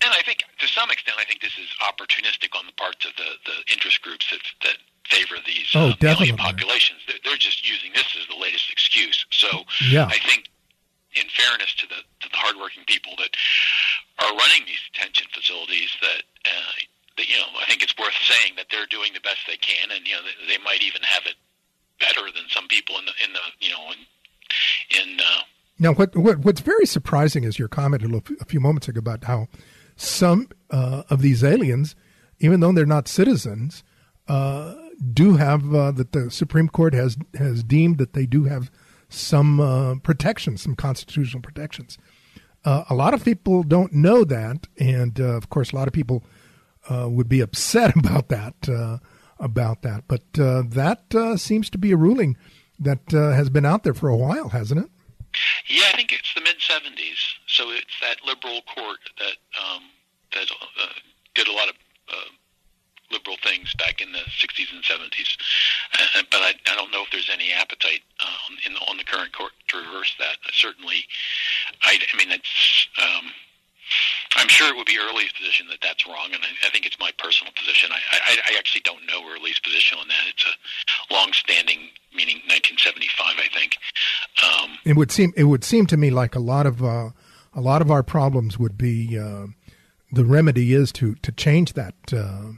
and 0.00 0.16
I 0.16 0.22
think, 0.24 0.40
to 0.58 0.66
some 0.66 0.88
extent, 0.90 1.18
I 1.20 1.24
think 1.28 1.42
this 1.42 1.58
is 1.60 1.68
opportunistic 1.84 2.56
on 2.56 2.64
the 2.64 2.72
parts 2.72 3.04
of 3.04 3.12
the, 3.20 3.36
the 3.44 3.56
interest 3.70 4.00
groups 4.00 4.24
that, 4.32 4.40
that 4.64 4.80
favor 5.04 5.36
these 5.44 5.68
oh, 5.74 5.92
uh, 5.92 5.94
alien 6.00 6.36
populations. 6.36 7.00
They're, 7.06 7.20
they're 7.22 7.36
just 7.36 7.68
using 7.68 7.92
this 7.92 8.08
as 8.16 8.26
the 8.28 8.40
latest 8.40 8.72
excuse. 8.72 9.26
So 9.30 9.48
yeah. 9.90 10.06
I 10.06 10.16
think, 10.24 10.48
in 11.20 11.26
fairness 11.28 11.74
to 11.74 11.86
the 11.90 12.00
to 12.22 12.28
the 12.30 12.38
hardworking 12.38 12.84
people 12.86 13.12
that 13.18 13.34
are 14.22 14.32
running 14.32 14.62
these 14.64 14.80
detention 14.92 15.26
facilities, 15.34 15.90
that, 16.00 16.22
uh, 16.46 16.72
you 17.18 17.36
know, 17.36 17.50
I 17.60 17.66
think 17.66 17.82
it's 17.82 17.96
worth 17.98 18.16
saying 18.24 18.54
that 18.56 18.70
they're 18.70 18.86
doing 18.88 19.12
the 19.12 19.20
best 19.20 19.44
they 19.46 19.58
can, 19.58 19.90
and 19.90 20.06
you 20.06 20.14
know, 20.14 20.22
they, 20.22 20.56
they 20.56 20.60
might 20.64 20.80
even 20.80 21.02
have 21.02 21.26
it 21.26 21.34
better 22.00 22.26
than 22.34 22.44
some 22.48 22.66
people 22.68 22.98
in 22.98 23.04
the 23.04 23.12
in 23.24 23.32
the 23.32 23.40
you 23.60 23.70
know 23.70 23.92
in 23.92 25.12
in. 25.12 25.20
Uh, 25.20 25.42
now, 25.78 25.94
what, 25.94 26.14
what 26.14 26.38
what's 26.40 26.60
very 26.60 26.86
surprising 26.86 27.44
is 27.44 27.58
your 27.58 27.68
comment 27.68 28.02
a 28.04 28.44
few 28.44 28.60
moments 28.60 28.88
ago 28.88 28.98
about 28.98 29.24
how 29.24 29.48
some 29.96 30.48
uh, 30.70 31.04
of 31.08 31.22
these 31.22 31.44
aliens, 31.44 31.94
even 32.38 32.60
though 32.60 32.72
they're 32.72 32.86
not 32.86 33.08
citizens, 33.08 33.82
uh, 34.28 34.74
do 35.12 35.36
have 35.36 35.74
uh, 35.74 35.90
that 35.92 36.12
the 36.12 36.30
Supreme 36.30 36.68
Court 36.68 36.94
has 36.94 37.16
has 37.34 37.62
deemed 37.62 37.98
that 37.98 38.12
they 38.12 38.26
do 38.26 38.44
have 38.44 38.70
some 39.08 39.58
uh, 39.58 39.94
protections, 39.96 40.62
some 40.62 40.74
constitutional 40.74 41.42
protections. 41.42 41.98
Uh, 42.64 42.84
a 42.90 42.94
lot 42.94 43.14
of 43.14 43.24
people 43.24 43.62
don't 43.62 43.92
know 43.92 44.22
that, 44.24 44.66
and 44.78 45.18
uh, 45.18 45.24
of 45.24 45.48
course, 45.48 45.72
a 45.72 45.76
lot 45.76 45.88
of 45.88 45.94
people 45.94 46.22
would 46.90 47.28
be 47.28 47.40
upset 47.40 47.96
about 48.04 48.28
that. 48.28 49.00
Uh, 49.40 49.44
about 49.44 49.82
that, 49.82 50.04
but 50.06 50.22
that 50.34 51.34
seems 51.38 51.70
to 51.70 51.78
be 51.78 51.92
a 51.92 51.96
ruling 51.96 52.36
that 52.78 53.10
has 53.10 53.50
been 53.50 53.66
out 53.66 53.82
there 53.82 53.94
for 53.94 54.08
a 54.08 54.16
while, 54.16 54.50
hasn't 54.50 54.84
it? 54.84 54.90
Yeah, 55.68 55.86
I 55.92 55.96
think 55.96 56.12
it's 56.12 56.34
the 56.34 56.40
mid 56.40 56.56
'70s. 56.58 57.18
So 57.46 57.70
it's 57.70 57.98
that 58.00 58.18
liberal 58.24 58.60
court 58.74 58.98
that 59.18 59.36
um, 59.58 59.82
that 60.32 60.46
did 61.34 61.48
a 61.48 61.52
lot 61.52 61.68
of 61.68 61.74
liberal 63.10 63.36
things 63.42 63.74
back 63.74 64.00
in 64.00 64.12
the 64.12 64.18
60s 64.18 64.72
and 64.72 64.82
70s. 64.82 65.36
Uh, 65.94 66.22
but 66.30 66.40
I, 66.40 66.54
I 66.70 66.76
don't 66.76 66.92
know 66.92 67.02
if 67.02 67.10
there's 67.10 67.30
any 67.32 67.52
appetite 67.52 68.02
uh, 68.20 68.50
on, 68.50 68.56
in, 68.66 68.76
on 68.88 68.96
the 68.96 69.04
current 69.04 69.32
court 69.32 69.52
to 69.68 69.76
reverse 69.78 70.14
that. 70.18 70.38
Uh, 70.46 70.50
certainly, 70.52 71.04
I, 71.82 71.98
I 72.12 72.16
mean, 72.16 72.30
it's. 72.30 72.88
Um, 72.98 73.32
I'm 74.36 74.48
sure 74.48 74.68
it 74.68 74.76
would 74.76 74.86
be 74.86 74.96
IRLI's 74.96 75.32
position 75.32 75.66
that 75.70 75.78
that's 75.82 76.06
wrong, 76.06 76.30
and 76.32 76.42
I, 76.42 76.66
I 76.66 76.70
think 76.70 76.86
it's 76.86 76.98
my 76.98 77.10
personal 77.18 77.52
position. 77.54 77.90
I, 77.92 77.98
I, 78.12 78.36
I 78.52 78.58
actually 78.58 78.82
don't 78.82 79.04
know 79.06 79.20
IRLI's 79.22 79.58
position 79.60 79.98
on 79.98 80.08
that. 80.08 80.24
It's 80.28 80.44
a 80.44 81.14
long-standing, 81.14 81.78
meaning 82.14 82.36
1975, 82.46 83.34
I 83.38 83.48
think. 83.52 83.76
Um, 84.42 84.78
it 84.84 84.96
would 84.96 85.10
seem 85.10 85.32
it 85.36 85.44
would 85.44 85.64
seem 85.64 85.86
to 85.86 85.96
me 85.96 86.10
like 86.10 86.34
a 86.34 86.40
lot 86.40 86.66
of 86.66 86.82
uh, 86.82 87.10
a 87.54 87.60
lot 87.60 87.82
of 87.82 87.90
our 87.90 88.02
problems 88.02 88.58
would 88.58 88.78
be 88.78 89.18
uh, 89.18 89.46
the 90.12 90.24
remedy 90.24 90.72
is 90.72 90.92
to 90.92 91.14
to 91.16 91.32
change 91.32 91.74
that 91.74 91.94
uh, 92.12 92.52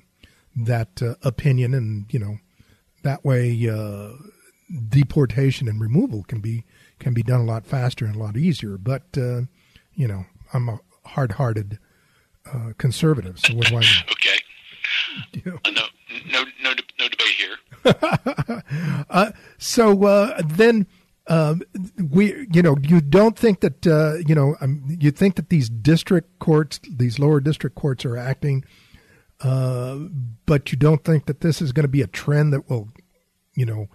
that 0.57 1.03
uh, 1.03 1.15
opinion, 1.23 1.75
and 1.75 2.07
you 2.11 2.19
know 2.19 2.39
that 3.03 3.25
way 3.25 3.69
uh, 3.69 4.13
deportation 4.89 5.69
and 5.69 5.81
removal 5.81 6.23
can 6.25 6.41
be 6.41 6.65
can 6.99 7.15
be 7.15 7.23
done 7.23 7.41
a 7.41 7.45
lot 7.45 7.67
faster 7.67 8.05
and 8.05 8.17
a 8.17 8.19
lot 8.19 8.37
easier. 8.37 8.79
But 8.79 9.05
uh, 9.17 9.43
you 9.95 10.09
know, 10.09 10.27
I'm 10.53 10.69
a 10.69 10.81
hard-hearted 11.05 11.79
uh, 12.53 12.73
conservative, 12.79 13.39
so 13.39 13.55
what 13.55 13.69
do 13.69 13.77
I? 13.77 13.81
okay. 14.11 14.39
You 15.33 15.43
know. 15.53 15.59
Uh, 15.65 15.71
no, 15.71 15.83
no, 16.31 16.45
no, 16.63 16.71
no 16.99 17.09
debate 17.09 17.35
here. 17.39 17.57
Uh, 19.11 19.33
so 19.59 20.35
then. 20.47 20.87
Um, 21.29 21.63
we, 22.11 22.49
you 22.53 22.63
know, 22.63 22.77
you 22.83 23.01
don't 23.01 23.39
think 23.39 23.61
that, 23.61 23.87
uh, 23.87 24.15
you 24.27 24.35
know, 24.35 24.57
um, 24.61 24.83
you 24.89 25.13
think 25.13 25.37
that 25.37 25.51
these 25.51 25.69
district 25.69 26.41
courts, 26.41 26.81
these 26.91 27.21
lower 27.21 27.39
district 27.39 27.77
courts, 27.77 28.05
are 28.05 28.17
acting 28.17 28.65
uh, 29.43 29.97
but 30.47 30.71
you 30.71 30.79
don't 30.79 31.05
think 31.05 31.27
that 31.27 31.41
this 31.41 31.61
is 31.61 31.73
going 31.73 31.85
to 31.85 31.89
be 31.89 32.03
a 32.03 32.07
trend 32.07 32.53
that 32.53 32.71
will, 32.71 32.89
you 33.55 33.67
know, 33.67 33.89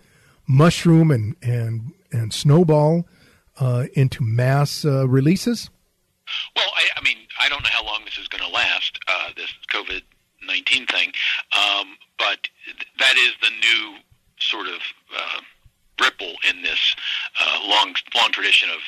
mushroom 0.48 1.10
and 1.12 1.36
and 1.42 1.94
and 2.12 2.34
snowball 2.34 3.08
uh, 3.60 3.86
into 3.94 4.24
mass 4.24 4.84
uh, 4.84 5.08
releases? 5.08 5.70
Well, 6.56 6.70
I, 6.76 6.86
I, 6.98 7.04
mean, 7.04 7.18
I 7.40 7.50
don't 7.50 7.64
know 7.64 7.70
how 7.72 7.86
long 7.86 8.02
this 8.06 8.18
is 8.18 8.28
going 8.28 8.44
to 8.44 8.50
last. 8.50 9.00
Uh, 9.08 9.30
this 9.36 9.54
COVID 9.72 10.02
nineteen 10.46 10.86
thing, 10.88 11.12
um, 11.56 11.98
but 12.18 12.48
th- 12.66 12.88
that 13.00 13.16
is 13.18 13.34
the 13.42 13.50
new 13.50 13.98
sort 14.40 14.68
of 14.68 14.82
uh, 15.16 15.42
ripple 16.04 16.36
in 16.50 16.62
this 16.62 16.96
long 17.66 17.96
long 18.16 18.32
tradition 18.32 18.70
of 18.70 18.80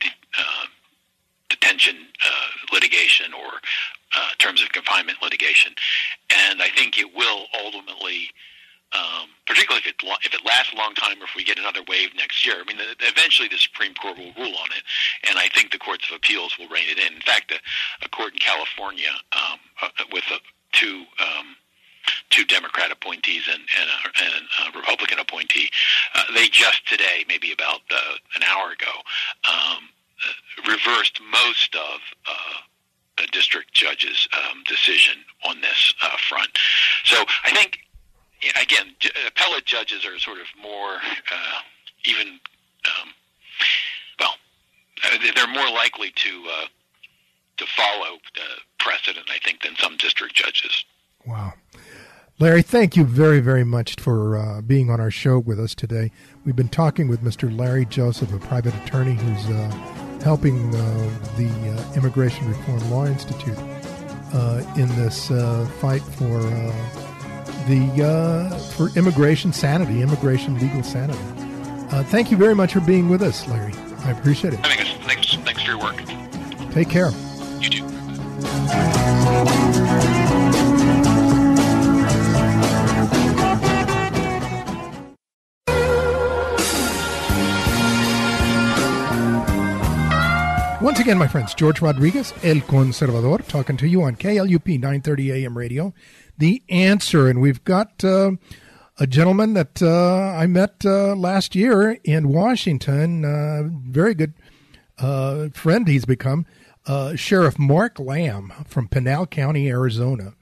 de- 0.00 0.42
detention 1.48 1.96
litigation 2.72 3.32
or 3.32 3.60
uh, 4.16 4.30
terms 4.38 4.62
of 4.62 4.70
confinement 4.72 5.18
litigation. 5.22 5.72
And 6.30 6.62
I 6.62 6.68
think 6.68 6.98
it 6.98 7.14
will 7.14 7.46
ultimately 7.64 8.30
um, 8.92 9.28
particularly 9.46 9.82
if 9.84 9.88
it 9.88 9.96
if 10.24 10.32
it 10.34 10.44
lasts 10.44 10.72
a 10.72 10.76
long 10.76 10.94
time, 10.94 11.20
or 11.20 11.24
if 11.24 11.34
we 11.36 11.44
get 11.44 11.58
another 11.58 11.80
wave 11.88 12.10
next 12.16 12.46
year. 12.46 12.56
I 12.60 12.64
mean, 12.64 12.78
the, 12.78 12.96
eventually 13.06 13.48
the 13.48 13.58
Supreme 13.58 13.94
Court 13.94 14.16
will 14.16 14.32
rule 14.36 14.56
on 14.56 14.70
it, 14.72 14.82
and 15.28 15.38
I 15.38 15.48
think 15.48 15.72
the 15.72 15.78
courts 15.78 16.08
of 16.08 16.16
appeals 16.16 16.56
will 16.58 16.68
rein 16.68 16.88
it 16.88 16.98
in. 16.98 17.14
In 17.14 17.20
fact, 17.20 17.52
a, 17.52 17.58
a 18.04 18.08
court 18.08 18.32
in 18.32 18.38
California 18.38 19.12
um, 19.32 19.58
uh, 19.82 19.88
with 20.12 20.24
a, 20.32 20.38
two 20.72 21.04
um, 21.20 21.56
two 22.30 22.44
Democrat 22.44 22.90
appointees 22.90 23.42
and, 23.48 23.60
and, 23.60 23.88
a, 23.90 24.24
and 24.24 24.74
a 24.74 24.78
Republican 24.78 25.18
appointee, 25.18 25.68
uh, 26.14 26.24
they 26.34 26.48
just 26.48 26.86
today, 26.88 27.24
maybe 27.28 27.52
about 27.52 27.80
uh, 27.90 28.14
an 28.36 28.42
hour 28.42 28.72
ago, 28.72 28.92
um, 29.48 29.88
uh, 30.24 30.70
reversed 30.70 31.20
most 31.30 31.74
of. 31.74 32.00
Uh, 32.26 32.58
a 33.20 33.26
district 33.32 33.72
judge's 33.72 34.28
um, 34.32 34.62
decision 34.64 35.16
on 35.44 35.60
this 35.60 35.92
uh, 36.02 36.16
front. 36.28 36.50
So 37.02 37.24
I 37.44 37.50
think 37.50 37.80
again, 38.60 38.94
appellate 39.26 39.64
judges 39.64 40.04
are 40.04 40.18
sort 40.18 40.38
of 40.38 40.46
more 40.60 40.94
uh, 40.94 41.60
even. 42.04 42.28
Um, 42.28 43.08
well, 44.20 44.34
uh, 45.04 45.18
they're 45.34 45.46
more 45.48 45.70
likely 45.70 46.10
to 46.14 46.44
uh, 46.50 46.66
to 47.58 47.66
follow 47.76 48.18
precedent, 48.78 49.26
I 49.30 49.38
think, 49.44 49.62
than 49.62 49.76
some 49.76 49.96
district 49.96 50.34
judges. 50.34 50.84
Wow. 51.26 51.54
Larry, 52.40 52.62
thank 52.62 52.96
you 52.96 53.04
very, 53.04 53.40
very 53.40 53.64
much 53.64 53.96
for 53.96 54.36
uh, 54.36 54.60
being 54.60 54.90
on 54.90 55.00
our 55.00 55.10
show 55.10 55.40
with 55.40 55.58
us 55.58 55.74
today. 55.74 56.12
We've 56.44 56.54
been 56.54 56.68
talking 56.68 57.08
with 57.08 57.20
Mr. 57.20 57.54
Larry 57.54 57.84
Joseph, 57.84 58.32
a 58.32 58.38
private 58.38 58.74
attorney 58.84 59.14
who's 59.14 59.46
uh, 59.50 60.20
helping 60.22 60.72
uh, 60.72 61.10
the 61.36 61.92
Immigration 61.96 62.48
Reform 62.48 62.90
Law 62.90 63.06
Institute 63.06 63.58
in 64.76 64.88
this 64.94 65.28
fight 65.80 66.02
for 66.02 66.38
the 67.68 68.04
uh, 68.04 68.58
for 68.58 68.88
immigration 68.98 69.52
sanity, 69.52 70.02
immigration 70.02 70.58
legal 70.58 70.82
sanity. 70.82 71.18
Uh, 71.90 72.02
thank 72.04 72.30
you 72.30 72.36
very 72.36 72.54
much 72.54 72.72
for 72.72 72.80
being 72.80 73.08
with 73.08 73.22
us, 73.22 73.46
Larry. 73.48 73.74
I 74.04 74.10
appreciate 74.10 74.54
it. 74.54 74.60
Thanks, 74.60 74.90
thanks, 75.06 75.34
thanks 75.36 75.62
for 75.62 75.70
your 75.70 75.78
work. 75.78 76.02
Take 76.72 76.88
care. 76.88 77.10
You 77.60 77.70
too. 77.70 79.67
Once 90.80 91.00
again, 91.00 91.18
my 91.18 91.26
friends, 91.26 91.54
George 91.54 91.80
Rodriguez, 91.80 92.32
El 92.44 92.60
Conservador, 92.60 93.44
talking 93.48 93.76
to 93.78 93.88
you 93.88 94.02
on 94.02 94.14
KLUP 94.14 94.78
930 94.78 95.32
AM 95.32 95.58
radio 95.58 95.92
the 96.38 96.62
answer. 96.68 97.26
And 97.26 97.40
we've 97.40 97.64
got 97.64 98.04
uh, 98.04 98.32
a 98.96 99.04
gentleman 99.08 99.54
that 99.54 99.82
uh, 99.82 100.38
I 100.38 100.46
met 100.46 100.84
uh, 100.84 101.16
last 101.16 101.56
year 101.56 101.98
in 102.04 102.28
Washington, 102.28 103.24
uh, 103.24 103.64
very 103.90 104.14
good 104.14 104.34
uh, 105.00 105.48
friend 105.48 105.88
he's 105.88 106.04
become, 106.04 106.46
uh, 106.86 107.16
Sheriff 107.16 107.58
Mark 107.58 107.98
Lamb 107.98 108.52
from 108.64 108.86
Pinal 108.86 109.26
County, 109.26 109.68
Arizona. 109.68 110.34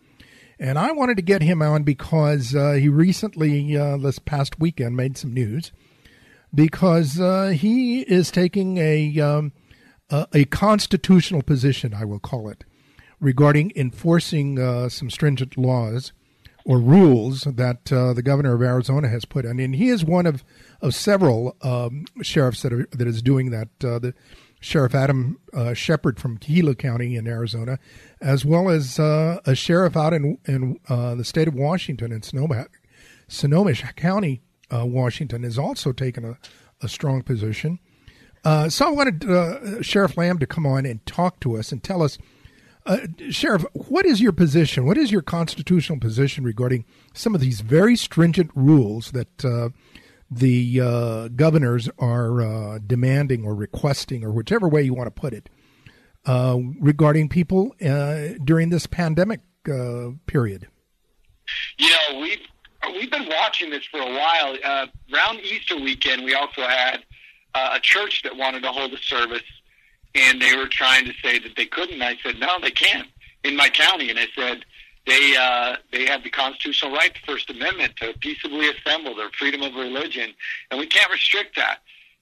And 0.59 0.79
I 0.79 0.93
wanted 0.93 1.17
to 1.17 1.23
get 1.23 1.41
him 1.41 1.63
on 1.63 1.83
because 1.83 2.51
he 2.51 2.91
recently, 2.91 3.75
this 3.75 4.19
past 4.19 4.61
weekend, 4.61 4.99
made 4.99 5.17
some 5.17 5.33
news 5.33 5.73
because 6.55 7.15
he 7.59 8.01
is 8.03 8.31
taking 8.31 8.77
a, 8.77 9.19
um, 9.21 9.53
a, 10.11 10.27
a 10.33 10.45
constitutional 10.47 11.43
position, 11.43 11.95
I 11.95 12.05
will 12.05 12.21
call 12.21 12.49
it 12.49 12.65
regarding 13.21 13.73
enforcing 13.75 14.59
uh, 14.59 14.89
some 14.89 15.11
stringent 15.11 15.57
laws 15.57 16.13
or 16.65 16.81
rules 16.81 17.43
that 17.43 17.93
uh, 17.93 18.13
the 18.13 18.23
governor 18.23 18.55
of 18.55 18.63
Arizona 18.63 19.09
has 19.09 19.25
put 19.25 19.45
in. 19.45 19.61
And 19.61 19.77
he 19.77 19.89
is 19.89 20.05
one 20.05 20.27
of, 20.27 20.45
of 20.83 20.95
several 20.95 21.57
um, 21.63 22.05
sheriffs 22.23 22.63
that 22.63 22.73
are 22.73 22.89
that 22.93 23.07
is 23.07 23.23
doing 23.23 23.51
that. 23.51 23.69
Uh, 23.83 23.99
the 23.99 24.15
Sheriff 24.59 24.95
Adam 24.95 25.39
uh, 25.53 25.75
Shepherd 25.75 26.19
from 26.19 26.39
Gila 26.39 26.75
County 26.75 27.15
in 27.15 27.29
Arizona, 27.29 27.79
as 28.21 28.45
well 28.45 28.69
as 28.69 28.99
uh, 28.99 29.39
a 29.45 29.55
sheriff 29.55 29.97
out 29.97 30.13
in 30.13 30.39
in 30.47 30.81
uh, 30.89 31.15
the 31.15 31.25
state 31.25 31.47
of 31.47 31.55
Washington 31.55 32.11
in 32.11 32.23
Sonoma, 32.23 32.67
County, 33.97 34.43
Washington, 34.73 35.45
is 35.45 35.59
also 35.59 35.93
taken 35.93 36.25
a, 36.25 36.39
a 36.83 36.89
strong 36.89 37.23
position. 37.23 37.79
So 38.69 38.87
I 38.87 38.91
wanted 38.91 39.85
Sheriff 39.85 40.17
Lamb 40.17 40.39
to 40.39 40.47
come 40.47 40.67
on 40.67 40.87
and 40.87 41.05
talk 41.07 41.41
to 41.41 41.57
us 41.57 41.73
and 41.73 41.83
tell 41.83 42.03
us 42.03 42.19
uh, 42.87 42.99
Sheriff, 43.31 43.65
what 43.73 44.07
is 44.07 44.21
your 44.21 44.33
position? 44.33 44.87
What 44.87 44.97
is 44.97 45.11
your 45.11 45.23
constitutional 45.23 45.99
position 45.99 46.45
regarding 46.45 46.85
some 47.13 47.35
of 47.35 47.41
these 47.41 47.61
very 47.61 47.97
stringent 47.97 48.51
rules 48.55 49.11
that 49.11 49.45
uh, 49.45 49.71
the 50.31 50.81
uh, 50.81 51.29
governors 51.29 51.89
are 51.99 52.41
uh, 52.41 52.79
demanding 52.87 53.45
or 53.45 53.55
requesting, 53.55 54.25
or 54.25 54.31
whichever 54.31 54.69
way 54.69 54.83
you 54.83 54.95
want 54.95 55.09
to 55.09 55.21
put 55.21 55.33
it, 55.33 55.51
uh, 56.27 56.59
regarding 56.81 57.29
people 57.29 57.75
uh, 57.85 58.39
during 58.45 58.71
this 58.71 58.87
pandemic 58.87 59.41
period? 60.27 60.69
You 61.79 61.91
know, 61.91 62.21
we've 62.21 62.39
we've 62.93 63.11
been 63.11 63.29
watching 63.29 63.71
this 63.71 63.85
for 63.87 63.99
a 63.99 64.11
while. 64.11 64.57
around 65.13 65.41
Easter 65.41 65.77
weekend, 65.77 66.25
we 66.25 66.35
also 66.35 66.63
had 66.63 67.05
a 67.75 67.81
church 67.81 68.23
that 68.23 68.37
wanted 68.37 68.63
to 68.63 68.73
hold 68.73 68.93
a 68.93 68.99
service 68.99 69.43
and 70.15 70.41
they 70.41 70.57
were 70.57 70.69
trying 70.69 71.05
to 71.05 71.13
say 71.23 71.39
that 71.39 71.57
they 71.57 71.67
couldn't. 71.67 72.01
I 72.03 72.17
said, 72.23 72.39
no, 72.39 72.59
they 72.61 72.71
can't 72.71 73.09
in 73.45 73.57
my 73.57 73.69
county. 73.69 74.11
And 74.11 74.19
I 74.19 74.27
said, 74.35 74.65
they 75.07 75.37
uh, 75.39 75.77
they 75.93 76.05
have 76.07 76.25
the 76.25 76.31
constitutional 76.31 76.93
right, 76.93 77.15
the 77.15 77.33
First 77.33 77.49
Amendment, 77.49 77.95
to 77.97 78.13
peaceably 78.19 78.69
assemble, 78.71 79.15
their 79.15 79.31
freedom 79.39 79.63
of 79.63 79.75
religion, 79.75 80.35
and 80.71 80.81
we 80.81 80.87
can't 80.87 81.11
restrict 81.13 81.57
that. 81.57 81.79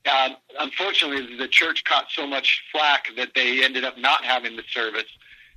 Uh, 0.06 0.34
unfortunately, 0.60 1.38
the 1.38 1.48
church 1.48 1.82
caught 1.84 2.06
so 2.10 2.26
much 2.26 2.62
flack 2.70 3.06
that 3.16 3.30
they 3.34 3.64
ended 3.64 3.84
up 3.84 3.96
not 3.96 4.22
having 4.22 4.54
the 4.54 4.62
service. 4.70 5.06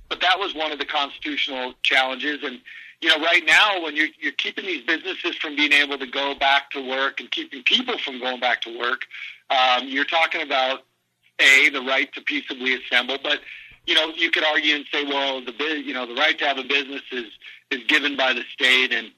But 0.08 0.22
that 0.22 0.38
was 0.38 0.54
one 0.54 0.72
of 0.72 0.78
the 0.78 0.86
constitutional 0.86 1.74
challenges. 1.82 2.38
And 2.42 2.60
you 3.02 3.10
know, 3.10 3.22
right 3.22 3.44
now, 3.44 3.82
when 3.82 3.94
you're 3.94 4.08
you're 4.18 4.32
keeping 4.32 4.64
these 4.64 4.84
businesses 4.86 5.36
from 5.36 5.54
being 5.54 5.72
able 5.72 5.98
to 5.98 6.06
go 6.06 6.34
back 6.34 6.70
to 6.70 6.80
work 6.80 7.20
and 7.20 7.30
keeping 7.30 7.62
people 7.62 7.98
from 7.98 8.20
going 8.20 8.40
back 8.40 8.62
to 8.62 8.78
work, 8.78 9.04
um, 9.50 9.88
you're 9.88 10.04
talking 10.04 10.42
about 10.42 10.80
a 11.40 11.70
the 11.70 11.80
right 11.80 12.12
to 12.14 12.20
peaceably 12.20 12.74
assemble, 12.74 13.18
but 13.22 13.40
you 13.86 13.94
know 13.94 14.12
you 14.14 14.30
could 14.30 14.44
argue 14.44 14.74
and 14.74 14.84
say, 14.92 15.04
well, 15.04 15.42
the 15.44 15.52
you 15.84 15.94
know 15.94 16.06
the 16.06 16.14
right 16.14 16.38
to 16.38 16.44
have 16.44 16.58
a 16.58 16.64
business 16.64 17.02
is 17.12 17.26
is 17.70 17.84
given 17.86 18.16
by 18.16 18.32
the 18.32 18.42
state, 18.52 18.92
and 18.92 19.10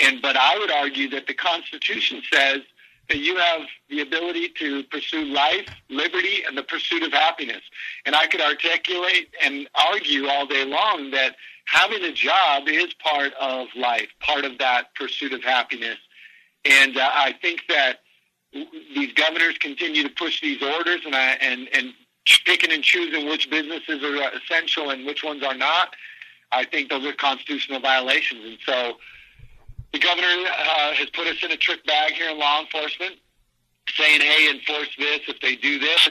and 0.00 0.22
but 0.22 0.36
I 0.36 0.58
would 0.58 0.70
argue 0.70 1.08
that 1.10 1.26
the 1.26 1.34
Constitution 1.34 2.22
says 2.32 2.60
that 3.08 3.18
you 3.18 3.36
have 3.36 3.62
the 3.90 4.00
ability 4.00 4.48
to 4.58 4.82
pursue 4.84 5.24
life, 5.26 5.68
liberty, 5.90 6.42
and 6.46 6.56
the 6.56 6.62
pursuit 6.62 7.02
of 7.02 7.12
happiness. 7.12 7.60
And 8.06 8.14
I 8.14 8.26
could 8.26 8.40
articulate 8.40 9.28
and 9.42 9.68
argue 9.74 10.26
all 10.26 10.46
day 10.46 10.64
long 10.64 11.10
that 11.10 11.36
having 11.66 12.02
a 12.02 12.12
job 12.12 12.64
is 12.66 12.94
part 12.94 13.32
of 13.38 13.68
life, 13.76 14.08
part 14.20 14.44
of 14.44 14.58
that 14.58 14.94
pursuit 14.94 15.32
of 15.32 15.42
happiness. 15.42 15.98
And 16.64 16.96
uh, 16.96 17.10
I 17.12 17.34
think 17.42 17.64
that 17.68 18.00
these 18.94 19.12
governors 19.14 19.58
continue 19.58 20.02
to 20.02 20.10
push 20.10 20.40
these 20.40 20.62
orders 20.62 21.00
and 21.04 21.14
I, 21.14 21.32
and 21.40 21.68
and 21.74 21.92
picking 22.44 22.72
and 22.72 22.82
choosing 22.82 23.28
which 23.28 23.50
businesses 23.50 24.02
are 24.02 24.30
essential 24.32 24.90
and 24.90 25.04
which 25.04 25.22
ones 25.22 25.42
are 25.42 25.54
not. 25.54 25.94
I 26.52 26.64
think 26.64 26.88
those 26.88 27.04
are 27.04 27.12
constitutional 27.12 27.80
violations, 27.80 28.44
and 28.44 28.58
so 28.64 28.94
the 29.92 29.98
governor 29.98 30.26
uh, 30.26 30.92
has 30.94 31.08
put 31.10 31.26
us 31.26 31.42
in 31.42 31.50
a 31.50 31.56
trick 31.56 31.84
bag 31.86 32.12
here 32.12 32.30
in 32.30 32.38
law 32.38 32.60
enforcement, 32.60 33.16
saying, 33.94 34.20
"Hey, 34.20 34.50
enforce 34.50 34.94
this 34.96 35.20
if 35.28 35.40
they 35.40 35.56
do 35.56 35.78
this." 35.78 36.10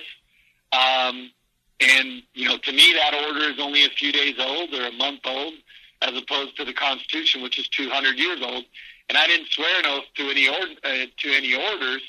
Um, 0.71 1.31
and 1.79 2.23
you 2.33 2.47
know, 2.47 2.57
to 2.57 2.71
me, 2.71 2.93
that 2.93 3.13
order 3.13 3.49
is 3.49 3.59
only 3.59 3.85
a 3.85 3.89
few 3.89 4.11
days 4.11 4.35
old 4.39 4.73
or 4.73 4.87
a 4.87 4.91
month 4.91 5.21
old, 5.25 5.53
as 6.01 6.15
opposed 6.15 6.57
to 6.57 6.65
the 6.65 6.73
Constitution, 6.73 7.41
which 7.41 7.57
is 7.57 7.67
200 7.69 8.17
years 8.17 8.39
old. 8.41 8.65
And 9.09 9.17
I 9.17 9.27
didn't 9.27 9.47
swear 9.49 9.79
an 9.79 9.85
oath 9.85 10.05
to 10.15 10.29
any 10.29 10.47
or, 10.47 10.63
uh, 10.83 11.05
to 11.17 11.33
any 11.33 11.53
orders. 11.53 12.01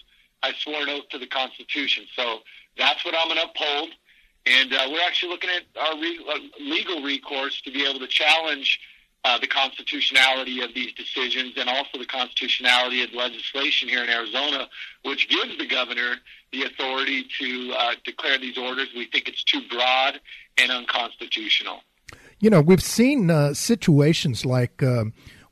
I 0.44 0.52
swore 0.58 0.82
an 0.82 0.90
oath 0.90 1.08
to 1.10 1.18
the 1.18 1.26
Constitution. 1.26 2.04
So 2.14 2.40
that's 2.76 3.02
what 3.04 3.14
I'm 3.16 3.28
going 3.28 3.40
to 3.40 3.46
uphold. 3.46 3.90
And 4.44 4.74
uh, 4.74 4.88
we're 4.90 5.00
actually 5.06 5.30
looking 5.30 5.48
at 5.48 5.62
our 5.80 5.98
re- 5.98 6.24
uh, 6.28 6.38
legal 6.60 7.02
recourse 7.02 7.62
to 7.62 7.72
be 7.72 7.86
able 7.86 8.00
to 8.00 8.06
challenge 8.06 8.78
uh, 9.24 9.38
the 9.38 9.46
constitutionality 9.46 10.60
of 10.60 10.74
these 10.74 10.92
decisions 10.92 11.54
and 11.56 11.66
also 11.66 11.96
the 11.98 12.04
constitutionality 12.04 13.02
of 13.02 13.14
legislation 13.14 13.88
here 13.88 14.04
in 14.04 14.10
Arizona, 14.10 14.68
which 15.02 15.30
gives 15.30 15.56
the 15.56 15.66
governor 15.66 16.16
the 16.52 16.64
authority 16.64 17.24
to 17.38 17.72
uh, 17.78 17.94
declare 18.04 18.38
these 18.38 18.58
orders. 18.58 18.88
We 18.94 19.06
think 19.06 19.28
it's 19.28 19.42
too 19.44 19.62
broad 19.70 20.20
and 20.58 20.70
unconstitutional. 20.70 21.80
You 22.38 22.50
know, 22.50 22.60
we've 22.60 22.82
seen 22.82 23.30
uh, 23.30 23.54
situations 23.54 24.44
like, 24.44 24.82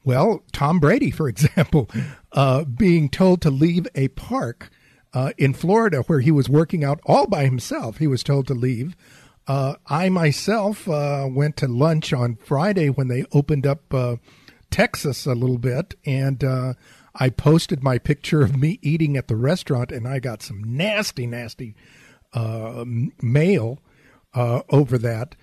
well, 0.05 0.42
Tom 0.52 0.81
Brady, 0.81 1.11
for 1.11 1.28
example, 1.31 1.88
uh, 2.33 2.64
being 2.64 3.09
told 3.09 3.40
to 3.42 3.50
leave 3.50 3.87
a 3.94 4.09
park 4.09 4.70
uh, 5.14 5.33
in 5.37 5.55
Florida, 5.55 6.03
where 6.03 6.20
he 6.20 6.31
was 6.31 6.48
working 6.48 6.85
out 6.85 7.01
all 7.05 7.27
by 7.27 7.44
himself. 7.44 7.98
He 7.98 8.07
was 8.07 8.22
told 8.22 8.46
to 8.46 8.55
leave. 8.55 8.96
Uh, 9.46 9.75
I 9.87 10.09
myself 10.09 10.88
uh, 10.88 11.27
went 11.31 11.57
to 11.59 11.68
lunch 11.68 12.12
on 12.12 12.37
Friday 12.37 12.88
when 12.88 13.09
they 13.09 13.25
opened 13.33 13.66
up 13.66 13.92
uh, 13.92 14.16
Texas 14.70 15.27
a 15.27 15.35
little 15.35 15.59
bit, 15.59 15.94
and 16.07 16.42
uh, 16.44 16.75
I 17.14 17.31
posted 17.31 17.83
my 17.83 17.98
picture 17.98 18.42
of 18.42 18.57
me 18.57 18.79
eating 18.83 19.16
at 19.16 19.29
the 19.29 19.37
restaurant, 19.37 19.90
and 19.90 20.07
I 20.07 20.20
got 20.20 20.42
some 20.42 20.62
nasty, 20.62 21.27
nasty 21.27 21.75
uh, 22.33 22.85
mail 23.20 23.81
over 24.35 24.96
that. 24.98 25.35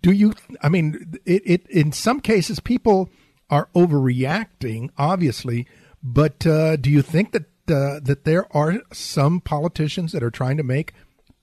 Do 0.00 0.12
you? 0.12 0.34
I 0.62 0.68
mean, 0.68 1.18
it, 1.24 1.42
it. 1.44 1.66
In 1.68 1.90
some 1.90 2.20
cases, 2.20 2.60
people 2.60 3.10
are 3.50 3.68
overreacting, 3.74 4.90
obviously, 4.96 5.66
but 6.02 6.46
uh, 6.46 6.76
do 6.76 6.90
you 6.90 7.02
think 7.02 7.32
that 7.32 7.46
uh, 7.70 8.00
that 8.02 8.24
there 8.24 8.46
are 8.56 8.82
some 8.92 9.40
politicians 9.40 10.12
that 10.12 10.22
are 10.22 10.30
trying 10.30 10.56
to 10.56 10.62
make 10.62 10.92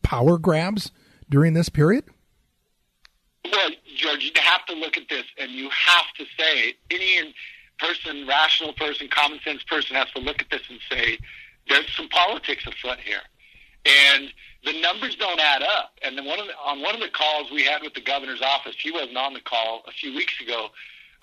power 0.03 0.37
grabs 0.37 0.91
during 1.29 1.53
this 1.53 1.69
period? 1.69 2.05
Well, 3.45 3.69
George, 3.95 4.23
you 4.23 4.31
have 4.41 4.65
to 4.67 4.73
look 4.73 4.97
at 4.97 5.09
this, 5.09 5.23
and 5.37 5.51
you 5.51 5.69
have 5.69 6.05
to 6.17 6.25
say 6.37 6.75
any 6.89 7.33
person, 7.79 8.27
rational 8.27 8.73
person, 8.73 9.07
common 9.09 9.39
sense 9.43 9.63
person, 9.63 9.95
has 9.95 10.11
to 10.11 10.21
look 10.21 10.41
at 10.41 10.49
this 10.49 10.61
and 10.69 10.79
say 10.89 11.17
there's 11.67 11.89
some 11.95 12.09
politics 12.09 12.65
afoot 12.67 12.99
here, 12.99 13.21
and 13.85 14.31
the 14.63 14.79
numbers 14.81 15.15
don't 15.15 15.39
add 15.39 15.63
up. 15.63 15.93
And 16.03 16.17
then 16.17 16.25
one 16.25 16.39
of 16.39 16.47
the, 16.47 16.53
on 16.63 16.81
one 16.81 16.93
of 16.93 17.01
the 17.01 17.09
calls 17.09 17.51
we 17.51 17.63
had 17.63 17.81
with 17.81 17.93
the 17.93 18.01
governor's 18.01 18.41
office, 18.41 18.75
he 18.77 18.91
wasn't 18.91 19.17
on 19.17 19.33
the 19.33 19.39
call 19.41 19.83
a 19.87 19.91
few 19.91 20.13
weeks 20.15 20.39
ago. 20.39 20.67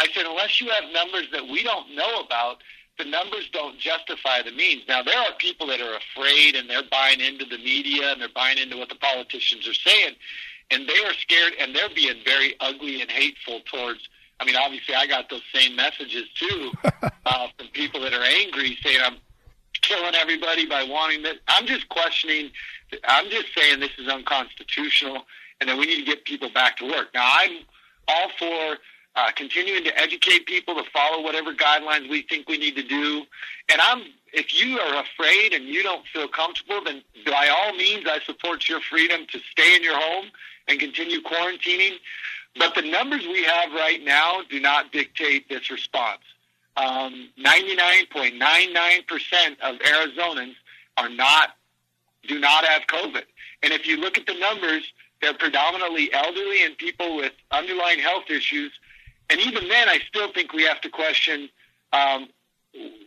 I 0.00 0.06
said, 0.14 0.26
unless 0.26 0.60
you 0.60 0.68
have 0.70 0.84
numbers 0.92 1.26
that 1.32 1.46
we 1.46 1.62
don't 1.62 1.94
know 1.94 2.20
about, 2.20 2.58
the 2.98 3.04
numbers 3.04 3.48
don't 3.52 3.78
justify 3.78 4.42
the 4.42 4.50
means. 4.50 4.82
Now, 4.88 5.02
there 5.02 5.18
are 5.18 5.32
people 5.38 5.66
that 5.68 5.80
are 5.80 5.96
afraid 5.96 6.56
and 6.56 6.68
they're 6.68 6.82
buying 6.90 7.20
into 7.20 7.44
the 7.44 7.58
media 7.58 8.12
and 8.12 8.20
they're 8.20 8.28
buying 8.34 8.58
into 8.58 8.76
what 8.76 8.88
the 8.88 8.96
politicians 8.96 9.66
are 9.68 9.74
saying, 9.74 10.14
and 10.70 10.88
they 10.88 11.04
are 11.06 11.14
scared 11.14 11.54
and 11.60 11.74
they're 11.74 11.94
being 11.94 12.16
very 12.24 12.54
ugly 12.60 13.00
and 13.00 13.10
hateful 13.10 13.60
towards. 13.72 14.08
I 14.40 14.44
mean, 14.44 14.56
obviously, 14.56 14.94
I 14.94 15.06
got 15.06 15.30
those 15.30 15.42
same 15.52 15.76
messages 15.76 16.24
too 16.38 16.72
uh, 17.26 17.48
from 17.56 17.68
people 17.72 18.00
that 18.02 18.12
are 18.12 18.22
angry, 18.22 18.76
saying 18.82 18.98
I'm 19.02 19.16
killing 19.80 20.14
everybody 20.14 20.66
by 20.66 20.84
wanting 20.84 21.22
that. 21.22 21.36
I'm 21.48 21.66
just 21.66 21.88
questioning. 21.88 22.50
I'm 23.04 23.30
just 23.30 23.48
saying 23.56 23.80
this 23.80 23.90
is 23.98 24.08
unconstitutional, 24.08 25.22
and 25.60 25.68
that 25.68 25.76
we 25.76 25.86
need 25.86 25.98
to 25.98 26.04
get 26.04 26.24
people 26.24 26.50
back 26.50 26.76
to 26.78 26.84
work. 26.86 27.08
Now, 27.14 27.30
I'm 27.32 27.58
all 28.06 28.28
for 28.38 28.78
uh, 29.18 29.32
continuing 29.34 29.82
to 29.82 29.98
educate 29.98 30.46
people 30.46 30.76
to 30.76 30.84
follow 30.90 31.20
whatever 31.22 31.52
guidelines 31.52 32.08
we 32.08 32.22
think 32.22 32.48
we 32.48 32.56
need 32.56 32.76
to 32.76 32.84
do. 32.84 33.26
And 33.68 33.80
I'm, 33.80 34.04
if 34.32 34.62
you 34.62 34.78
are 34.78 35.02
afraid 35.02 35.54
and 35.54 35.64
you 35.64 35.82
don't 35.82 36.06
feel 36.06 36.28
comfortable, 36.28 36.84
then 36.84 37.02
by 37.26 37.48
all 37.48 37.74
means, 37.74 38.06
I 38.08 38.20
support 38.20 38.68
your 38.68 38.80
freedom 38.80 39.26
to 39.32 39.40
stay 39.50 39.74
in 39.74 39.82
your 39.82 39.98
home 39.98 40.26
and 40.68 40.78
continue 40.78 41.20
quarantining. 41.20 41.94
But 42.56 42.76
the 42.76 42.82
numbers 42.82 43.26
we 43.26 43.42
have 43.42 43.72
right 43.72 44.00
now 44.04 44.42
do 44.48 44.60
not 44.60 44.92
dictate 44.92 45.48
this 45.48 45.68
response. 45.68 46.22
Um, 46.76 47.30
99.99% 47.38 49.58
of 49.62 49.80
Arizonans 49.80 50.54
are 50.96 51.08
not, 51.08 51.56
do 52.28 52.38
not 52.38 52.64
have 52.64 52.82
COVID. 52.82 53.24
And 53.64 53.72
if 53.72 53.84
you 53.84 53.96
look 53.96 54.16
at 54.16 54.26
the 54.26 54.38
numbers, 54.38 54.84
they're 55.20 55.34
predominantly 55.34 56.12
elderly 56.12 56.62
and 56.62 56.78
people 56.78 57.16
with 57.16 57.32
underlying 57.50 57.98
health 57.98 58.30
issues 58.30 58.70
and 59.30 59.40
even 59.40 59.68
then, 59.68 59.88
I 59.88 59.98
still 60.06 60.32
think 60.32 60.52
we 60.52 60.64
have 60.64 60.80
to 60.82 60.88
question. 60.88 61.48
Um, 61.92 62.28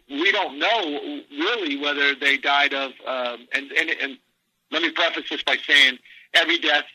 we 0.09 0.31
don't 0.31 0.59
know 0.59 1.21
really 1.31 1.77
whether 1.77 2.15
they 2.15 2.37
died 2.37 2.73
of. 2.73 2.91
Um, 3.05 3.47
and, 3.53 3.71
and 3.71 3.89
and 3.89 4.17
let 4.71 4.81
me 4.81 4.91
preface 4.91 5.29
this 5.29 5.43
by 5.43 5.57
saying 5.67 5.97
every 6.33 6.59
death 6.59 6.85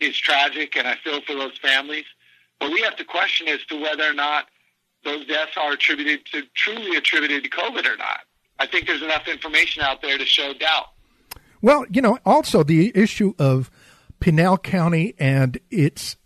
is 0.00 0.16
tragic, 0.16 0.76
and 0.76 0.86
I 0.86 0.96
feel 0.96 1.20
for 1.22 1.34
those 1.34 1.58
families. 1.58 2.04
But 2.58 2.70
we 2.70 2.80
have 2.82 2.96
to 2.96 3.04
question 3.04 3.48
as 3.48 3.64
to 3.66 3.80
whether 3.80 4.04
or 4.04 4.14
not 4.14 4.46
those 5.04 5.26
deaths 5.26 5.52
are 5.56 5.72
attributed 5.72 6.26
to 6.26 6.42
truly 6.54 6.96
attributed 6.96 7.44
to 7.44 7.50
COVID 7.50 7.86
or 7.86 7.96
not. 7.96 8.20
I 8.58 8.66
think 8.66 8.86
there's 8.86 9.02
enough 9.02 9.26
information 9.28 9.82
out 9.82 10.02
there 10.02 10.18
to 10.18 10.26
show 10.26 10.52
doubt. 10.52 10.88
Well, 11.62 11.86
you 11.90 12.02
know, 12.02 12.18
also 12.26 12.62
the 12.62 12.92
issue 12.94 13.34
of 13.38 13.70
Pinal 14.20 14.58
County 14.58 15.14
and 15.18 15.58
its 15.70 16.16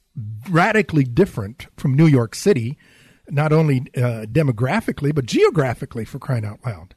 radically 0.49 1.05
different 1.05 1.67
from 1.77 1.95
New 1.95 2.07
York 2.07 2.35
City, 2.35 2.79
not 3.29 3.53
only 3.53 3.81
uh, 3.97 4.27
demographically 4.31 5.15
but 5.15 5.27
geographically. 5.27 6.05
For 6.05 6.19
crying 6.19 6.45
out 6.45 6.61
loud, 6.65 6.95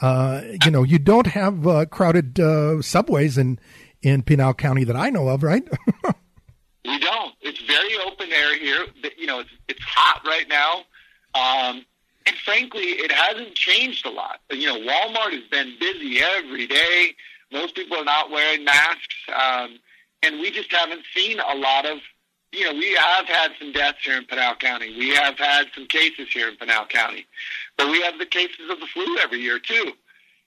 uh, 0.00 0.42
you 0.64 0.70
know, 0.70 0.82
you 0.82 0.98
don't 0.98 1.28
have 1.28 1.66
uh, 1.66 1.86
crowded 1.86 2.38
uh, 2.38 2.82
subways 2.82 3.38
in 3.38 3.58
in 4.02 4.22
Pinal 4.22 4.54
County 4.54 4.84
that 4.84 4.96
I 4.96 5.10
know 5.10 5.28
of, 5.28 5.42
right? 5.42 5.66
we 6.84 6.98
don't. 6.98 7.34
It's 7.40 7.60
very 7.62 7.94
open 8.06 8.30
air 8.32 8.58
here. 8.58 8.86
You 9.16 9.26
know, 9.26 9.40
it's 9.40 9.50
it's 9.68 9.82
hot 9.82 10.22
right 10.26 10.48
now. 10.48 10.82
Um, 11.34 11.84
and 12.26 12.36
frankly, 12.44 12.82
it 12.82 13.12
hasn't 13.12 13.54
changed 13.54 14.06
a 14.06 14.10
lot. 14.10 14.40
You 14.50 14.66
know, 14.66 14.76
Walmart 14.78 15.32
has 15.32 15.44
been 15.50 15.74
busy 15.78 16.20
every 16.20 16.66
day. 16.66 17.14
Most 17.52 17.74
people 17.74 17.98
are 17.98 18.04
not 18.04 18.30
wearing 18.30 18.64
masks, 18.64 19.14
um, 19.34 19.78
and 20.22 20.40
we 20.40 20.50
just 20.50 20.72
haven't 20.72 21.02
seen 21.14 21.38
a 21.40 21.54
lot 21.54 21.86
of 21.86 21.98
you 22.54 22.64
know, 22.64 22.78
we 22.78 22.94
have 22.94 23.26
had 23.26 23.52
some 23.58 23.72
deaths 23.72 23.98
here 24.04 24.16
in 24.16 24.24
Pinal 24.24 24.54
County. 24.56 24.96
We 24.96 25.10
have 25.10 25.38
had 25.38 25.66
some 25.74 25.86
cases 25.86 26.28
here 26.32 26.48
in 26.48 26.56
Pinal 26.56 26.86
County, 26.86 27.26
but 27.76 27.90
we 27.90 28.00
have 28.02 28.18
the 28.18 28.26
cases 28.26 28.70
of 28.70 28.80
the 28.80 28.86
flu 28.86 29.18
every 29.18 29.40
year 29.40 29.58
too. 29.58 29.92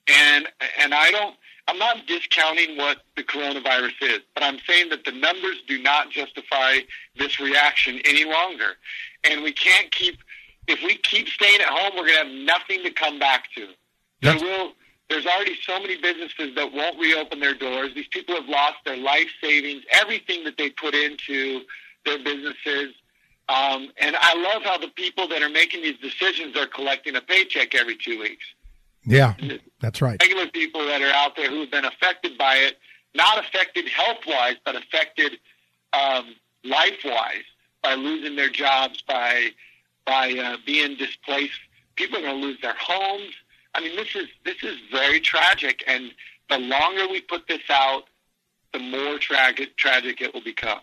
And 0.08 0.48
and 0.80 0.94
I 0.94 1.12
don't, 1.12 1.36
I'm 1.68 1.78
not 1.78 2.08
discounting 2.08 2.78
what 2.78 3.00
the 3.16 3.24
coronavirus 3.24 4.02
is, 4.02 4.20
but 4.34 4.44
I'm 4.44 4.58
saying 4.68 4.90
that 4.90 5.04
the 5.04 5.12
numbers 5.12 5.58
do 5.68 5.82
not 5.82 6.10
justify 6.10 6.78
this 7.18 7.40
reaction 7.40 8.00
any 8.06 8.24
longer. 8.24 8.78
And 9.26 9.44
we 9.44 9.52
can't 9.52 9.92
keep, 9.92 10.18
if 10.68 10.82
we 10.82 10.96
keep 10.96 11.28
staying 11.28 11.60
at 11.60 11.68
home, 11.68 11.92
we're 11.98 12.08
going 12.08 12.20
to 12.20 12.24
have 12.24 12.46
nothing 12.46 12.84
to 12.84 12.92
come 12.92 13.20
back 13.20 13.46
to. 13.56 13.68
There 14.22 14.36
will. 14.36 14.74
There's 15.10 15.26
already 15.26 15.58
so 15.66 15.80
many 15.80 15.96
businesses 16.02 16.54
that 16.56 16.74
won't 16.74 17.00
reopen 17.00 17.40
their 17.40 17.54
doors. 17.54 17.94
These 17.96 18.08
people 18.08 18.36
have 18.36 18.50
lost 18.50 18.76
their 18.84 18.98
life 18.98 19.30
savings, 19.42 19.84
everything 19.92 20.44
that 20.44 20.58
they 20.58 20.70
put 20.70 20.94
into 20.94 21.62
their 22.08 22.24
businesses. 22.24 22.94
Um, 23.50 23.90
and 24.02 24.16
I 24.20 24.34
love 24.36 24.64
how 24.64 24.78
the 24.78 24.90
people 24.90 25.28
that 25.30 25.42
are 25.42 25.50
making 25.50 25.82
these 25.82 25.98
decisions 26.00 26.58
are 26.58 26.68
collecting 26.68 27.16
a 27.16 27.22
paycheck 27.22 27.76
every 27.76 27.96
two 27.96 28.20
weeks. 28.20 28.46
Yeah, 29.06 29.36
that's 29.80 30.02
right. 30.02 30.22
Regular 30.22 30.48
people 30.48 30.86
that 30.86 31.02
are 31.02 31.14
out 31.14 31.38
there 31.38 31.50
who 31.50 31.62
have 31.62 31.72
been 31.72 31.86
affected 31.86 32.38
by 32.38 32.56
it, 32.56 32.78
not 33.16 33.40
affected 33.40 33.88
health 33.88 34.20
wise, 34.28 34.56
but 34.66 34.76
affected 34.76 35.40
um, 35.94 36.36
life 36.66 37.00
wise 37.06 37.46
by 37.82 37.94
losing 37.96 38.36
their 38.36 38.50
jobs, 38.50 39.02
by 39.02 39.52
by 40.06 40.32
uh, 40.34 40.58
being 40.66 40.98
displaced. 40.98 41.60
People 41.96 42.20
are 42.20 42.22
going 42.22 42.42
to 42.42 42.48
lose 42.48 42.60
their 42.62 42.76
homes. 42.78 43.34
I 43.76 43.82
mean, 43.82 43.96
this 43.96 44.14
is 44.14 44.28
this 44.44 44.62
is 44.62 44.78
very 44.92 45.22
tragic, 45.22 45.86
and 45.88 46.12
the 46.50 46.58
longer 46.58 47.08
we 47.10 47.22
put 47.22 47.48
this 47.48 47.62
out, 47.70 48.04
the 48.74 48.80
more 48.80 49.20
tragic 49.20 49.78
tragic 49.78 50.22
it 50.22 50.34
will 50.34 50.44
become. 50.44 50.82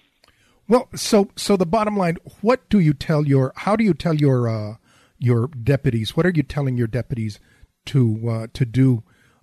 Well, 0.66 0.88
so 0.94 1.28
so 1.36 1.56
the 1.56 1.66
bottom 1.66 1.96
line, 1.96 2.16
what 2.40 2.68
do 2.68 2.78
you 2.78 2.94
tell 2.94 3.26
your 3.26 3.52
how 3.56 3.76
do 3.76 3.84
you 3.84 3.94
tell 3.94 4.14
your 4.14 4.48
uh, 4.48 4.76
your 5.18 5.48
deputies? 5.48 6.16
What 6.16 6.26
are 6.26 6.32
you 6.34 6.42
telling 6.42 6.76
your 6.76 6.86
deputies 6.86 7.38
to 7.86 8.20
uh, 8.28 8.46
to 8.54 8.64
do 8.64 9.02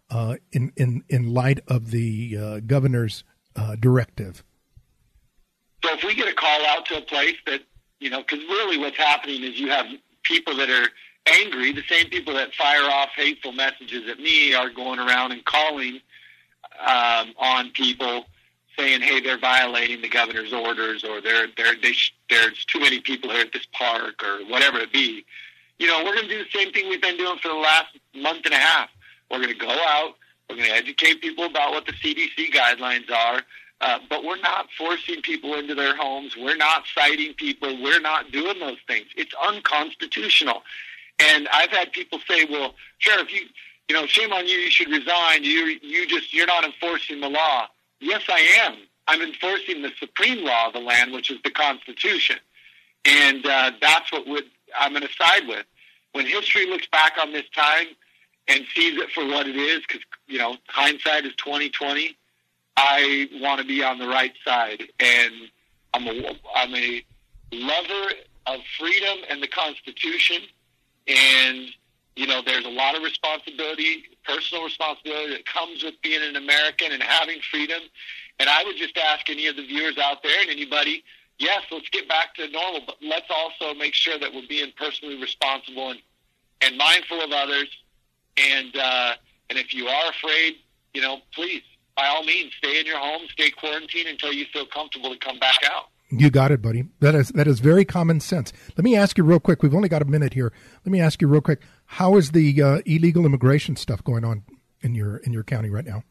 uh, 0.10 0.38
in 0.51 0.71
in 0.75 1.03
in 1.10 1.34
light 1.34 1.60
of 1.67 1.91
the 1.91 2.38
uh, 2.38 2.60
governor's 2.65 3.23
uh, 3.55 3.75
directive? 3.75 4.43
So 5.84 5.93
if 5.93 6.03
we 6.03 6.15
get 6.15 6.27
a 6.27 6.34
call 6.34 6.65
out 6.67 6.86
to 6.88 6.97
a 6.97 7.01
place 7.01 7.38
that 7.45 7.62
you 7.99 8.10
know, 8.10 8.21
because 8.21 8.39
really 8.39 8.77
what's 8.77 8.97
happening 8.97 9.43
is 9.43 9.60
you 9.60 9.69
have 9.69 9.86
people 10.23 10.55
that 10.57 10.69
are 10.69 10.89
angry. 11.27 11.71
The 11.71 11.84
same 11.88 12.10
people 12.10 12.34
that 12.34 12.53
fire 12.55 12.84
off 12.84 13.10
hateful 13.15 13.51
messages 13.51 14.10
at 14.10 14.19
me 14.19 14.53
are 14.53 14.69
going 14.69 14.99
around 14.99 15.31
and 15.31 15.45
calling 15.45 15.99
um, 16.79 17.34
on 17.38 17.69
people 17.71 18.25
saying, 18.82 19.02
"Hey, 19.02 19.22
they're 19.22 19.38
violating 19.38 20.02
the 20.02 20.10
governor's 20.10 20.54
orders, 20.54 21.04
or 21.04 21.22
they're, 21.22 21.48
they're, 21.56 21.76
they 21.82 21.91
sh- 21.91 22.13
there's 22.30 22.65
too 22.65 22.80
many 22.80 23.00
people 23.00 23.30
here 23.30 23.41
at 23.41 23.54
this 23.54 23.67
park, 23.72 24.24
or 24.24 24.39
whatever 24.46 24.80
it 24.80 24.91
be," 24.91 25.26
you 25.80 25.88
know, 25.88 26.04
we're 26.04 26.15
going 26.15 26.28
to 26.28 26.38
do 26.38 26.44
the 26.44 26.50
same 26.58 26.72
thing 26.72 26.89
we've 26.89 27.02
been 27.02 27.17
doing 27.17 27.38
for 27.39 27.48
the 27.48 27.56
last 27.56 27.98
month 28.15 28.46
and 28.46 28.54
a 28.54 28.58
half. 28.58 28.89
We're 29.30 29.39
going 29.39 29.50
to 29.50 29.56
go 29.56 29.70
out. 29.70 30.13
We're 30.50 30.58
going 30.58 30.70
to 30.70 30.76
educate 30.76 31.22
people 31.22 31.46
about 31.46 31.72
what 31.72 31.86
the 31.86 31.94
CDC 31.94 32.52
guidelines 32.54 33.10
are. 33.10 33.41
Uh, 33.82 33.98
but 34.08 34.24
we're 34.24 34.39
not 34.41 34.67
forcing 34.78 35.24
people 35.24 35.56
into 35.56 35.74
their 35.74 35.96
homes. 35.96 36.38
We're 36.38 36.56
not 36.56 36.84
citing 36.94 37.34
people. 37.34 37.82
We're 37.82 37.99
not 37.99 38.32
doing 38.32 38.60
those 38.60 38.78
things. 38.86 39.08
It's 39.16 39.34
unconstitutional. 39.43 40.62
And 41.20 41.47
I've 41.51 41.72
had 41.72 41.91
people 41.91 42.20
say, 42.30 42.45
"Well, 42.45 42.76
sheriff, 42.99 43.34
you, 43.34 43.47
you 43.89 43.95
know, 43.95 44.05
shame 44.05 44.34
on 44.34 44.45
you. 44.47 44.58
You 44.58 44.70
should 44.70 44.89
resign. 44.89 45.43
You, 45.43 45.80
you 45.82 46.05
just, 46.08 46.32
you're 46.32 46.45
not 46.45 46.64
enforcing 46.64 47.22
the 47.22 47.30
law." 47.30 47.68
Yes, 48.02 48.24
I 48.28 48.39
am. 48.66 48.78
I'm 49.08 49.22
enforcing 49.22 49.82
the 49.82 49.91
supreme 49.99 50.43
law 50.43 50.68
of 50.68 50.74
the 50.74 50.80
land, 50.80 51.14
which 51.14 51.32
is 51.32 51.38
the 51.43 51.52
Constitution. 51.52 52.38
And 53.06 53.45
uh, 53.45 53.72
that's 53.82 54.12
what 54.12 54.28
would, 54.28 54.45
I'm 54.78 54.91
going 54.91 55.04
to 55.04 55.14
side 55.14 55.47
with. 55.47 55.66
When 56.14 56.26
history 56.26 56.68
looks 56.68 56.88
back 56.88 57.14
on 57.22 57.32
this 57.32 57.47
time 57.56 57.88
and 58.47 58.66
sees 58.76 58.99
it 58.99 59.12
for 59.12 59.26
what 59.26 59.47
it 59.47 59.56
is, 59.56 59.82
because, 59.88 60.02
you 60.28 60.38
know, 60.38 60.58
hindsight 60.68 61.26
is 61.26 61.34
2020, 61.36 62.18
I 62.76 63.30
want 63.39 63.62
to 63.62 63.68
be 63.68 63.84
on 63.84 63.97
the 63.97 64.08
right 64.08 64.34
side. 64.45 64.84
And 64.99 65.34
I'm 65.93 66.08
a, 66.08 66.36
I'm 66.56 66.76
a 66.76 67.04
lover 67.52 68.14
of 68.47 68.60
freedom 68.78 69.20
and 69.30 69.41
the 69.41 69.47
Constitution. 69.47 70.41
And 71.08 71.70
you 72.16 72.28
know, 72.28 72.41
there's 72.45 72.66
a 72.66 72.70
lot 72.70 72.95
of 72.95 73.04
responsibility, 73.04 74.04
personal 74.24 74.63
responsibility 74.63 75.34
that 75.34 75.45
comes 75.45 75.84
with 75.84 75.95
being 76.01 76.22
an 76.22 76.36
American 76.36 76.91
and 76.91 77.01
having 77.01 77.39
freedom. 77.49 77.82
And 78.39 78.49
I 78.49 78.63
would 78.63 78.78
just 78.78 78.97
ask 78.97 79.30
any 79.30 79.47
of 79.47 79.55
the 79.55 79.65
viewers 79.65 79.97
out 79.97 80.24
there 80.24 80.41
and 80.41 80.49
anybody, 80.49 81.03
yes, 81.38 81.63
let's 81.72 81.89
get 81.89 82.07
back 82.07 82.34
to 82.36 82.49
normal, 82.49 82.82
but 82.86 82.95
let's 83.01 83.30
also 83.30 83.74
make 83.74 83.93
sure 83.93 84.17
that 84.17 84.34
we're 84.34 84.47
being 84.47 84.72
personally 84.78 85.19
responsible 85.19 85.91
and, 85.91 85.99
and 86.61 86.78
mindful 86.78 87.22
of 87.22 87.32
others. 87.32 87.67
And 88.38 88.76
uh, 88.76 89.13
and 89.49 89.59
if 89.59 89.74
you 89.74 89.88
are 89.88 90.09
afraid, 90.09 90.55
you 90.93 91.01
know, 91.01 91.19
please, 91.34 91.61
by 91.97 92.07
all 92.07 92.24
means, 92.24 92.53
stay 92.57 92.80
in 92.80 92.86
your 92.86 92.97
home, 92.97 93.24
stay 93.32 93.49
quarantined 93.51 94.07
until 94.07 94.32
you 94.32 94.45
feel 94.45 94.65
comfortable 94.65 95.11
to 95.11 95.19
come 95.19 95.39
back 95.39 95.57
out. 95.65 95.89
You 96.09 96.30
got 96.30 96.51
it, 96.51 96.61
buddy. 96.61 96.86
That 96.99 97.15
is 97.15 97.30
that 97.30 97.47
is 97.47 97.59
very 97.59 97.86
common 97.86 98.19
sense. 98.19 98.51
Let 98.76 98.84
me 98.84 98.95
ask 98.95 99.17
you 99.17 99.24
real 99.24 99.39
quick. 99.39 99.63
We've 99.63 99.74
only 99.74 99.88
got 99.88 100.01
a 100.01 100.05
minute 100.05 100.34
here. 100.34 100.51
Let 100.86 100.91
me 100.91 100.99
ask 100.99 101.22
you 101.22 101.28
real 101.28 101.41
quick. 101.41 101.61
How 101.92 102.16
is 102.16 102.32
the 102.32 102.62
uh, 102.62 102.82
illegal 102.86 103.26
immigration 103.26 103.76
stuff 103.76 104.02
going 104.02 104.24
on 104.24 104.44
in 104.80 104.96
your 104.96 105.18
in 105.18 105.34
your 105.34 105.44
county 105.44 105.70
right 105.70 105.86
now? 105.86 106.04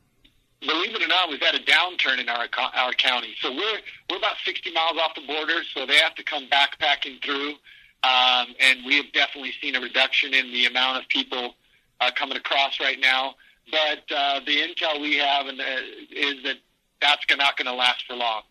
Believe 0.61 0.95
it 0.95 1.03
or 1.03 1.09
not, 1.09 1.31
we've 1.31 1.41
had 1.41 1.55
a 1.55 1.65
downturn 1.65 2.21
in 2.21 2.29
our 2.29 2.47
our 2.75 2.93
county. 2.93 3.35
So 3.41 3.51
we're 3.51 3.81
we're 4.11 4.19
about 4.19 4.37
60 4.45 4.73
miles 4.73 4.99
off 4.99 5.15
the 5.15 5.27
border, 5.27 5.65
so 5.73 5.87
they 5.87 5.97
have 5.97 6.15
to 6.17 6.23
come 6.23 6.49
backpacking 6.49 7.25
through. 7.25 7.55
Um, 8.03 8.55
and 8.61 8.85
we 8.85 8.97
have 8.97 9.11
definitely 9.13 9.55
seen 9.63 9.75
a 9.75 9.81
reduction 9.81 10.35
in 10.35 10.53
the 10.53 10.67
amount 10.67 11.03
of 11.03 11.09
people 11.09 11.55
uh, 12.03 12.11
coming 12.15 12.37
across 12.37 12.79
right 12.79 13.01
now. 13.01 13.37
But 13.71 14.15
uh, 14.15 14.41
the 14.41 14.57
intel 14.57 15.01
we 15.01 15.17
have 15.17 15.47
and, 15.47 15.61
uh, 15.61 15.65
is 16.11 16.43
that 16.45 16.57
that's 17.01 17.25
not 17.39 17.57
going 17.57 17.67
to 17.67 17.75
last 17.75 18.05
for 18.07 18.17
long. 18.17 18.43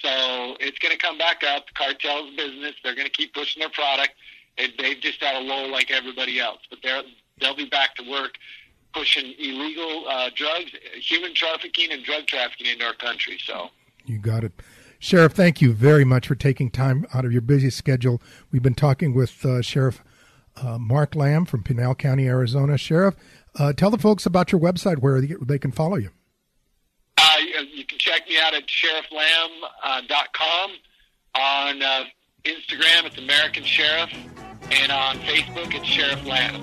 So 0.00 0.56
it's 0.60 0.78
going 0.78 0.92
to 0.92 0.98
come 0.98 1.18
back 1.18 1.44
up. 1.44 1.66
Cartel's 1.74 2.34
business. 2.36 2.72
They're 2.82 2.94
going 2.94 3.06
to 3.06 3.12
keep 3.12 3.34
pushing 3.34 3.60
their 3.60 3.68
product. 3.68 4.14
And 4.60 4.72
they've 4.78 5.00
just 5.00 5.22
had 5.22 5.36
a 5.36 5.40
lull 5.40 5.70
like 5.70 5.90
everybody 5.90 6.38
else. 6.38 6.58
But 6.68 6.80
they're, 6.82 7.02
they'll 7.40 7.56
be 7.56 7.68
back 7.68 7.94
to 7.96 8.10
work 8.10 8.32
pushing 8.92 9.34
illegal 9.38 10.06
uh, 10.08 10.30
drugs, 10.34 10.72
human 11.00 11.34
trafficking, 11.34 11.92
and 11.92 12.04
drug 12.04 12.26
trafficking 12.26 12.66
into 12.66 12.84
our 12.84 12.94
country. 12.94 13.38
So 13.44 13.68
you 14.04 14.18
got 14.18 14.44
it. 14.44 14.52
Sheriff, 14.98 15.32
thank 15.32 15.62
you 15.62 15.72
very 15.72 16.04
much 16.04 16.28
for 16.28 16.34
taking 16.34 16.70
time 16.70 17.06
out 17.14 17.24
of 17.24 17.32
your 17.32 17.40
busy 17.40 17.70
schedule. 17.70 18.20
We've 18.52 18.62
been 18.62 18.74
talking 18.74 19.14
with 19.14 19.44
uh, 19.46 19.62
Sheriff 19.62 20.02
uh, 20.56 20.76
Mark 20.78 21.14
Lamb 21.14 21.46
from 21.46 21.62
Pinal 21.62 21.94
County, 21.94 22.26
Arizona. 22.26 22.76
Sheriff, 22.76 23.14
uh, 23.58 23.72
tell 23.72 23.90
the 23.90 23.98
folks 23.98 24.26
about 24.26 24.52
your 24.52 24.60
website 24.60 24.98
where 24.98 25.22
they 25.22 25.58
can 25.58 25.72
follow 25.72 25.96
you. 25.96 26.10
Uh, 27.16 27.36
you 27.72 27.86
can 27.86 27.98
check 27.98 28.28
me 28.28 28.38
out 28.38 28.52
at 28.54 28.66
sherifflamb.com. 28.66 30.70
On 31.32 31.82
uh, 31.82 32.04
Instagram, 32.44 33.04
it's 33.04 33.16
American 33.16 33.64
Sheriff. 33.64 34.10
And 34.72 34.92
on 34.92 35.18
Facebook, 35.18 35.74
it's 35.74 35.86
Sheriff 35.86 36.24
Lamb. 36.24 36.60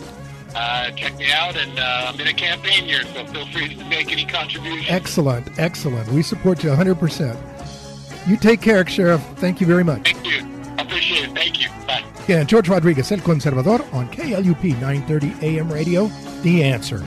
Uh, 0.56 0.92
check 0.92 1.16
me 1.18 1.32
out, 1.32 1.56
and 1.56 1.78
uh, 1.78 2.06
I'm 2.08 2.20
in 2.20 2.28
a 2.28 2.34
campaign 2.34 2.86
year, 2.86 3.04
so 3.14 3.26
feel 3.28 3.46
free 3.48 3.76
to 3.76 3.86
make 3.86 4.12
any 4.12 4.26
contributions. 4.26 4.88
Excellent, 4.90 5.48
excellent. 5.60 6.10
We 6.12 6.24
support 6.24 6.64
you 6.64 6.70
100%. 6.70 7.38
You 8.28 8.38
take 8.38 8.62
care, 8.62 8.86
Sheriff. 8.88 9.22
Thank 9.36 9.62
you 9.62 9.68
very 9.68 9.84
much. 9.84 10.12
Thank 10.12 10.26
you. 10.26 10.46
I 10.78 10.84
appreciate 10.84 11.30
it. 11.30 11.36
Thank 11.36 11.62
you. 11.62 11.70
Bye. 11.86 12.04
Yeah, 12.28 12.44
George 12.44 12.70
Rodriguez, 12.70 13.12
El 13.12 13.20
Conservador, 13.20 13.82
on 13.94 14.10
KLUP 14.10 14.80
930 14.82 15.46
AM 15.46 15.72
radio. 15.72 16.08
The 16.42 16.64
answer. 16.64 17.00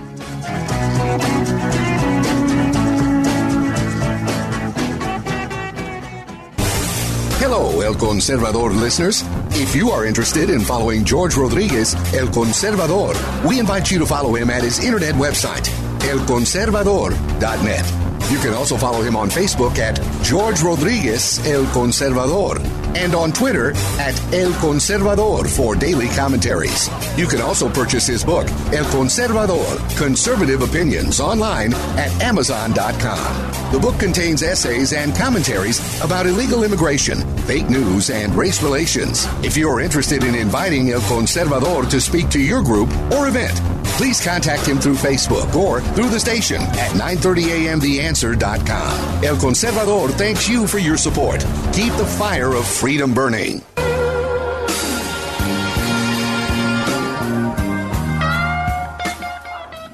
Hello, 7.38 7.80
El 7.80 7.94
Conservador 7.96 8.72
listeners. 8.72 9.24
If 9.61 9.77
you 9.77 9.91
are 9.91 10.07
interested 10.07 10.49
in 10.49 10.61
following 10.61 11.05
George 11.05 11.37
Rodriguez, 11.37 11.95
El 12.15 12.29
Conservador, 12.29 13.15
we 13.47 13.61
invite 13.61 13.91
you 13.91 13.99
to 13.99 14.07
follow 14.07 14.35
him 14.35 14.49
at 14.49 14.63
his 14.63 14.83
internet 14.83 15.15
website, 15.17 15.69
elconservador.net. 15.99 18.31
You 18.31 18.39
can 18.39 18.55
also 18.55 18.79
follow 18.79 19.03
him 19.03 19.17
on 19.17 19.29
Facebook 19.29 19.77
at 19.77 20.01
George 20.25 20.63
Rodriguez 20.63 21.47
El 21.47 21.67
Conservador 21.67 22.57
and 22.97 23.14
on 23.14 23.32
Twitter 23.32 23.70
at 23.99 24.20
El 24.32 24.53
Conservador 24.53 25.49
for 25.49 25.74
daily 25.74 26.09
commentaries. 26.09 26.88
You 27.16 27.26
can 27.26 27.41
also 27.41 27.68
purchase 27.68 28.07
his 28.07 28.24
book, 28.24 28.49
El 28.72 28.84
Conservador 28.84 29.97
Conservative 29.97 30.62
Opinions, 30.62 31.20
online 31.20 31.74
at 31.97 32.11
Amazon.com. 32.22 33.72
The 33.72 33.78
book 33.78 33.99
contains 34.01 34.43
essays 34.43 34.93
and 34.93 35.14
commentaries 35.14 35.78
about 36.03 36.26
illegal 36.26 36.64
immigration, 36.64 37.20
fake 37.43 37.70
news, 37.70 38.11
and 38.11 38.34
race 38.34 38.62
relations. 38.62 39.26
If 39.45 39.57
you 39.57 39.68
are 39.70 39.80
interested 39.80 40.24
in 40.24 40.34
inviting 40.34 40.91
El 40.91 41.01
Conservador 41.03 41.88
to 41.91 42.01
speak 42.01 42.28
to 42.30 42.41
your 42.41 42.62
group 42.62 42.91
or 43.12 43.28
event, 43.28 43.61
please 44.01 44.24
contact 44.24 44.64
him 44.66 44.78
through 44.78 44.95
Facebook 44.95 45.55
or 45.55 45.80
through 45.80 46.09
the 46.09 46.18
station 46.18 46.62
at 46.62 46.91
930amtheanswer.com. 46.93 49.24
El 49.24 49.36
Conservador 49.36 50.11
thanks 50.12 50.49
you 50.49 50.66
for 50.66 50.78
your 50.78 50.97
support. 50.97 51.45
Keep 51.72 51.93
the 51.95 52.07
fire 52.18 52.55
of 52.55 52.64
freedom 52.81 53.12
burning. 53.12 53.62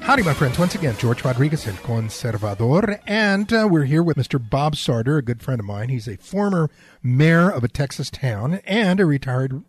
Howdy, 0.03 0.23
my 0.23 0.33
friends. 0.33 0.57
Once 0.57 0.73
again, 0.73 0.95
George 0.97 1.25
Rodriguez, 1.25 1.67
El 1.67 1.73
Conservador. 1.73 3.01
And 3.05 3.51
uh, 3.51 3.67
we're 3.69 3.83
here 3.83 4.01
with 4.01 4.15
Mr. 4.15 4.39
Bob 4.41 4.77
Sartor, 4.77 5.17
a 5.17 5.21
good 5.21 5.43
friend 5.43 5.59
of 5.59 5.65
mine. 5.65 5.89
He's 5.89 6.07
a 6.07 6.15
former 6.15 6.69
mayor 7.03 7.49
of 7.49 7.65
a 7.65 7.67
Texas 7.67 8.09
town 8.09 8.61
and 8.63 9.01
a 9.01 9.05
retired 9.05 9.65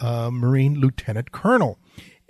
uh, 0.00 0.30
Marine 0.32 0.80
lieutenant 0.80 1.32
colonel. 1.32 1.78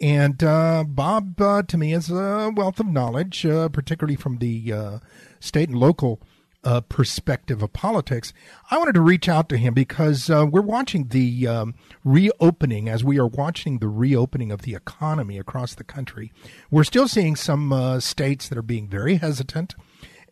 And 0.01 0.43
uh, 0.43 0.83
Bob, 0.85 1.41
uh, 1.41 1.63
to 1.63 1.79
me, 1.79 1.93
is 1.93 2.11
a 2.11 2.51
wealth 2.53 2.81
of 2.81 2.89
knowledge, 2.89 3.47
uh, 3.47 3.69
particularly 3.69 4.17
from 4.17 4.39
the 4.39 4.73
uh, 4.73 4.99
state 5.39 5.69
and 5.69 5.79
local 5.79 6.21
uh, 6.65 6.81
perspective 6.81 7.63
of 7.63 7.73
politics, 7.73 8.33
I 8.71 8.79
wanted 8.79 8.95
to 8.95 9.01
reach 9.01 9.29
out 9.29 9.49
to 9.51 9.57
him 9.57 9.75
because 9.75 10.31
uh, 10.31 10.47
we're 10.51 10.63
watching 10.63 11.09
the 11.09 11.47
um, 11.47 11.75
reopening, 12.05 12.89
as 12.89 13.05
we 13.05 13.19
are 13.19 13.27
watching 13.27 13.79
the 13.79 13.89
reopening 13.89 14.51
of 14.51 14.63
the 14.63 14.75
economy 14.75 15.39
across 15.39 15.75
the 15.75 15.85
country. 15.85 16.33
We're 16.71 16.85
still 16.85 17.09
seeing 17.09 17.37
some 17.37 17.73
uh, 17.73 18.01
states 18.01 18.49
that 18.49 18.59
are 18.59 18.63
being 18.63 18.89
very 18.89 19.17
hesitant 19.17 19.75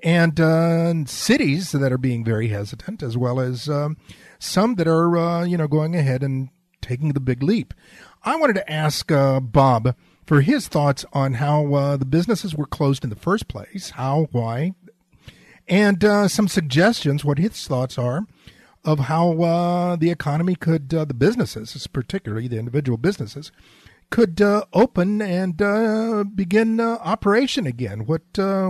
and 0.02 0.40
uh, 0.40 1.04
cities 1.04 1.72
that 1.72 1.92
are 1.92 1.98
being 1.98 2.24
very 2.24 2.48
hesitant, 2.48 3.02
as 3.02 3.16
well 3.16 3.38
as 3.38 3.68
um, 3.68 3.96
some 4.38 4.74
that 4.76 4.88
are, 4.88 5.16
uh, 5.16 5.44
you 5.44 5.56
know, 5.56 5.68
going 5.68 5.94
ahead 5.94 6.22
and 6.22 6.48
taking 6.80 7.12
the 7.12 7.20
big 7.20 7.42
leap. 7.42 7.72
I 8.24 8.36
wanted 8.36 8.54
to 8.54 8.72
ask 8.72 9.12
uh, 9.12 9.38
Bob 9.38 9.94
for 10.26 10.40
his 10.40 10.66
thoughts 10.66 11.04
on 11.12 11.34
how 11.34 11.96
the 11.96 12.04
businesses 12.04 12.54
were 12.54 12.66
closed 12.66 13.04
in 13.04 13.10
the 13.10 13.16
first 13.16 13.46
place, 13.48 13.90
how, 13.90 14.28
why, 14.32 14.72
and 15.68 16.04
uh, 16.04 16.28
some 16.28 16.48
suggestions, 16.48 17.24
what 17.24 17.38
his 17.38 17.66
thoughts 17.66 17.98
are 17.98 18.26
of 18.84 19.00
how 19.00 19.42
uh, 19.42 19.96
the 19.96 20.10
economy 20.10 20.54
could, 20.54 20.92
uh, 20.92 21.04
the 21.04 21.14
businesses, 21.14 21.86
particularly 21.86 22.48
the 22.48 22.58
individual 22.58 22.98
businesses, 22.98 23.52
could 24.10 24.42
uh, 24.42 24.64
open 24.72 25.22
and 25.22 25.62
uh, 25.62 26.24
begin 26.34 26.80
uh, 26.80 26.98
operation 27.00 27.66
again. 27.66 28.06
What 28.06 28.22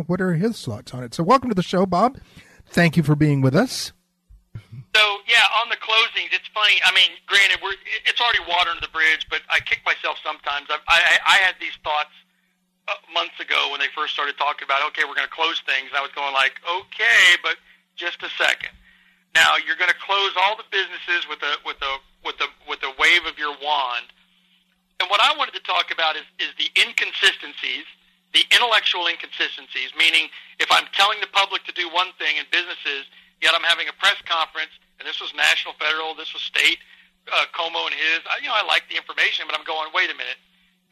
what 0.07 0.21
are 0.21 0.35
his 0.35 0.63
thoughts 0.63 0.95
on 0.95 1.03
it? 1.03 1.15
So, 1.15 1.23
welcome 1.23 1.49
to 1.49 1.55
the 1.55 1.63
show, 1.63 1.87
Bob. 1.87 2.19
Thank 2.67 2.97
you 2.97 3.03
for 3.03 3.17
being 3.17 3.41
with 3.41 3.57
us. 3.57 3.93
So 4.95 5.03
yeah, 5.27 5.49
on 5.61 5.69
the 5.71 5.81
closings, 5.81 6.33
it's 6.33 6.49
funny. 6.53 6.77
I 6.85 6.93
mean, 6.93 7.17
granted, 7.27 7.59
we're 7.63 7.75
it's 8.05 8.21
already 8.21 8.45
water 8.49 8.71
under 8.71 8.81
the 8.81 8.93
bridge, 8.93 9.27
but 9.31 9.41
I 9.51 9.61
kick 9.61 9.81
myself 9.85 10.19
sometimes. 10.25 10.69
I 10.71 10.79
I, 10.89 11.19
I 11.27 11.37
had 11.39 11.55
these 11.61 11.77
thoughts 11.83 12.13
months 13.13 13.39
ago 13.41 13.71
when 13.71 13.81
they 13.81 13.91
first 13.95 14.13
started 14.13 14.37
talking 14.37 14.65
about, 14.65 14.85
okay, 14.93 15.05
we're 15.05 15.17
going 15.17 15.29
to 15.29 15.33
close 15.33 15.61
things. 15.65 15.89
And 15.93 15.97
I 15.97 16.03
was 16.05 16.13
going 16.13 16.33
like, 16.33 16.57
okay, 16.65 17.39
but 17.43 17.57
just 17.97 18.23
a 18.23 18.31
second. 18.37 18.73
Now 19.35 19.57
you're 19.57 19.81
going 19.81 19.93
to 19.93 20.03
close 20.03 20.33
all 20.45 20.57
the 20.57 20.69
businesses 20.69 21.25
with 21.29 21.41
a 21.41 21.57
with 21.65 21.81
a 21.81 21.93
with 22.25 22.39
a 22.41 22.49
with 22.69 22.81
a 22.85 22.93
wave 23.01 23.25
of 23.25 23.41
your 23.41 23.57
wand. 23.57 24.13
And 25.01 25.09
what 25.09 25.25
I 25.25 25.33
wanted 25.37 25.57
to 25.57 25.65
talk 25.65 25.89
about 25.89 26.17
is 26.17 26.27
is 26.37 26.53
the 26.61 26.69
inconsistencies, 26.77 27.89
the 28.37 28.45
intellectual 28.53 29.09
inconsistencies. 29.09 29.97
Meaning, 29.97 30.29
if 30.61 30.69
I'm 30.69 30.85
telling 30.93 31.21
the 31.25 31.33
public 31.33 31.65
to 31.65 31.73
do 31.73 31.89
one 31.89 32.13
thing 32.21 32.37
in 32.37 32.45
businesses, 32.53 33.09
yet 33.41 33.57
I'm 33.57 33.65
having 33.65 33.89
a 33.89 33.97
press 33.97 34.21
conference, 34.29 34.77
and 35.01 35.09
this 35.09 35.17
was 35.17 35.33
national, 35.33 35.81
federal, 35.81 36.13
this 36.13 36.37
was 36.37 36.45
state, 36.45 36.77
uh, 37.33 37.49
Cuomo 37.57 37.89
and 37.89 37.97
his. 37.97 38.21
I, 38.29 38.37
you 38.45 38.53
know, 38.53 38.57
I 38.57 38.69
like 38.69 38.85
the 38.93 39.01
information, 39.01 39.49
but 39.49 39.57
I'm 39.57 39.65
going, 39.65 39.89
wait 39.97 40.13
a 40.13 40.17
minute 40.17 40.37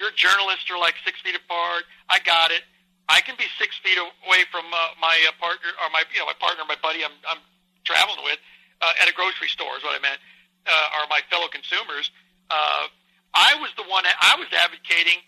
your 0.00 0.10
journalists 0.16 0.64
are 0.72 0.80
like 0.80 0.96
six 1.04 1.20
feet 1.20 1.36
apart. 1.36 1.84
I 2.08 2.24
got 2.24 2.50
it. 2.50 2.64
I 3.12 3.20
can 3.20 3.36
be 3.36 3.44
six 3.60 3.76
feet 3.84 4.00
away 4.00 4.48
from 4.48 4.64
uh, 4.72 4.96
my 4.96 5.12
uh, 5.28 5.36
partner 5.36 5.76
or 5.84 5.92
my 5.92 6.02
you 6.08 6.24
know 6.24 6.26
my 6.26 6.38
partner, 6.40 6.64
my 6.64 6.80
buddy 6.80 7.04
I'm 7.04 7.12
I'm 7.28 7.44
traveling 7.84 8.24
with 8.24 8.40
uh, 8.80 9.02
at 9.04 9.12
a 9.12 9.14
grocery 9.14 9.52
store 9.52 9.76
is 9.76 9.84
what 9.84 9.92
I 9.92 10.00
meant, 10.00 10.18
uh, 10.64 10.96
or 10.96 11.04
my 11.12 11.20
fellow 11.28 11.52
consumers. 11.52 12.08
Uh, 12.48 12.88
I 13.36 13.60
was 13.60 13.70
the 13.76 13.84
one 13.84 14.08
I 14.08 14.40
was 14.40 14.48
advocating. 14.56 15.20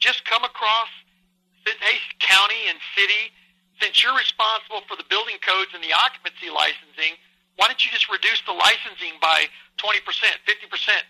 Just 0.00 0.24
come 0.24 0.42
across, 0.42 0.90
hey 1.68 2.00
county 2.18 2.70
and 2.72 2.80
city, 2.96 3.28
since 3.78 4.00
you're 4.00 4.16
responsible 4.16 4.80
for 4.88 4.96
the 4.96 5.06
building 5.12 5.36
codes 5.44 5.76
and 5.76 5.84
the 5.84 5.92
occupancy 5.92 6.48
licensing. 6.48 7.20
Why 7.54 7.70
don't 7.70 7.78
you 7.86 7.92
just 7.94 8.10
reduce 8.10 8.42
the 8.50 8.56
licensing 8.56 9.14
by 9.22 9.46
20%, 9.78 10.02
50%, 10.02 10.34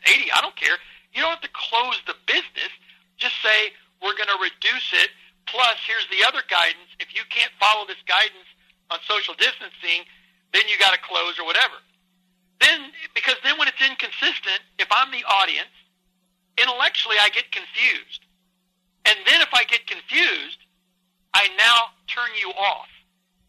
80? 0.04 0.28
I 0.28 0.44
don't 0.44 0.52
care. 0.52 0.76
You 1.16 1.24
don't 1.24 1.32
have 1.32 1.40
to 1.40 1.54
close 1.56 1.96
the 2.04 2.12
business 2.28 2.68
just 3.16 3.34
say 3.42 3.72
we're 4.02 4.16
going 4.16 4.30
to 4.30 4.40
reduce 4.40 4.92
it. 4.92 5.10
Plus, 5.46 5.76
here's 5.86 6.08
the 6.08 6.26
other 6.26 6.40
guidance. 6.48 6.88
If 7.00 7.14
you 7.14 7.22
can't 7.28 7.52
follow 7.60 7.86
this 7.86 8.00
guidance 8.08 8.48
on 8.90 8.98
social 9.04 9.34
distancing, 9.34 10.08
then 10.52 10.64
you 10.68 10.78
got 10.78 10.94
to 10.94 11.00
close 11.00 11.38
or 11.38 11.44
whatever. 11.44 11.76
Then, 12.60 12.92
because 13.14 13.36
then 13.44 13.58
when 13.58 13.68
it's 13.68 13.80
inconsistent, 13.82 14.62
if 14.78 14.88
I'm 14.90 15.10
the 15.10 15.24
audience, 15.26 15.74
intellectually 16.56 17.16
I 17.20 17.28
get 17.30 17.50
confused. 17.52 18.24
And 19.04 19.18
then 19.26 19.42
if 19.44 19.52
I 19.52 19.64
get 19.64 19.84
confused, 19.86 20.64
I 21.34 21.50
now 21.58 21.92
turn 22.06 22.30
you 22.40 22.50
off 22.56 22.88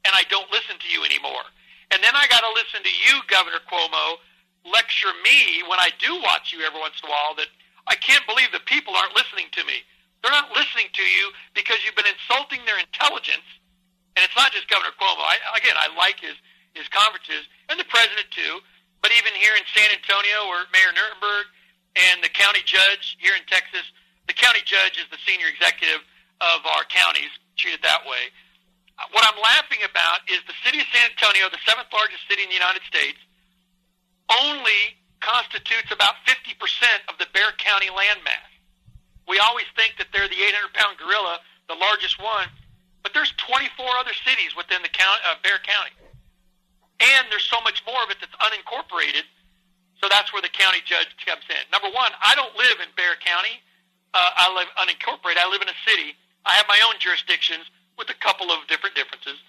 and 0.04 0.12
I 0.14 0.24
don't 0.30 0.50
listen 0.52 0.76
to 0.76 0.90
you 0.92 1.06
anymore. 1.06 1.46
And 1.92 2.04
then 2.04 2.18
I 2.18 2.28
got 2.28 2.42
to 2.42 2.52
listen 2.58 2.82
to 2.82 2.94
you, 3.08 3.22
Governor 3.30 3.62
Cuomo, 3.70 4.20
lecture 4.66 5.14
me 5.24 5.62
when 5.70 5.80
I 5.80 5.90
do 6.02 6.20
watch 6.22 6.52
you 6.52 6.66
every 6.66 6.82
once 6.82 6.98
in 7.02 7.08
a 7.08 7.12
while 7.12 7.38
that 7.38 7.48
I 7.88 7.96
can't 7.96 8.26
believe 8.26 8.50
the 8.52 8.64
people 8.66 8.94
aren't 8.98 9.14
listening 9.16 9.50
to 9.54 9.64
me. 9.66 9.86
They're 10.22 10.34
not 10.34 10.50
listening 10.58 10.90
to 10.90 11.06
you 11.06 11.30
because 11.54 11.78
you've 11.86 11.98
been 11.98 12.10
insulting 12.10 12.66
their 12.66 12.82
intelligence. 12.82 13.46
And 14.18 14.26
it's 14.26 14.34
not 14.34 14.50
just 14.50 14.66
Governor 14.72 14.96
Cuomo. 14.98 15.22
I, 15.22 15.38
again, 15.54 15.78
I 15.78 15.92
like 15.94 16.18
his, 16.18 16.34
his 16.74 16.90
conferences, 16.90 17.46
and 17.70 17.78
the 17.78 17.86
president 17.86 18.26
too. 18.34 18.64
But 19.06 19.14
even 19.14 19.38
here 19.38 19.54
in 19.54 19.62
San 19.70 19.86
Antonio, 19.94 20.50
where 20.50 20.66
Mayor 20.74 20.90
Nirenberg 20.98 21.46
and 21.94 22.26
the 22.26 22.32
county 22.32 22.66
judge 22.66 23.22
here 23.22 23.38
in 23.38 23.46
Texas, 23.46 23.86
the 24.26 24.34
county 24.34 24.66
judge 24.66 24.98
is 24.98 25.06
the 25.14 25.22
senior 25.30 25.46
executive 25.46 26.02
of 26.42 26.66
our 26.66 26.90
counties, 26.90 27.30
treat 27.54 27.78
it 27.78 27.84
that 27.86 28.02
way. 28.10 28.34
What 29.12 29.28
I'm 29.28 29.38
laughing 29.38 29.84
about 29.86 30.26
is 30.26 30.42
the 30.48 30.58
city 30.64 30.80
of 30.80 30.88
San 30.90 31.12
Antonio, 31.12 31.52
the 31.52 31.62
seventh 31.68 31.92
largest 31.92 32.24
city 32.26 32.42
in 32.42 32.50
the 32.50 32.58
United 32.58 32.82
States, 32.88 33.20
only 34.32 34.98
constitutes 35.20 35.92
about 35.92 36.16
50% 36.26 36.56
of 37.12 37.20
the 37.20 37.28
Bexar 37.56 37.72
County 37.72 37.88
landmass. 37.88 38.50
We 39.28 39.40
always 39.40 39.66
think 39.76 39.98
that 39.98 40.08
they're 40.14 40.28
the 40.28 40.38
800-pound 40.38 40.98
gorilla, 40.98 41.40
the 41.68 41.76
largest 41.76 42.22
one, 42.22 42.48
but 43.02 43.14
there's 43.14 43.34
24 43.38 43.86
other 43.98 44.14
cities 44.26 44.56
within 44.56 44.82
the 44.82 44.90
count, 44.90 45.20
uh, 45.26 45.36
Bexar 45.42 45.64
County, 45.66 45.94
and 47.00 47.28
there's 47.32 47.46
so 47.46 47.58
much 47.64 47.82
more 47.86 48.02
of 48.04 48.10
it 48.10 48.18
that's 48.22 48.36
unincorporated. 48.38 49.26
So 50.04 50.12
that's 50.12 50.32
where 50.36 50.44
the 50.44 50.52
county 50.52 50.84
judge 50.86 51.10
comes 51.24 51.44
in. 51.50 51.64
Number 51.72 51.90
one, 51.90 52.12
I 52.20 52.36
don't 52.36 52.54
live 52.56 52.78
in 52.84 52.92
Bexar 52.96 53.18
County. 53.24 53.64
Uh, 54.14 54.44
I 54.44 54.54
live 54.54 54.70
unincorporated. 54.78 55.40
I 55.40 55.50
live 55.50 55.64
in 55.64 55.72
a 55.72 55.80
city. 55.88 56.14
I 56.46 56.54
have 56.60 56.68
my 56.68 56.80
own 56.86 57.00
jurisdictions 57.00 57.66
with 57.98 58.12
a 58.12 58.18
couple 58.20 58.52
of 58.52 58.68
different 58.68 58.94
differences. 58.96 59.40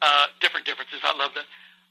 Uh, 0.00 0.30
different 0.40 0.64
differences. 0.64 1.02
I 1.02 1.12
love 1.18 1.34
that. 1.34 1.44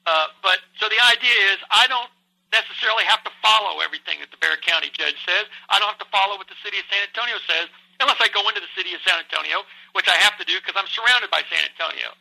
Uh, 0.07 0.31
but 0.41 0.63
so 0.79 0.87
the 0.87 0.99
idea 1.03 1.35
is, 1.51 1.59
I 1.69 1.85
don't 1.87 2.09
necessarily 2.51 3.03
have 3.05 3.23
to 3.27 3.33
follow 3.43 3.83
everything 3.83 4.19
that 4.23 4.31
the 4.31 4.39
Bexar 4.39 4.63
County 4.63 4.87
judge 4.95 5.19
says. 5.27 5.47
I 5.67 5.79
don't 5.79 5.91
have 5.91 6.01
to 6.03 6.11
follow 6.13 6.39
what 6.39 6.47
the 6.47 6.59
city 6.63 6.79
of 6.79 6.87
San 6.87 7.03
Antonio 7.11 7.37
says 7.43 7.67
unless 7.99 8.21
I 8.21 8.29
go 8.29 8.45
into 8.47 8.61
the 8.61 8.71
city 8.77 8.93
of 8.93 9.01
San 9.03 9.17
Antonio, 9.17 9.65
which 9.97 10.07
I 10.07 10.15
have 10.21 10.37
to 10.37 10.45
do 10.45 10.55
because 10.61 10.77
I'm 10.77 10.87
surrounded 10.87 11.33
by 11.33 11.41
San 11.49 11.65
Antonio. 11.65 12.13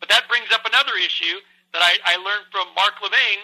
But 0.00 0.08
that 0.08 0.26
brings 0.32 0.48
up 0.50 0.64
another 0.64 0.96
issue 0.96 1.44
that 1.76 1.84
I, 1.84 2.00
I 2.08 2.14
learned 2.16 2.48
from 2.50 2.72
Mark 2.74 2.98
Levin. 3.04 3.40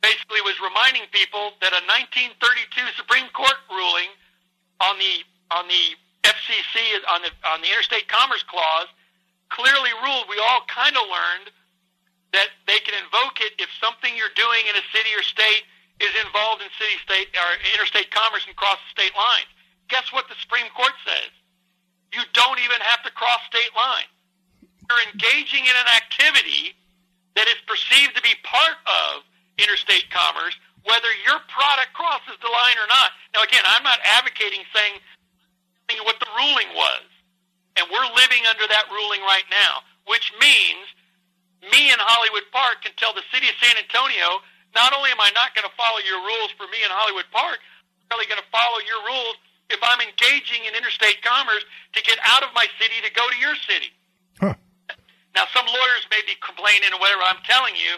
Basically, 0.00 0.40
was 0.44 0.54
reminding 0.60 1.08
people 1.10 1.56
that 1.64 1.72
a 1.72 1.80
1932 1.88 2.36
Supreme 3.00 3.26
Court 3.32 3.56
ruling 3.72 4.12
on 4.84 5.00
the 5.00 5.24
on 5.48 5.64
the 5.64 5.96
FCC 6.28 6.76
on 7.08 7.24
the 7.24 7.32
on 7.48 7.64
the 7.64 7.68
Interstate 7.72 8.06
Commerce 8.06 8.44
Clause 8.44 8.88
clearly 9.48 9.90
ruled. 10.04 10.28
We 10.28 10.36
all 10.44 10.62
kind 10.68 10.92
of 10.92 11.04
learned 11.08 11.48
that 12.34 12.50
they 12.66 12.82
can 12.82 12.98
invoke 12.98 13.38
it 13.40 13.54
if 13.62 13.70
something 13.78 14.10
you're 14.18 14.34
doing 14.34 14.66
in 14.66 14.74
a 14.74 14.84
city 14.90 15.14
or 15.14 15.22
state 15.22 15.64
is 16.02 16.10
involved 16.26 16.60
in 16.60 16.68
city 16.74 16.98
state 17.06 17.30
or 17.38 17.48
interstate 17.78 18.10
commerce 18.10 18.42
and 18.44 18.58
cross 18.58 18.82
state 18.90 19.14
lines. 19.14 19.46
Guess 19.86 20.10
what 20.10 20.26
the 20.26 20.34
Supreme 20.42 20.66
Court 20.74 20.94
says? 21.06 21.30
You 22.10 22.26
don't 22.34 22.58
even 22.58 22.82
have 22.82 23.06
to 23.06 23.10
cross 23.14 23.38
state 23.46 23.70
lines. 23.74 24.10
You're 24.90 25.04
engaging 25.14 25.64
in 25.64 25.74
an 25.74 25.88
activity 25.94 26.74
that 27.38 27.46
is 27.46 27.58
perceived 27.66 28.14
to 28.18 28.22
be 28.22 28.34
part 28.42 28.78
of 28.86 29.22
interstate 29.58 30.10
commerce, 30.10 30.54
whether 30.82 31.10
your 31.26 31.38
product 31.48 31.94
crosses 31.94 32.36
the 32.42 32.50
line 32.50 32.78
or 32.78 32.88
not. 32.90 33.14
Now, 33.34 33.42
again, 33.46 33.62
I'm 33.64 33.82
not 33.82 33.98
advocating 34.02 34.66
saying 34.74 34.98
what 36.02 36.18
the 36.18 36.30
ruling 36.36 36.70
was. 36.74 37.06
And 37.78 37.86
we're 37.90 38.06
living 38.14 38.42
under 38.46 38.66
that 38.70 38.86
ruling 38.90 39.22
right 39.22 39.46
now, 39.50 39.82
which 40.06 40.30
means 40.38 40.86
me 41.70 41.92
in 41.92 41.98
Hollywood 42.00 42.46
Park 42.52 42.82
can 42.82 42.92
tell 42.96 43.12
the 43.14 43.24
city 43.32 43.48
of 43.48 43.56
San 43.60 43.76
Antonio, 43.78 44.42
not 44.74 44.92
only 44.92 45.14
am 45.14 45.20
I 45.22 45.30
not 45.32 45.54
going 45.54 45.66
to 45.66 45.74
follow 45.78 46.02
your 46.02 46.20
rules 46.20 46.50
for 46.58 46.66
me 46.68 46.82
in 46.82 46.90
Hollywood 46.90 47.28
Park, 47.30 47.62
I'm 47.62 48.18
really 48.18 48.26
going 48.26 48.42
to 48.42 48.50
follow 48.50 48.82
your 48.84 49.00
rules 49.06 49.36
if 49.72 49.80
I'm 49.80 50.02
engaging 50.02 50.66
in 50.68 50.76
interstate 50.76 51.24
commerce 51.24 51.64
to 51.96 52.00
get 52.04 52.20
out 52.26 52.44
of 52.44 52.52
my 52.52 52.66
city 52.76 53.00
to 53.00 53.10
go 53.14 53.24
to 53.24 53.38
your 53.38 53.56
city. 53.64 53.90
Huh. 54.38 54.54
Now, 55.32 55.48
some 55.50 55.66
lawyers 55.66 56.04
may 56.10 56.20
be 56.28 56.36
complaining 56.44 56.92
or 56.92 57.00
whatever. 57.00 57.24
I'm 57.24 57.42
telling 57.48 57.74
you, 57.74 57.96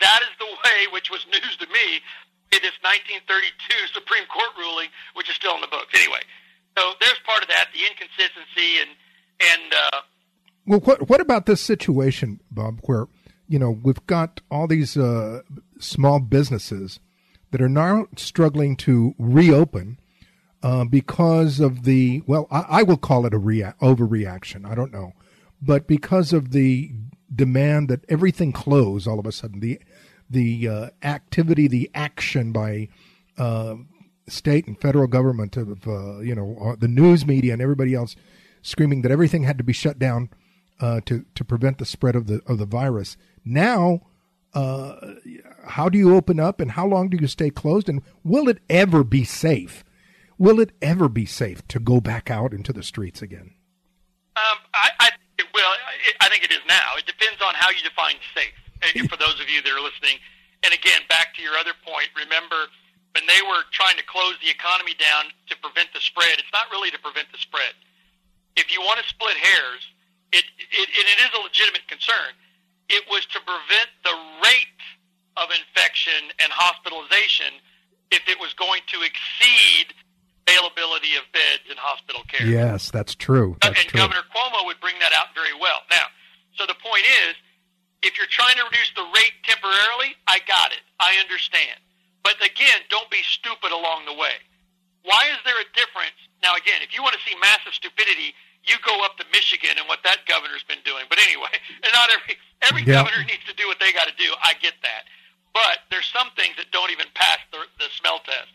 that 0.00 0.22
is 0.22 0.32
the 0.38 0.48
way, 0.62 0.86
which 0.94 1.10
was 1.10 1.26
news 1.26 1.58
to 1.58 1.66
me, 1.68 2.00
in 2.54 2.60
this 2.64 2.76
1932 2.80 3.28
Supreme 3.92 4.24
Court 4.32 4.52
ruling, 4.56 4.88
which 5.12 5.28
is 5.28 5.36
still 5.36 5.52
in 5.52 5.60
the 5.60 5.68
books. 5.68 5.92
Anyway, 5.92 6.22
so 6.78 6.96
there's 7.02 7.20
part 7.28 7.44
of 7.44 7.48
that, 7.52 7.68
the 7.76 7.84
inconsistency 7.84 8.80
and 8.80 8.92
and 9.38 9.70
uh, 9.70 10.00
well, 10.68 10.80
what 10.80 11.08
what 11.08 11.20
about 11.20 11.46
this 11.46 11.60
situation, 11.60 12.40
Bob, 12.50 12.80
where 12.84 13.06
you 13.48 13.58
know 13.58 13.70
we've 13.70 14.04
got 14.06 14.40
all 14.50 14.66
these 14.66 14.96
uh, 14.96 15.40
small 15.78 16.20
businesses 16.20 17.00
that 17.50 17.62
are 17.62 17.68
now 17.68 18.06
struggling 18.16 18.76
to 18.76 19.14
reopen 19.18 19.98
uh, 20.62 20.84
because 20.84 21.58
of 21.58 21.84
the 21.84 22.22
well, 22.26 22.46
I, 22.50 22.66
I 22.68 22.82
will 22.82 22.98
call 22.98 23.24
it 23.24 23.34
a 23.34 23.38
rea- 23.38 23.72
overreaction. 23.80 24.66
I 24.66 24.74
don't 24.74 24.92
know, 24.92 25.14
but 25.62 25.86
because 25.86 26.32
of 26.32 26.52
the 26.52 26.92
demand 27.34 27.88
that 27.88 28.04
everything 28.08 28.52
close 28.52 29.06
all 29.06 29.18
of 29.18 29.26
a 29.26 29.32
sudden, 29.32 29.60
the 29.60 29.80
the 30.28 30.68
uh, 30.68 30.90
activity, 31.02 31.66
the 31.66 31.90
action 31.94 32.52
by 32.52 32.88
uh, 33.38 33.76
state 34.26 34.66
and 34.66 34.78
federal 34.78 35.06
government 35.06 35.56
of 35.56 35.88
uh, 35.88 36.18
you 36.18 36.34
know 36.34 36.58
uh, 36.60 36.76
the 36.78 36.88
news 36.88 37.26
media 37.26 37.54
and 37.54 37.62
everybody 37.62 37.94
else 37.94 38.16
screaming 38.60 39.00
that 39.02 39.12
everything 39.12 39.44
had 39.44 39.56
to 39.56 39.64
be 39.64 39.72
shut 39.72 39.98
down 39.98 40.28
uh, 40.80 41.00
to 41.06 41.24
to 41.34 41.44
prevent 41.44 41.78
the 41.78 41.84
spread 41.84 42.16
of 42.16 42.26
the 42.26 42.40
of 42.46 42.58
the 42.58 42.66
virus. 42.66 43.16
Now, 43.44 44.02
uh, 44.54 45.14
how 45.66 45.88
do 45.88 45.98
you 45.98 46.14
open 46.14 46.40
up, 46.40 46.60
and 46.60 46.72
how 46.72 46.86
long 46.86 47.08
do 47.08 47.16
you 47.20 47.26
stay 47.26 47.50
closed, 47.50 47.88
and 47.88 48.02
will 48.24 48.48
it 48.48 48.58
ever 48.68 49.04
be 49.04 49.24
safe? 49.24 49.84
Will 50.38 50.60
it 50.60 50.70
ever 50.80 51.08
be 51.08 51.26
safe 51.26 51.66
to 51.68 51.80
go 51.80 52.00
back 52.00 52.30
out 52.30 52.52
into 52.52 52.72
the 52.72 52.82
streets 52.82 53.22
again? 53.22 53.54
Um, 54.36 54.58
I, 54.72 54.90
I 55.00 55.08
it 55.38 55.46
will. 55.52 55.72
I 56.20 56.28
think 56.28 56.44
it 56.44 56.52
is 56.52 56.62
now. 56.68 56.94
It 56.96 57.06
depends 57.06 57.42
on 57.42 57.54
how 57.54 57.70
you 57.70 57.82
define 57.82 58.16
safe. 58.34 58.54
For 59.10 59.18
those 59.18 59.40
of 59.42 59.50
you 59.50 59.60
that 59.62 59.72
are 59.74 59.82
listening, 59.82 60.22
and 60.62 60.72
again, 60.72 61.02
back 61.08 61.34
to 61.34 61.42
your 61.42 61.58
other 61.58 61.74
point, 61.82 62.06
remember 62.14 62.70
when 63.18 63.26
they 63.26 63.42
were 63.42 63.66
trying 63.74 63.98
to 63.98 64.06
close 64.06 64.38
the 64.38 64.50
economy 64.50 64.94
down 64.94 65.34
to 65.50 65.58
prevent 65.58 65.90
the 65.90 65.98
spread, 65.98 66.38
it's 66.38 66.54
not 66.54 66.70
really 66.70 66.90
to 66.94 67.00
prevent 67.02 67.26
the 67.34 67.38
spread. 67.42 67.74
If 68.54 68.70
you 68.70 68.78
want 68.80 69.02
to 69.02 69.06
split 69.10 69.34
hairs, 69.34 69.82
it, 70.32 70.44
it, 70.58 70.88
it 70.88 71.18
is 71.20 71.30
a 71.34 71.42
legitimate 71.42 71.86
concern. 71.88 72.36
It 72.88 73.04
was 73.08 73.24
to 73.32 73.38
prevent 73.44 73.90
the 74.04 74.16
rate 74.44 74.80
of 75.36 75.48
infection 75.52 76.32
and 76.40 76.50
hospitalization 76.50 77.60
if 78.10 78.24
it 78.26 78.40
was 78.40 78.52
going 78.54 78.80
to 78.88 79.04
exceed 79.04 79.92
availability 80.48 81.12
of 81.20 81.28
beds 81.36 81.68
in 81.68 81.76
hospital 81.76 82.24
care. 82.26 82.48
Yes, 82.48 82.90
that's 82.90 83.14
true. 83.14 83.60
Uh, 83.60 83.68
that's 83.68 83.84
and 83.84 83.88
true. 83.92 84.00
Governor 84.00 84.24
Cuomo 84.32 84.64
would 84.64 84.80
bring 84.80 84.96
that 85.04 85.12
out 85.12 85.36
very 85.36 85.52
well. 85.52 85.84
Now, 85.92 86.08
so 86.56 86.64
the 86.64 86.78
point 86.80 87.04
is, 87.04 87.36
if 88.00 88.16
you're 88.16 88.30
trying 88.30 88.56
to 88.56 88.64
reduce 88.64 88.90
the 88.96 89.04
rate 89.12 89.36
temporarily, 89.44 90.16
I 90.24 90.40
got 90.48 90.72
it. 90.72 90.80
I 90.96 91.20
understand. 91.20 91.76
But 92.24 92.40
again, 92.40 92.80
don't 92.88 93.10
be 93.10 93.20
stupid 93.26 93.70
along 93.70 94.08
the 94.08 94.16
way. 94.16 94.40
Why 95.04 95.28
is 95.32 95.40
there 95.44 95.58
a 95.60 95.68
difference? 95.76 96.16
Now, 96.42 96.56
again, 96.56 96.80
if 96.80 96.96
you 96.96 97.02
want 97.02 97.16
to 97.16 97.22
see 97.28 97.34
massive 97.40 97.74
stupidity, 97.74 98.34
you 98.68 98.76
go 98.84 98.94
up 99.04 99.16
to 99.18 99.24
Michigan 99.32 99.74
and 99.80 99.88
what 99.88 100.04
that 100.04 100.28
governor's 100.28 100.62
been 100.68 100.82
doing. 100.84 101.08
But 101.08 101.18
anyway, 101.24 101.50
and 101.84 101.90
not 101.96 102.12
every 102.12 102.36
every 102.62 102.82
Yeah. 102.84 103.00
governor 103.02 103.24
needs 103.24 103.42
to 103.48 103.54
do 103.56 103.66
what 103.66 103.80
they 103.80 103.90
got 103.92 104.06
to 104.06 104.16
do. 104.20 104.28
I 104.44 104.54
get 104.60 104.76
that, 104.84 105.08
but 105.56 105.88
there's 105.90 106.06
some 106.12 106.28
things 106.36 106.54
that 106.60 106.70
don't 106.70 106.92
even 106.92 107.08
pass 107.16 107.40
the, 107.50 107.64
the 107.80 107.88
smell 107.96 108.20
test. 108.22 108.52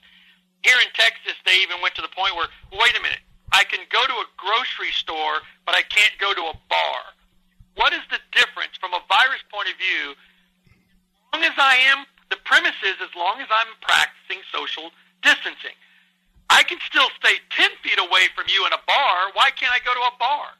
Here 0.63 0.77
in 0.79 0.87
Texas, 0.95 1.35
they 1.43 1.59
even 1.65 1.81
went 1.83 1.95
to 1.99 2.03
the 2.05 2.13
point 2.15 2.35
where, 2.39 2.47
wait 2.71 2.95
a 2.95 3.01
minute, 3.03 3.19
I 3.51 3.65
can 3.67 3.83
go 3.91 3.99
to 3.99 4.15
a 4.23 4.27
grocery 4.39 4.95
store, 4.95 5.43
but 5.67 5.75
I 5.75 5.83
can't 5.83 6.15
go 6.23 6.31
to 6.33 6.43
a 6.53 6.55
bar. 6.71 7.01
What 7.75 7.91
is 7.91 8.01
the 8.09 8.21
difference 8.31 8.77
from 8.79 8.93
a 8.95 9.01
virus 9.11 9.43
point 9.51 9.67
of 9.67 9.75
view? 9.75 10.15
As 10.15 11.29
long 11.35 11.43
as 11.43 11.57
I 11.57 11.75
am, 11.91 12.05
the 12.29 12.37
premise 12.45 12.77
is 12.85 12.95
as 13.03 13.11
long 13.17 13.41
as 13.41 13.49
I'm 13.51 13.71
practicing 13.81 14.39
social 14.53 14.89
distancing. 15.21 15.75
I 16.53 16.61
can 16.61 16.77
still 16.85 17.09
stay 17.17 17.41
10 17.49 17.81
feet 17.81 17.97
away 17.97 18.29
from 18.37 18.45
you 18.45 18.61
in 18.69 18.73
a 18.77 18.81
bar. 18.85 19.33
Why 19.33 19.49
can't 19.57 19.73
I 19.73 19.81
go 19.81 19.89
to 19.89 20.05
a 20.05 20.15
bar? 20.21 20.53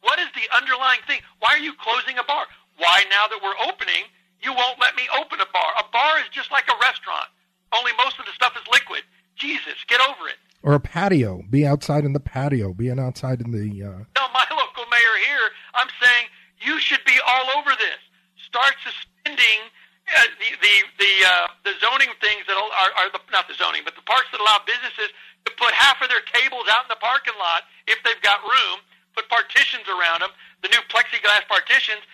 What 0.00 0.22
is 0.22 0.30
the 0.38 0.46
underlying 0.54 1.02
thing? 1.10 1.20
Why 1.42 1.58
are 1.58 1.62
you 1.62 1.74
closing 1.74 2.22
a 2.22 2.24
bar? 2.24 2.46
Why, 2.78 3.02
now 3.10 3.26
that 3.26 3.42
we're 3.42 3.58
opening, 3.66 4.06
you 4.38 4.54
won't 4.54 4.78
let 4.78 4.94
me 4.94 5.10
open 5.18 5.42
a 5.42 5.50
bar? 5.50 5.70
A 5.82 5.84
bar 5.90 6.22
is 6.22 6.30
just 6.30 6.54
like 6.54 6.70
a 6.70 6.78
restaurant, 6.78 7.28
only 7.74 7.90
most 7.98 8.18
of 8.22 8.30
the 8.30 8.32
stuff 8.32 8.54
is 8.54 8.62
liquid. 8.70 9.02
Jesus, 9.34 9.74
get 9.90 10.00
over 10.00 10.30
it. 10.30 10.38
Or 10.62 10.74
a 10.74 10.80
patio. 10.80 11.42
Be 11.50 11.66
outside 11.66 12.04
in 12.04 12.12
the 12.12 12.20
patio. 12.22 12.72
Being 12.72 13.00
outside 13.00 13.40
in 13.40 13.50
the. 13.50 13.66
Uh... 13.82 14.06
No, 14.14 14.24
my 14.30 14.46
local 14.54 14.86
mayor 14.86 15.16
here, 15.26 15.50
I'm 15.74 15.88
saying 15.98 16.30
you 16.62 16.78
should 16.78 17.02
be 17.04 17.18
all 17.26 17.58
over 17.58 17.70
this. 17.74 18.00
Start 18.46 18.76
suspending 18.84 19.66
uh, 20.10 20.26
the 20.42 20.50
the 20.60 20.74
the, 20.98 21.12
uh, 21.24 21.46
the 21.64 21.72
zoning 21.80 22.12
things 22.20 22.44
that 22.46 22.58
are, 22.58 22.92
are 22.98 23.08
the, 23.14 23.20
not 23.32 23.48
the 23.48 23.54
zoning, 23.54 23.82
but 23.84 23.94
the 23.94 24.04
parts 24.04 24.28
that 24.32 24.40
allow 24.40 24.58
businesses 24.66 25.08
to 25.46 25.50
put 25.56 25.72
half 25.72 26.00
of 26.02 26.08
their 26.08 26.24
tables 26.32 26.66
out 26.70 26.84
in 26.84 26.90
the 26.92 27.00
parking 27.00 27.36
lot 27.38 27.64
if 27.86 27.98
they've 28.04 28.20
got 28.22 28.42
room. 28.42 28.84
Put 29.16 29.26
partitions 29.26 29.90
around 29.90 30.22
them, 30.22 30.30
the 30.62 30.70
new 30.70 30.82
plexiglass 30.86 31.42
partitions, 31.50 32.06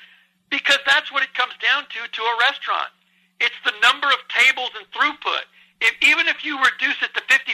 because 0.49 0.81
that's 0.89 1.13
what 1.13 1.21
it 1.23 1.33
comes 1.37 1.53
down 1.61 1.85
to 1.93 2.01
to 2.09 2.23
a 2.25 2.35
restaurant. 2.41 2.89
It's 3.37 3.59
the 3.69 3.77
number 3.85 4.09
of 4.09 4.17
tables 4.33 4.73
and 4.73 4.89
throughput. 4.97 5.45
If, 5.85 5.93
even 6.01 6.25
if 6.25 6.41
you 6.41 6.57
reduce 6.57 6.97
it 7.05 7.13
to 7.13 7.23
50%, 7.29 7.53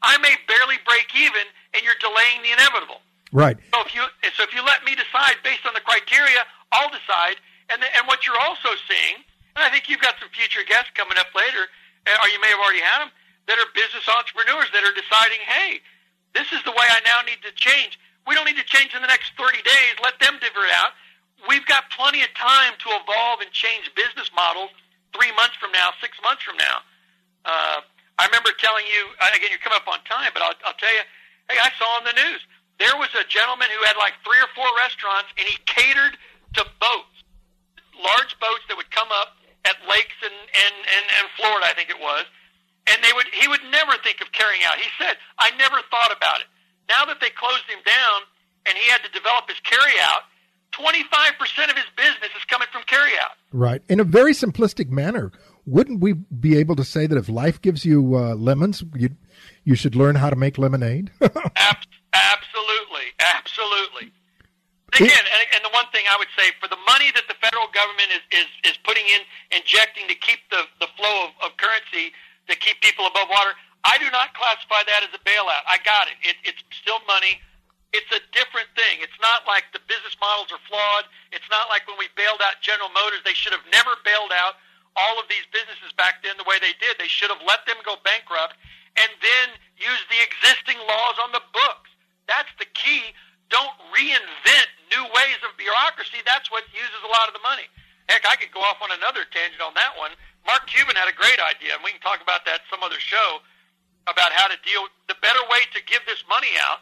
I 0.00 0.16
may 0.18 0.32
barely 0.48 0.80
break 0.88 1.12
even, 1.12 1.44
and 1.76 1.84
you're 1.84 1.98
delaying 2.00 2.40
the 2.40 2.56
inevitable. 2.56 3.04
Right. 3.32 3.58
So 3.74 3.82
if 3.82 3.92
you 3.92 4.00
so 4.38 4.46
if 4.46 4.54
you 4.54 4.62
let 4.62 4.84
me 4.86 4.94
decide 4.94 5.42
based 5.42 5.66
on 5.66 5.74
the 5.74 5.82
criteria, 5.82 6.46
I'll 6.72 6.92
decide. 6.92 7.42
And 7.72 7.80
the, 7.80 7.88
and 7.96 8.06
what 8.06 8.28
you're 8.28 8.38
also 8.38 8.76
seeing, 8.86 9.24
and 9.56 9.64
I 9.64 9.72
think 9.72 9.88
you've 9.88 10.04
got 10.04 10.20
some 10.20 10.28
future 10.30 10.60
guests 10.68 10.92
coming 10.94 11.16
up 11.16 11.32
later, 11.34 11.64
uh, 12.06 12.22
or 12.22 12.28
you 12.28 12.38
may 12.38 12.52
have 12.52 12.60
already 12.60 12.84
had 12.84 13.08
them, 13.08 13.10
that 13.46 13.56
are 13.60 13.68
business 13.76 14.06
entrepreneurs 14.08 14.72
that 14.72 14.82
are 14.84 14.96
deciding, 14.96 15.40
hey, 15.44 15.80
this 16.32 16.50
is 16.50 16.60
the 16.64 16.72
way 16.72 16.86
I 16.88 17.00
now 17.04 17.22
need 17.22 17.40
to 17.44 17.52
change. 17.54 18.00
We 18.26 18.34
don't 18.34 18.48
need 18.48 18.58
to 18.58 18.66
change 18.66 18.96
in 18.96 19.04
the 19.04 19.10
next 19.10 19.36
30 19.36 19.60
days. 19.62 19.92
Let 20.00 20.16
them 20.18 20.40
figure 20.40 20.64
it 20.64 20.74
out. 20.74 20.96
We've 21.44 21.64
got 21.68 21.92
plenty 21.92 22.24
of 22.24 22.32
time 22.32 22.72
to 22.80 22.88
evolve 23.04 23.44
and 23.44 23.52
change 23.52 23.92
business 23.92 24.32
models 24.32 24.72
three 25.12 25.30
months 25.36 25.60
from 25.60 25.70
now, 25.76 25.92
six 26.00 26.16
months 26.24 26.42
from 26.42 26.56
now. 26.56 26.80
Uh, 27.44 27.84
I 28.16 28.24
remember 28.26 28.50
telling 28.56 28.88
you, 28.88 29.12
again, 29.20 29.52
you 29.52 29.60
come 29.60 29.76
up 29.76 29.84
on 29.84 30.00
time, 30.08 30.32
but 30.32 30.40
I'll, 30.40 30.56
I'll 30.64 30.78
tell 30.80 30.90
you, 30.90 31.04
hey, 31.52 31.60
I 31.60 31.68
saw 31.76 31.86
on 32.00 32.08
the 32.08 32.16
news, 32.16 32.40
there 32.80 32.96
was 32.96 33.12
a 33.14 33.22
gentleman 33.28 33.68
who 33.70 33.82
had 33.84 34.00
like 34.00 34.16
three 34.24 34.40
or 34.40 34.50
four 34.56 34.66
restaurants, 34.80 35.30
and 35.36 35.44
he 35.44 35.60
catered 35.68 36.16
to 36.58 36.62
boats, 36.80 37.16
large 38.00 38.34
boats 38.40 38.64
that 38.72 38.76
would 38.80 38.90
come 38.90 39.12
up 39.12 39.36
at 39.68 39.76
lakes 39.84 40.16
in, 40.24 40.32
in, 40.32 40.72
in, 40.74 41.04
in 41.20 41.24
Florida, 41.36 41.68
I 41.68 41.74
think 41.76 41.92
it 41.92 42.00
was, 42.00 42.24
and 42.86 43.02
they 43.02 43.12
would 43.14 43.26
he 43.32 43.48
would 43.48 43.64
never 43.70 43.92
think 44.02 44.20
of 44.20 44.32
carrying 44.32 44.62
out. 44.64 44.76
He 44.76 44.88
said, 44.98 45.16
I 45.38 45.50
never 45.56 45.76
thought 45.90 46.12
about 46.16 46.40
it. 46.40 46.46
Now 46.88 47.04
that 47.06 47.20
they 47.20 47.30
closed 47.30 47.64
him 47.68 47.80
down 47.84 48.18
and 48.66 48.76
he 48.76 48.88
had 48.90 49.02
to 49.04 49.10
develop 49.10 49.48
his 49.48 49.58
carryout, 49.64 50.28
25% 50.72 51.70
of 51.70 51.76
his 51.76 51.86
business 51.96 52.30
is 52.36 52.44
coming 52.48 52.68
from 52.72 52.82
carryout. 52.82 53.36
Right. 53.52 53.82
In 53.88 54.00
a 54.00 54.04
very 54.04 54.32
simplistic 54.32 54.90
manner, 54.90 55.32
wouldn't 55.66 56.00
we 56.00 56.12
be 56.12 56.58
able 56.58 56.76
to 56.76 56.84
say 56.84 57.06
that 57.06 57.16
if 57.16 57.28
life 57.28 57.62
gives 57.62 57.84
you 57.84 58.16
uh, 58.16 58.34
lemons, 58.34 58.82
you 58.94 59.10
you 59.64 59.74
should 59.74 59.94
learn 59.94 60.16
how 60.16 60.28
to 60.28 60.36
make 60.36 60.58
lemonade? 60.58 61.10
Ab- 61.20 61.88
absolutely. 62.12 63.06
Absolutely. 63.18 64.12
Again, 64.94 65.10
and, 65.10 65.42
and 65.56 65.64
the 65.64 65.74
one 65.74 65.86
thing 65.90 66.04
I 66.06 66.16
would 66.18 66.30
say 66.38 66.54
for 66.60 66.68
the 66.68 66.78
money 66.86 67.10
that 67.18 67.26
the 67.26 67.34
federal 67.42 67.66
government 67.74 68.14
is, 68.14 68.44
is, 68.44 68.48
is 68.70 68.76
putting 68.86 69.02
in, 69.10 69.26
injecting 69.50 70.06
to 70.06 70.14
keep 70.14 70.38
the, 70.50 70.70
the 70.78 70.86
flow 70.94 71.26
of, 71.26 71.30
of 71.42 71.56
currency 71.56 72.14
to 72.48 72.54
keep 72.56 72.80
people 72.80 73.06
above 73.06 73.28
water. 73.28 73.52
I 73.84 74.00
do 74.00 74.08
not 74.08 74.32
classify 74.32 74.80
that 74.88 75.04
as 75.04 75.12
a 75.12 75.20
bailout. 75.22 75.64
I 75.68 75.76
got 75.84 76.08
it. 76.08 76.16
it 76.24 76.36
it's 76.44 76.60
still 76.72 77.00
money. 77.04 77.40
It's 77.92 78.10
a 78.10 78.20
different 78.34 78.66
thing. 78.74 79.04
It's 79.04 79.16
not 79.22 79.46
like 79.46 79.70
the 79.70 79.80
business 79.86 80.16
models 80.18 80.50
are 80.50 80.62
flawed. 80.66 81.06
It's 81.30 81.46
not 81.52 81.70
like 81.70 81.86
when 81.86 82.00
we 82.00 82.10
bailed 82.18 82.42
out 82.42 82.58
General 82.64 82.90
Motors. 82.90 83.22
They 83.22 83.36
should 83.36 83.54
have 83.54 83.64
never 83.70 83.94
bailed 84.02 84.34
out 84.34 84.58
all 84.98 85.20
of 85.20 85.30
these 85.30 85.46
businesses 85.54 85.94
back 85.94 86.24
then 86.26 86.34
the 86.40 86.48
way 86.48 86.58
they 86.58 86.74
did. 86.82 86.98
They 86.98 87.10
should 87.10 87.30
have 87.30 87.42
let 87.46 87.62
them 87.70 87.78
go 87.86 88.00
bankrupt 88.02 88.58
and 88.98 89.10
then 89.22 89.46
use 89.78 90.02
the 90.10 90.20
existing 90.22 90.78
laws 90.86 91.16
on 91.22 91.30
the 91.34 91.44
books. 91.54 91.90
That's 92.26 92.50
the 92.58 92.66
key. 92.74 93.14
Don't 93.52 93.74
reinvent 93.94 94.70
new 94.90 95.04
ways 95.14 95.40
of 95.46 95.54
bureaucracy. 95.54 96.22
That's 96.24 96.50
what 96.50 96.64
uses 96.72 97.02
a 97.04 97.10
lot 97.10 97.30
of 97.30 97.34
the 97.36 97.44
money. 97.44 97.66
Heck, 98.08 98.26
I 98.26 98.36
could 98.36 98.52
go 98.52 98.60
off 98.60 98.82
on 98.82 98.92
another 98.92 99.24
tangent 99.30 99.62
on 99.62 99.74
that 99.74 99.96
one. 99.98 100.12
Mark 100.46 100.66
Cuban 100.66 100.96
had 100.96 101.08
a 101.08 101.16
great 101.16 101.40
idea, 101.40 101.74
and 101.74 101.82
we 101.84 101.90
can 101.90 102.00
talk 102.00 102.20
about 102.20 102.44
that 102.44 102.60
some 102.70 102.82
other 102.82 103.00
show 103.00 103.40
about 104.06 104.32
how 104.32 104.46
to 104.46 104.56
deal. 104.64 104.84
The 105.08 105.16
better 105.20 105.40
way 105.50 105.64
to 105.72 105.80
give 105.84 106.00
this 106.06 106.22
money 106.28 106.52
out. 106.60 106.80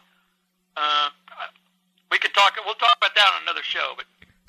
Uh, 0.77 1.11
we 2.11 2.19
can 2.19 2.33
talk. 2.33 2.55
We'll 2.65 2.75
talk 2.75 2.97
about 2.99 3.15
that 3.15 3.27
on 3.37 3.43
another 3.43 3.63
show. 3.63 3.95
But 3.97 4.07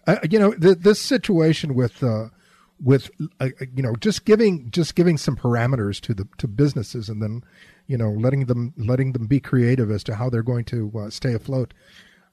uh, 0.07 0.20
you 0.30 0.39
know, 0.39 0.51
the, 0.51 0.76
this 0.76 0.99
situation 0.99 1.76
with 1.76 2.03
uh, 2.03 2.30
with 2.84 3.09
uh, 3.39 3.49
you 3.76 3.84
know 3.84 3.95
just 3.95 4.26
giving 4.26 4.70
just 4.72 4.95
giving 4.95 5.18
some 5.18 5.36
parameters 5.36 6.01
to 6.01 6.14
the 6.14 6.28
to 6.39 6.47
businesses, 6.47 7.09
and 7.09 7.22
then 7.22 7.43
you 7.88 7.97
know 7.97 8.11
letting 8.11 8.45
them 8.45 8.74
letting 8.78 9.14
them 9.14 9.28
be 9.28 9.39
creative 9.39 9.91
as 9.91 10.03
to 10.05 10.16
how 10.16 10.30
they're 10.30 10.43
going 10.43 10.66
to 10.66 10.91
uh, 10.97 11.09
stay 11.09 11.34
afloat. 11.34 11.74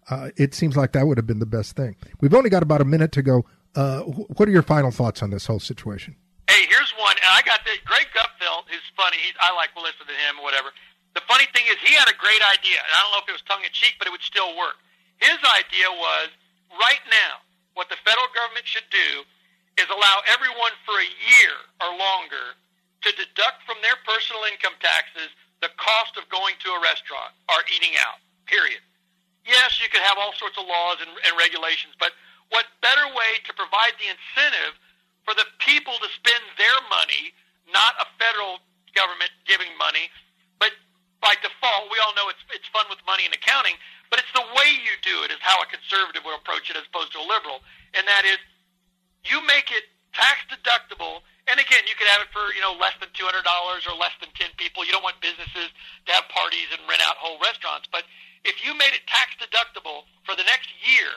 Uh, 0.09 0.31
it 0.37 0.55
seems 0.55 0.77
like 0.77 0.93
that 0.93 1.07
would 1.07 1.19
have 1.19 1.27
been 1.27 1.39
the 1.39 1.47
best 1.47 1.77
thing. 1.77 1.95
We've 2.21 2.35
only 2.35 2.51
got 2.51 2.63
about 2.63 2.81
a 2.81 2.85
minute 2.87 3.13
to 3.13 3.23
go. 3.23 3.45
What 3.75 4.49
are 4.49 4.53
your 4.53 4.63
final 4.63 4.91
thoughts 4.91 5.23
on 5.23 5.31
this 5.31 5.47
whole 5.47 5.61
situation? 5.61 6.17
And 7.31 7.39
I 7.39 7.47
got 7.47 7.63
the 7.63 7.79
Greg 7.87 8.11
Gutfeld, 8.11 8.67
who's 8.67 8.83
funny. 8.99 9.15
He's, 9.23 9.39
I 9.39 9.55
like 9.55 9.71
to 9.79 9.83
listen 9.87 10.03
to 10.03 10.19
him 10.27 10.43
or 10.43 10.51
whatever. 10.51 10.75
The 11.15 11.23
funny 11.31 11.47
thing 11.55 11.63
is, 11.71 11.79
he 11.79 11.95
had 11.95 12.11
a 12.11 12.19
great 12.19 12.43
idea, 12.51 12.83
and 12.83 12.91
I 12.91 13.07
don't 13.07 13.15
know 13.15 13.23
if 13.23 13.31
it 13.31 13.39
was 13.39 13.47
tongue 13.47 13.63
in 13.63 13.71
cheek, 13.71 13.95
but 14.03 14.11
it 14.11 14.13
would 14.15 14.27
still 14.27 14.51
work. 14.59 14.83
His 15.23 15.39
idea 15.39 15.95
was 15.95 16.35
right 16.75 16.99
now, 17.07 17.39
what 17.79 17.87
the 17.87 17.95
federal 18.03 18.27
government 18.35 18.67
should 18.67 18.91
do 18.91 19.23
is 19.79 19.87
allow 19.95 20.27
everyone 20.27 20.75
for 20.83 20.99
a 20.99 21.07
year 21.07 21.55
or 21.79 21.95
longer 21.95 22.59
to 23.07 23.15
deduct 23.15 23.63
from 23.63 23.79
their 23.79 23.95
personal 24.03 24.43
income 24.51 24.75
taxes 24.83 25.31
the 25.63 25.71
cost 25.79 26.19
of 26.19 26.27
going 26.35 26.59
to 26.67 26.75
a 26.75 26.83
restaurant 26.83 27.31
or 27.47 27.63
eating 27.71 27.95
out. 28.03 28.19
Period. 28.51 28.83
Yes, 29.47 29.79
you 29.79 29.87
could 29.87 30.03
have 30.03 30.19
all 30.19 30.35
sorts 30.35 30.59
of 30.59 30.67
laws 30.67 30.99
and, 30.99 31.15
and 31.31 31.39
regulations, 31.39 31.95
but 31.95 32.11
what 32.51 32.67
better 32.83 33.07
way 33.15 33.39
to 33.47 33.55
provide 33.55 33.95
the 34.03 34.11
incentive 34.11 34.75
for 35.31 35.39
the 35.39 35.47
people 35.63 35.95
to 36.03 36.11
spend 36.11 36.43
their 36.59 36.79
money, 36.91 37.31
not 37.71 37.95
a 38.03 38.07
federal 38.19 38.59
government 38.99 39.31
giving 39.47 39.71
money, 39.79 40.11
but 40.59 40.75
by 41.23 41.39
default, 41.39 41.87
we 41.87 42.03
all 42.03 42.11
know 42.19 42.27
it's 42.27 42.43
it's 42.51 42.67
fun 42.75 42.91
with 42.91 42.99
money 43.07 43.23
and 43.23 43.31
accounting, 43.31 43.79
but 44.11 44.19
it's 44.19 44.35
the 44.35 44.43
way 44.59 44.75
you 44.75 44.91
do 45.07 45.23
it 45.23 45.31
is 45.31 45.39
how 45.39 45.63
a 45.63 45.71
conservative 45.71 46.27
will 46.27 46.35
approach 46.35 46.67
it 46.67 46.75
as 46.75 46.83
opposed 46.91 47.15
to 47.15 47.23
a 47.23 47.27
liberal, 47.31 47.63
and 47.95 48.03
that 48.11 48.27
is 48.27 48.43
you 49.23 49.39
make 49.47 49.71
it 49.71 49.87
tax 50.11 50.43
deductible. 50.51 51.23
And 51.47 51.63
again, 51.63 51.87
you 51.87 51.95
could 51.95 52.11
have 52.11 52.27
it 52.27 52.31
for 52.35 52.51
you 52.51 52.59
know 52.59 52.75
less 52.75 52.99
than 52.99 53.15
two 53.15 53.23
hundred 53.23 53.47
dollars 53.47 53.87
or 53.87 53.95
less 53.95 54.17
than 54.19 54.35
ten 54.35 54.51
people. 54.59 54.83
You 54.83 54.91
don't 54.91 55.07
want 55.07 55.23
businesses 55.23 55.71
to 55.71 56.11
have 56.11 56.27
parties 56.27 56.75
and 56.75 56.83
rent 56.91 57.07
out 57.07 57.23
whole 57.23 57.39
restaurants, 57.39 57.87
but 57.87 58.03
if 58.43 58.59
you 58.67 58.75
made 58.75 58.99
it 58.99 59.07
tax 59.07 59.39
deductible 59.39 60.11
for 60.27 60.35
the 60.35 60.43
next 60.51 60.75
year 60.83 61.15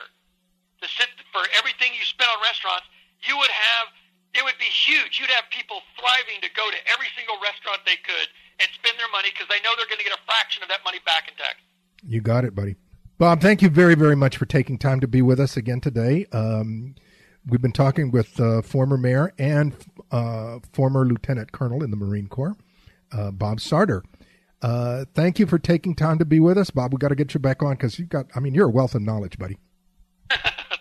to 0.78 0.86
sit 0.86 1.10
for 1.34 1.42
everything 1.58 1.90
you 1.98 2.06
spend 2.06 2.30
on 2.30 2.38
restaurants, 2.46 2.86
you 3.24 3.36
would 3.40 3.50
have 3.50 3.88
it 4.34 4.42
would 4.42 4.58
be 4.58 4.70
huge. 4.70 5.18
You'd 5.18 5.30
have 5.30 5.46
people 5.50 5.78
thriving 5.98 6.42
to 6.42 6.50
go 6.54 6.66
to 6.70 6.78
every 6.90 7.06
single 7.16 7.38
restaurant 7.38 7.82
they 7.86 7.98
could 8.02 8.28
and 8.60 8.68
spend 8.74 8.98
their 8.98 9.10
money 9.10 9.30
because 9.30 9.46
they 9.48 9.62
know 9.62 9.74
they're 9.78 9.88
going 9.90 10.02
to 10.02 10.04
get 10.06 10.14
a 10.14 10.22
fraction 10.26 10.62
of 10.62 10.68
that 10.68 10.82
money 10.84 10.98
back 11.06 11.30
in 11.30 11.34
tax. 11.38 11.58
You 12.06 12.20
got 12.20 12.44
it, 12.44 12.54
buddy. 12.54 12.76
Bob, 13.18 13.40
thank 13.40 13.62
you 13.62 13.70
very, 13.70 13.94
very 13.94 14.16
much 14.16 14.36
for 14.36 14.46
taking 14.46 14.76
time 14.76 15.00
to 15.00 15.06
be 15.06 15.22
with 15.22 15.38
us 15.38 15.56
again 15.56 15.80
today. 15.80 16.26
Um, 16.32 16.96
we've 17.46 17.62
been 17.62 17.72
talking 17.72 18.10
with 18.10 18.38
uh, 18.40 18.60
former 18.62 18.96
mayor 18.96 19.32
and 19.38 19.74
uh, 20.10 20.58
former 20.72 21.06
lieutenant 21.06 21.52
colonel 21.52 21.82
in 21.82 21.90
the 21.90 21.96
Marine 21.96 22.26
Corps, 22.26 22.56
uh, 23.12 23.30
Bob 23.30 23.60
Sartor. 23.60 24.02
Uh, 24.62 25.04
thank 25.14 25.38
you 25.38 25.46
for 25.46 25.58
taking 25.58 25.94
time 25.94 26.18
to 26.18 26.24
be 26.24 26.40
with 26.40 26.58
us, 26.58 26.70
Bob. 26.70 26.92
We 26.92 26.98
got 26.98 27.08
to 27.08 27.14
get 27.14 27.34
you 27.34 27.40
back 27.40 27.62
on 27.62 27.74
because 27.74 27.98
you've 27.98 28.08
got, 28.08 28.26
I 28.34 28.40
mean, 28.40 28.54
you're 28.54 28.66
a 28.66 28.70
wealth 28.70 28.94
of 28.94 29.02
knowledge, 29.02 29.38
buddy. 29.38 29.58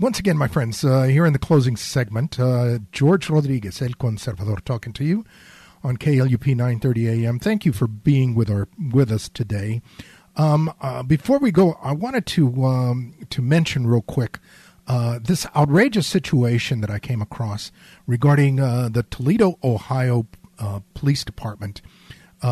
Once 0.00 0.20
again, 0.20 0.36
my 0.36 0.46
friends, 0.46 0.84
uh, 0.84 1.02
here 1.02 1.26
in 1.26 1.32
the 1.32 1.40
closing 1.40 1.76
segment, 1.76 2.38
uh, 2.38 2.78
George 2.92 3.28
Rodriguez, 3.28 3.82
El 3.82 3.88
Conservador, 3.88 4.64
talking 4.64 4.92
to 4.92 5.02
you 5.02 5.24
on 5.82 5.96
KLUP 5.96 6.46
930 6.46 7.26
AM. 7.26 7.40
Thank 7.40 7.64
you 7.64 7.72
for 7.72 7.88
being 7.88 8.36
with 8.36 8.48
our 8.48 8.68
with 8.92 9.10
us 9.10 9.28
today. 9.28 9.82
Um, 10.36 10.72
uh, 10.80 11.02
before 11.02 11.40
we 11.40 11.50
go, 11.50 11.76
I 11.82 11.90
wanted 11.90 12.26
to 12.26 12.64
um, 12.64 13.14
to 13.28 13.42
mention 13.42 13.88
real 13.88 14.02
quick 14.02 14.38
uh, 14.86 15.18
this 15.20 15.48
outrageous 15.56 16.06
situation 16.06 16.80
that 16.80 16.90
I 16.90 17.00
came 17.00 17.20
across 17.20 17.72
regarding 18.06 18.60
uh, 18.60 18.90
the 18.92 19.02
Toledo, 19.02 19.58
Ohio 19.64 20.28
uh, 20.60 20.78
Police 20.94 21.24
Department 21.24 21.82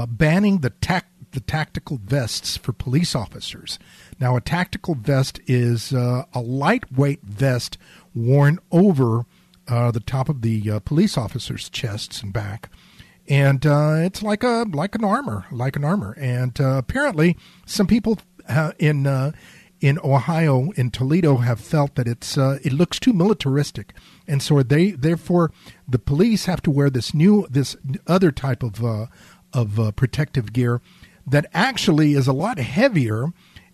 banning 0.09 0.59
the 0.59 0.70
tac- 0.70 1.12
the 1.37 1.41
tactical 1.41 2.01
vests 2.03 2.57
for 2.57 2.72
police 2.72 3.14
officers. 3.14 3.78
Now, 4.18 4.37
a 4.37 4.41
tactical 4.41 4.95
vest 4.95 5.39
is 5.47 5.93
uh, 5.93 6.24
a 6.32 6.41
lightweight 6.41 7.22
vest 7.22 7.76
worn 8.14 8.59
over 8.72 9.26
uh, 9.68 9.91
the 9.91 10.01
top 10.01 10.30
of 10.30 10.41
the 10.41 10.70
uh, 10.70 10.78
police 10.80 11.18
officer's 11.18 11.68
chests 11.68 12.22
and 12.22 12.32
back, 12.32 12.70
and 13.28 13.66
uh, 13.66 13.97
it's 13.99 14.22
like 14.22 14.43
a 14.43 14.64
like 14.72 14.95
an 14.95 15.05
armor, 15.05 15.45
like 15.51 15.76
an 15.76 15.84
armor. 15.84 16.16
And 16.18 16.59
uh, 16.59 16.78
apparently, 16.78 17.37
some 17.66 17.87
people 17.87 18.18
in 18.78 19.07
uh, 19.07 19.32
in 19.78 19.99
Ohio, 20.03 20.70
in 20.70 20.91
Toledo, 20.91 21.37
have 21.37 21.61
felt 21.61 21.97
that 21.97 22.09
it's 22.09 22.39
it 22.39 22.72
looks 22.72 22.99
too 22.99 23.12
militaristic, 23.12 23.93
and 24.26 24.41
so 24.41 24.62
they 24.62 24.93
therefore 24.93 25.53
the 25.87 25.99
police 25.99 26.47
have 26.47 26.62
to 26.62 26.70
wear 26.70 26.89
this 26.89 27.12
new 27.12 27.47
this 27.51 27.76
other 28.07 28.32
type 28.32 28.62
of 28.62 28.82
of 29.57 29.80
uh, 29.80 29.91
protective 29.93 30.53
gear 30.53 30.80
that 31.27 31.47
actually 31.53 32.14
is 32.14 32.27
a 32.27 32.33
lot 32.33 32.59
heavier 32.59 33.33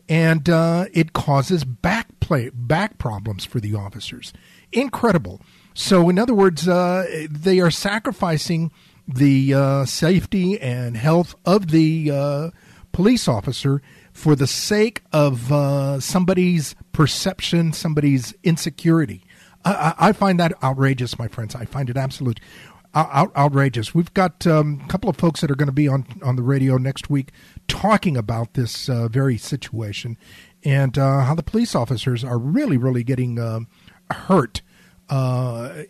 and 0.09 0.49
uh, 0.49 0.87
it 0.93 1.13
causes 1.13 1.65
back 1.65 2.09
play 2.21 2.51
back 2.53 2.99
problems 2.99 3.45
for 3.45 3.61
the 3.61 3.75
officers. 3.75 4.33
Incredible. 4.73 5.41
So, 5.75 6.09
in 6.09 6.19
other 6.19 6.35
words, 6.35 6.69
uh, 6.69 7.27
they 7.31 7.61
are 7.61 7.71
sacrificing 7.71 8.73
the 9.07 9.55
uh, 9.55 9.85
safety 9.85 10.61
and 10.61 10.97
health 10.97 11.35
of 11.45 11.71
the 11.71 12.11
uh, 12.11 12.51
police 12.93 13.27
officer 13.27 13.83
for 14.13 14.37
the 14.37 14.47
sake 14.47 15.03
of 15.13 15.51
uh, 15.51 15.99
somebody's 15.99 16.75
perception, 16.93 17.73
somebody's 17.73 18.35
insecurity. 18.43 19.25
I, 19.65 19.95
I, 19.99 20.13
find 20.13 20.41
that 20.41 20.53
outrageous, 20.63 21.19
my 21.19 21.29
friends. 21.29 21.55
I 21.55 21.65
find 21.65 21.89
it 21.89 21.97
absolute 21.97 22.41
out, 22.95 23.35
outrageous. 23.37 23.95
We've 23.95 24.13
got 24.15 24.47
um, 24.47 24.83
a 24.85 24.89
couple 24.89 25.09
of 25.09 25.17
folks 25.17 25.41
that 25.41 25.51
are 25.51 25.55
going 25.55 25.69
to 25.69 25.73
be 25.73 25.89
on 25.89 26.07
on 26.23 26.37
the 26.37 26.43
radio 26.43 26.77
next 26.77 27.11
week 27.11 27.31
talking 27.69 28.17
about 28.17 28.55
this 28.55 28.89
uh, 28.89 29.09
very 29.09 29.39
situation 29.39 30.17
and 30.65 30.97
uh, 30.99 31.21
how 31.21 31.35
the 31.35 31.43
police 31.43 31.75
officers 31.75 32.23
are 32.23 32.39
really, 32.39 32.77
really 32.77 33.03
getting 33.03 33.39
uh, 33.39 33.61
hurt 34.11 34.63
uh, 35.09 35.83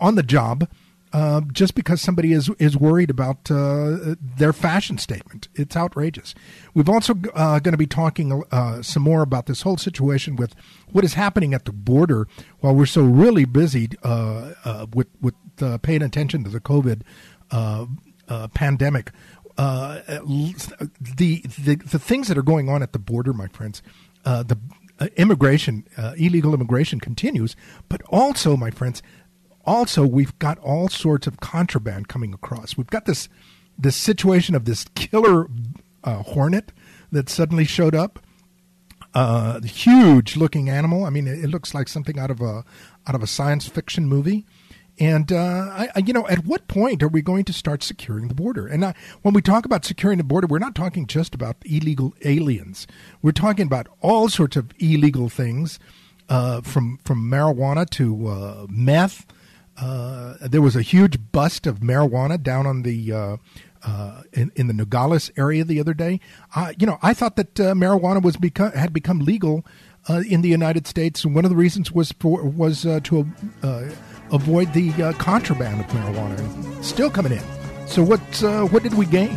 on 0.00 0.14
the 0.14 0.22
job. 0.22 0.68
Uh, 1.10 1.40
just 1.52 1.74
because 1.74 2.02
somebody 2.02 2.32
is 2.32 2.50
is 2.58 2.76
worried 2.76 3.08
about 3.08 3.50
uh, 3.50 4.14
their 4.36 4.52
fashion 4.52 4.98
statement, 4.98 5.48
it's 5.54 5.74
outrageous. 5.74 6.34
We've 6.74 6.88
also 6.88 7.14
uh, 7.34 7.60
going 7.60 7.72
to 7.72 7.78
be 7.78 7.86
talking 7.86 8.42
uh, 8.50 8.82
some 8.82 9.04
more 9.04 9.22
about 9.22 9.46
this 9.46 9.62
whole 9.62 9.78
situation 9.78 10.36
with 10.36 10.54
what 10.92 11.04
is 11.04 11.14
happening 11.14 11.54
at 11.54 11.64
the 11.64 11.72
border 11.72 12.28
while 12.60 12.74
we're 12.74 12.86
so 12.86 13.02
really 13.02 13.46
busy 13.46 13.88
uh, 14.02 14.52
uh, 14.64 14.86
with 14.92 15.08
with 15.22 15.34
paying 15.82 16.02
attention 16.02 16.44
to 16.44 16.50
the 16.50 16.60
COVID 16.60 17.02
pandemic. 18.52 19.10
the, 19.56 21.42
the 21.58 21.76
the 21.76 21.98
things 21.98 22.28
that 22.28 22.36
are 22.36 22.42
going 22.42 22.68
on 22.68 22.82
at 22.82 22.92
the 22.92 22.98
border, 22.98 23.32
my 23.32 23.48
friends, 23.48 23.82
the 24.24 24.58
immigration, 25.16 25.86
illegal 26.16 26.52
immigration 26.52 27.00
continues, 27.00 27.56
but 27.88 28.02
also, 28.10 28.58
my 28.58 28.70
friends, 28.70 29.02
also 29.68 30.06
we've 30.06 30.36
got 30.38 30.58
all 30.58 30.88
sorts 30.88 31.26
of 31.26 31.40
contraband 31.40 32.08
coming 32.08 32.32
across. 32.32 32.76
We've 32.76 32.86
got 32.86 33.04
this 33.04 33.28
this 33.78 33.96
situation 33.96 34.54
of 34.54 34.64
this 34.64 34.86
killer 34.94 35.48
uh, 36.02 36.22
hornet 36.22 36.72
that 37.12 37.28
suddenly 37.28 37.64
showed 37.64 37.94
up. 37.94 38.18
Uh, 39.14 39.60
huge 39.62 40.36
looking 40.36 40.68
animal. 40.68 41.04
I 41.04 41.10
mean, 41.10 41.26
it, 41.26 41.44
it, 41.44 41.48
looks 41.48 41.74
like 41.74 41.88
something 41.88 42.18
out 42.18 42.30
of 42.30 42.40
a 42.40 42.64
out 43.06 43.14
of 43.14 43.22
a 43.22 43.26
science 43.26 43.66
fiction 43.66 44.06
movie. 44.06 44.44
And 45.00 45.32
uh, 45.32 45.88
I, 45.94 46.00
you 46.04 46.12
know, 46.12 46.26
at 46.26 46.44
what 46.44 46.66
point 46.66 47.02
are 47.02 47.08
we 47.08 47.22
going 47.22 47.44
to 47.44 47.52
start 47.52 47.82
securing 47.82 48.28
the 48.28 48.34
border? 48.34 48.66
And 48.66 48.84
I, 48.84 48.94
when 49.22 49.32
we 49.32 49.40
talk 49.40 49.64
about 49.64 49.84
securing 49.84 50.18
the 50.18 50.24
border, 50.24 50.46
we're 50.48 50.58
not 50.58 50.74
talking 50.74 51.06
just 51.06 51.34
about 51.34 51.56
illegal 51.64 52.14
aliens. 52.24 52.86
We're 53.22 53.30
talking 53.32 53.66
about 53.66 53.86
all 54.00 54.28
sorts 54.28 54.56
of 54.56 54.72
illegal 54.78 55.28
things, 55.28 55.78
uh, 56.28 56.60
from 56.60 56.98
from 57.04 57.30
marijuana 57.30 57.88
to 57.90 58.26
uh, 58.26 58.66
meth 58.68 59.24
uh, 59.80 60.34
there 60.40 60.62
was 60.62 60.76
a 60.76 60.82
huge 60.82 61.18
bust 61.32 61.66
of 61.66 61.80
marijuana 61.80 62.42
down 62.42 62.66
on 62.66 62.82
the 62.82 63.12
uh, 63.12 63.36
uh, 63.84 64.22
in, 64.32 64.50
in, 64.56 64.66
the 64.66 64.72
Nogales 64.72 65.30
area 65.36 65.62
the 65.62 65.78
other 65.78 65.94
day. 65.94 66.20
you 66.78 66.86
know, 66.86 66.98
I 67.00 67.14
thought 67.14 67.36
that 67.36 67.60
uh, 67.60 67.74
marijuana 67.74 68.20
was 68.20 68.36
become, 68.36 68.72
had 68.72 68.92
become 68.92 69.20
legal 69.20 69.64
uh, 70.08 70.22
in 70.28 70.42
the 70.42 70.48
United 70.48 70.88
States, 70.88 71.24
and 71.24 71.32
one 71.32 71.44
of 71.44 71.50
the 71.50 71.56
reasons 71.56 71.92
was 71.92 72.10
for 72.18 72.42
was 72.42 72.82
to 72.82 73.26
avoid 74.32 74.72
the 74.72 75.14
contraband 75.18 75.80
of 75.80 75.86
marijuana. 75.86 76.84
Still 76.84 77.10
coming 77.10 77.32
in. 77.32 77.42
So 77.86 78.02
what 78.02 78.20
what 78.72 78.82
did 78.82 78.94
we 78.94 79.06
gain? 79.06 79.36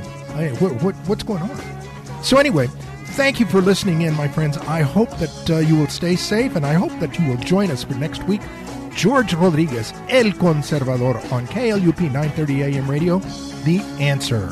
what, 0.58 0.82
what, 0.82 0.96
what's 1.08 1.24
going 1.24 1.44
on? 1.44 2.24
So 2.24 2.38
anyway. 2.38 2.68
Thank 3.16 3.42
you 3.42 3.46
for 3.46 3.60
listening 3.60 4.04
in, 4.04 4.14
my 4.14 4.30
friends. 4.30 4.58
I 4.58 4.84
hope 4.84 5.10
that 5.18 5.66
you 5.68 5.76
will 5.76 5.90
stay 5.90 6.16
safe, 6.16 6.56
and 6.56 6.66
I 6.66 6.76
hope 6.76 6.98
that 7.02 7.20
you 7.20 7.28
will 7.28 7.36
join 7.36 7.70
us 7.70 7.84
for 7.84 7.94
next 7.96 8.24
week 8.24 8.40
George 8.96 9.36
Rodriguez, 9.36 9.94
El 10.10 10.34
Conservador, 10.38 11.20
on 11.32 11.48
KLUP 11.48 12.00
930 12.02 12.64
AM 12.64 12.90
radio, 12.90 13.20
The 13.64 13.80
Answer. 14.00 14.52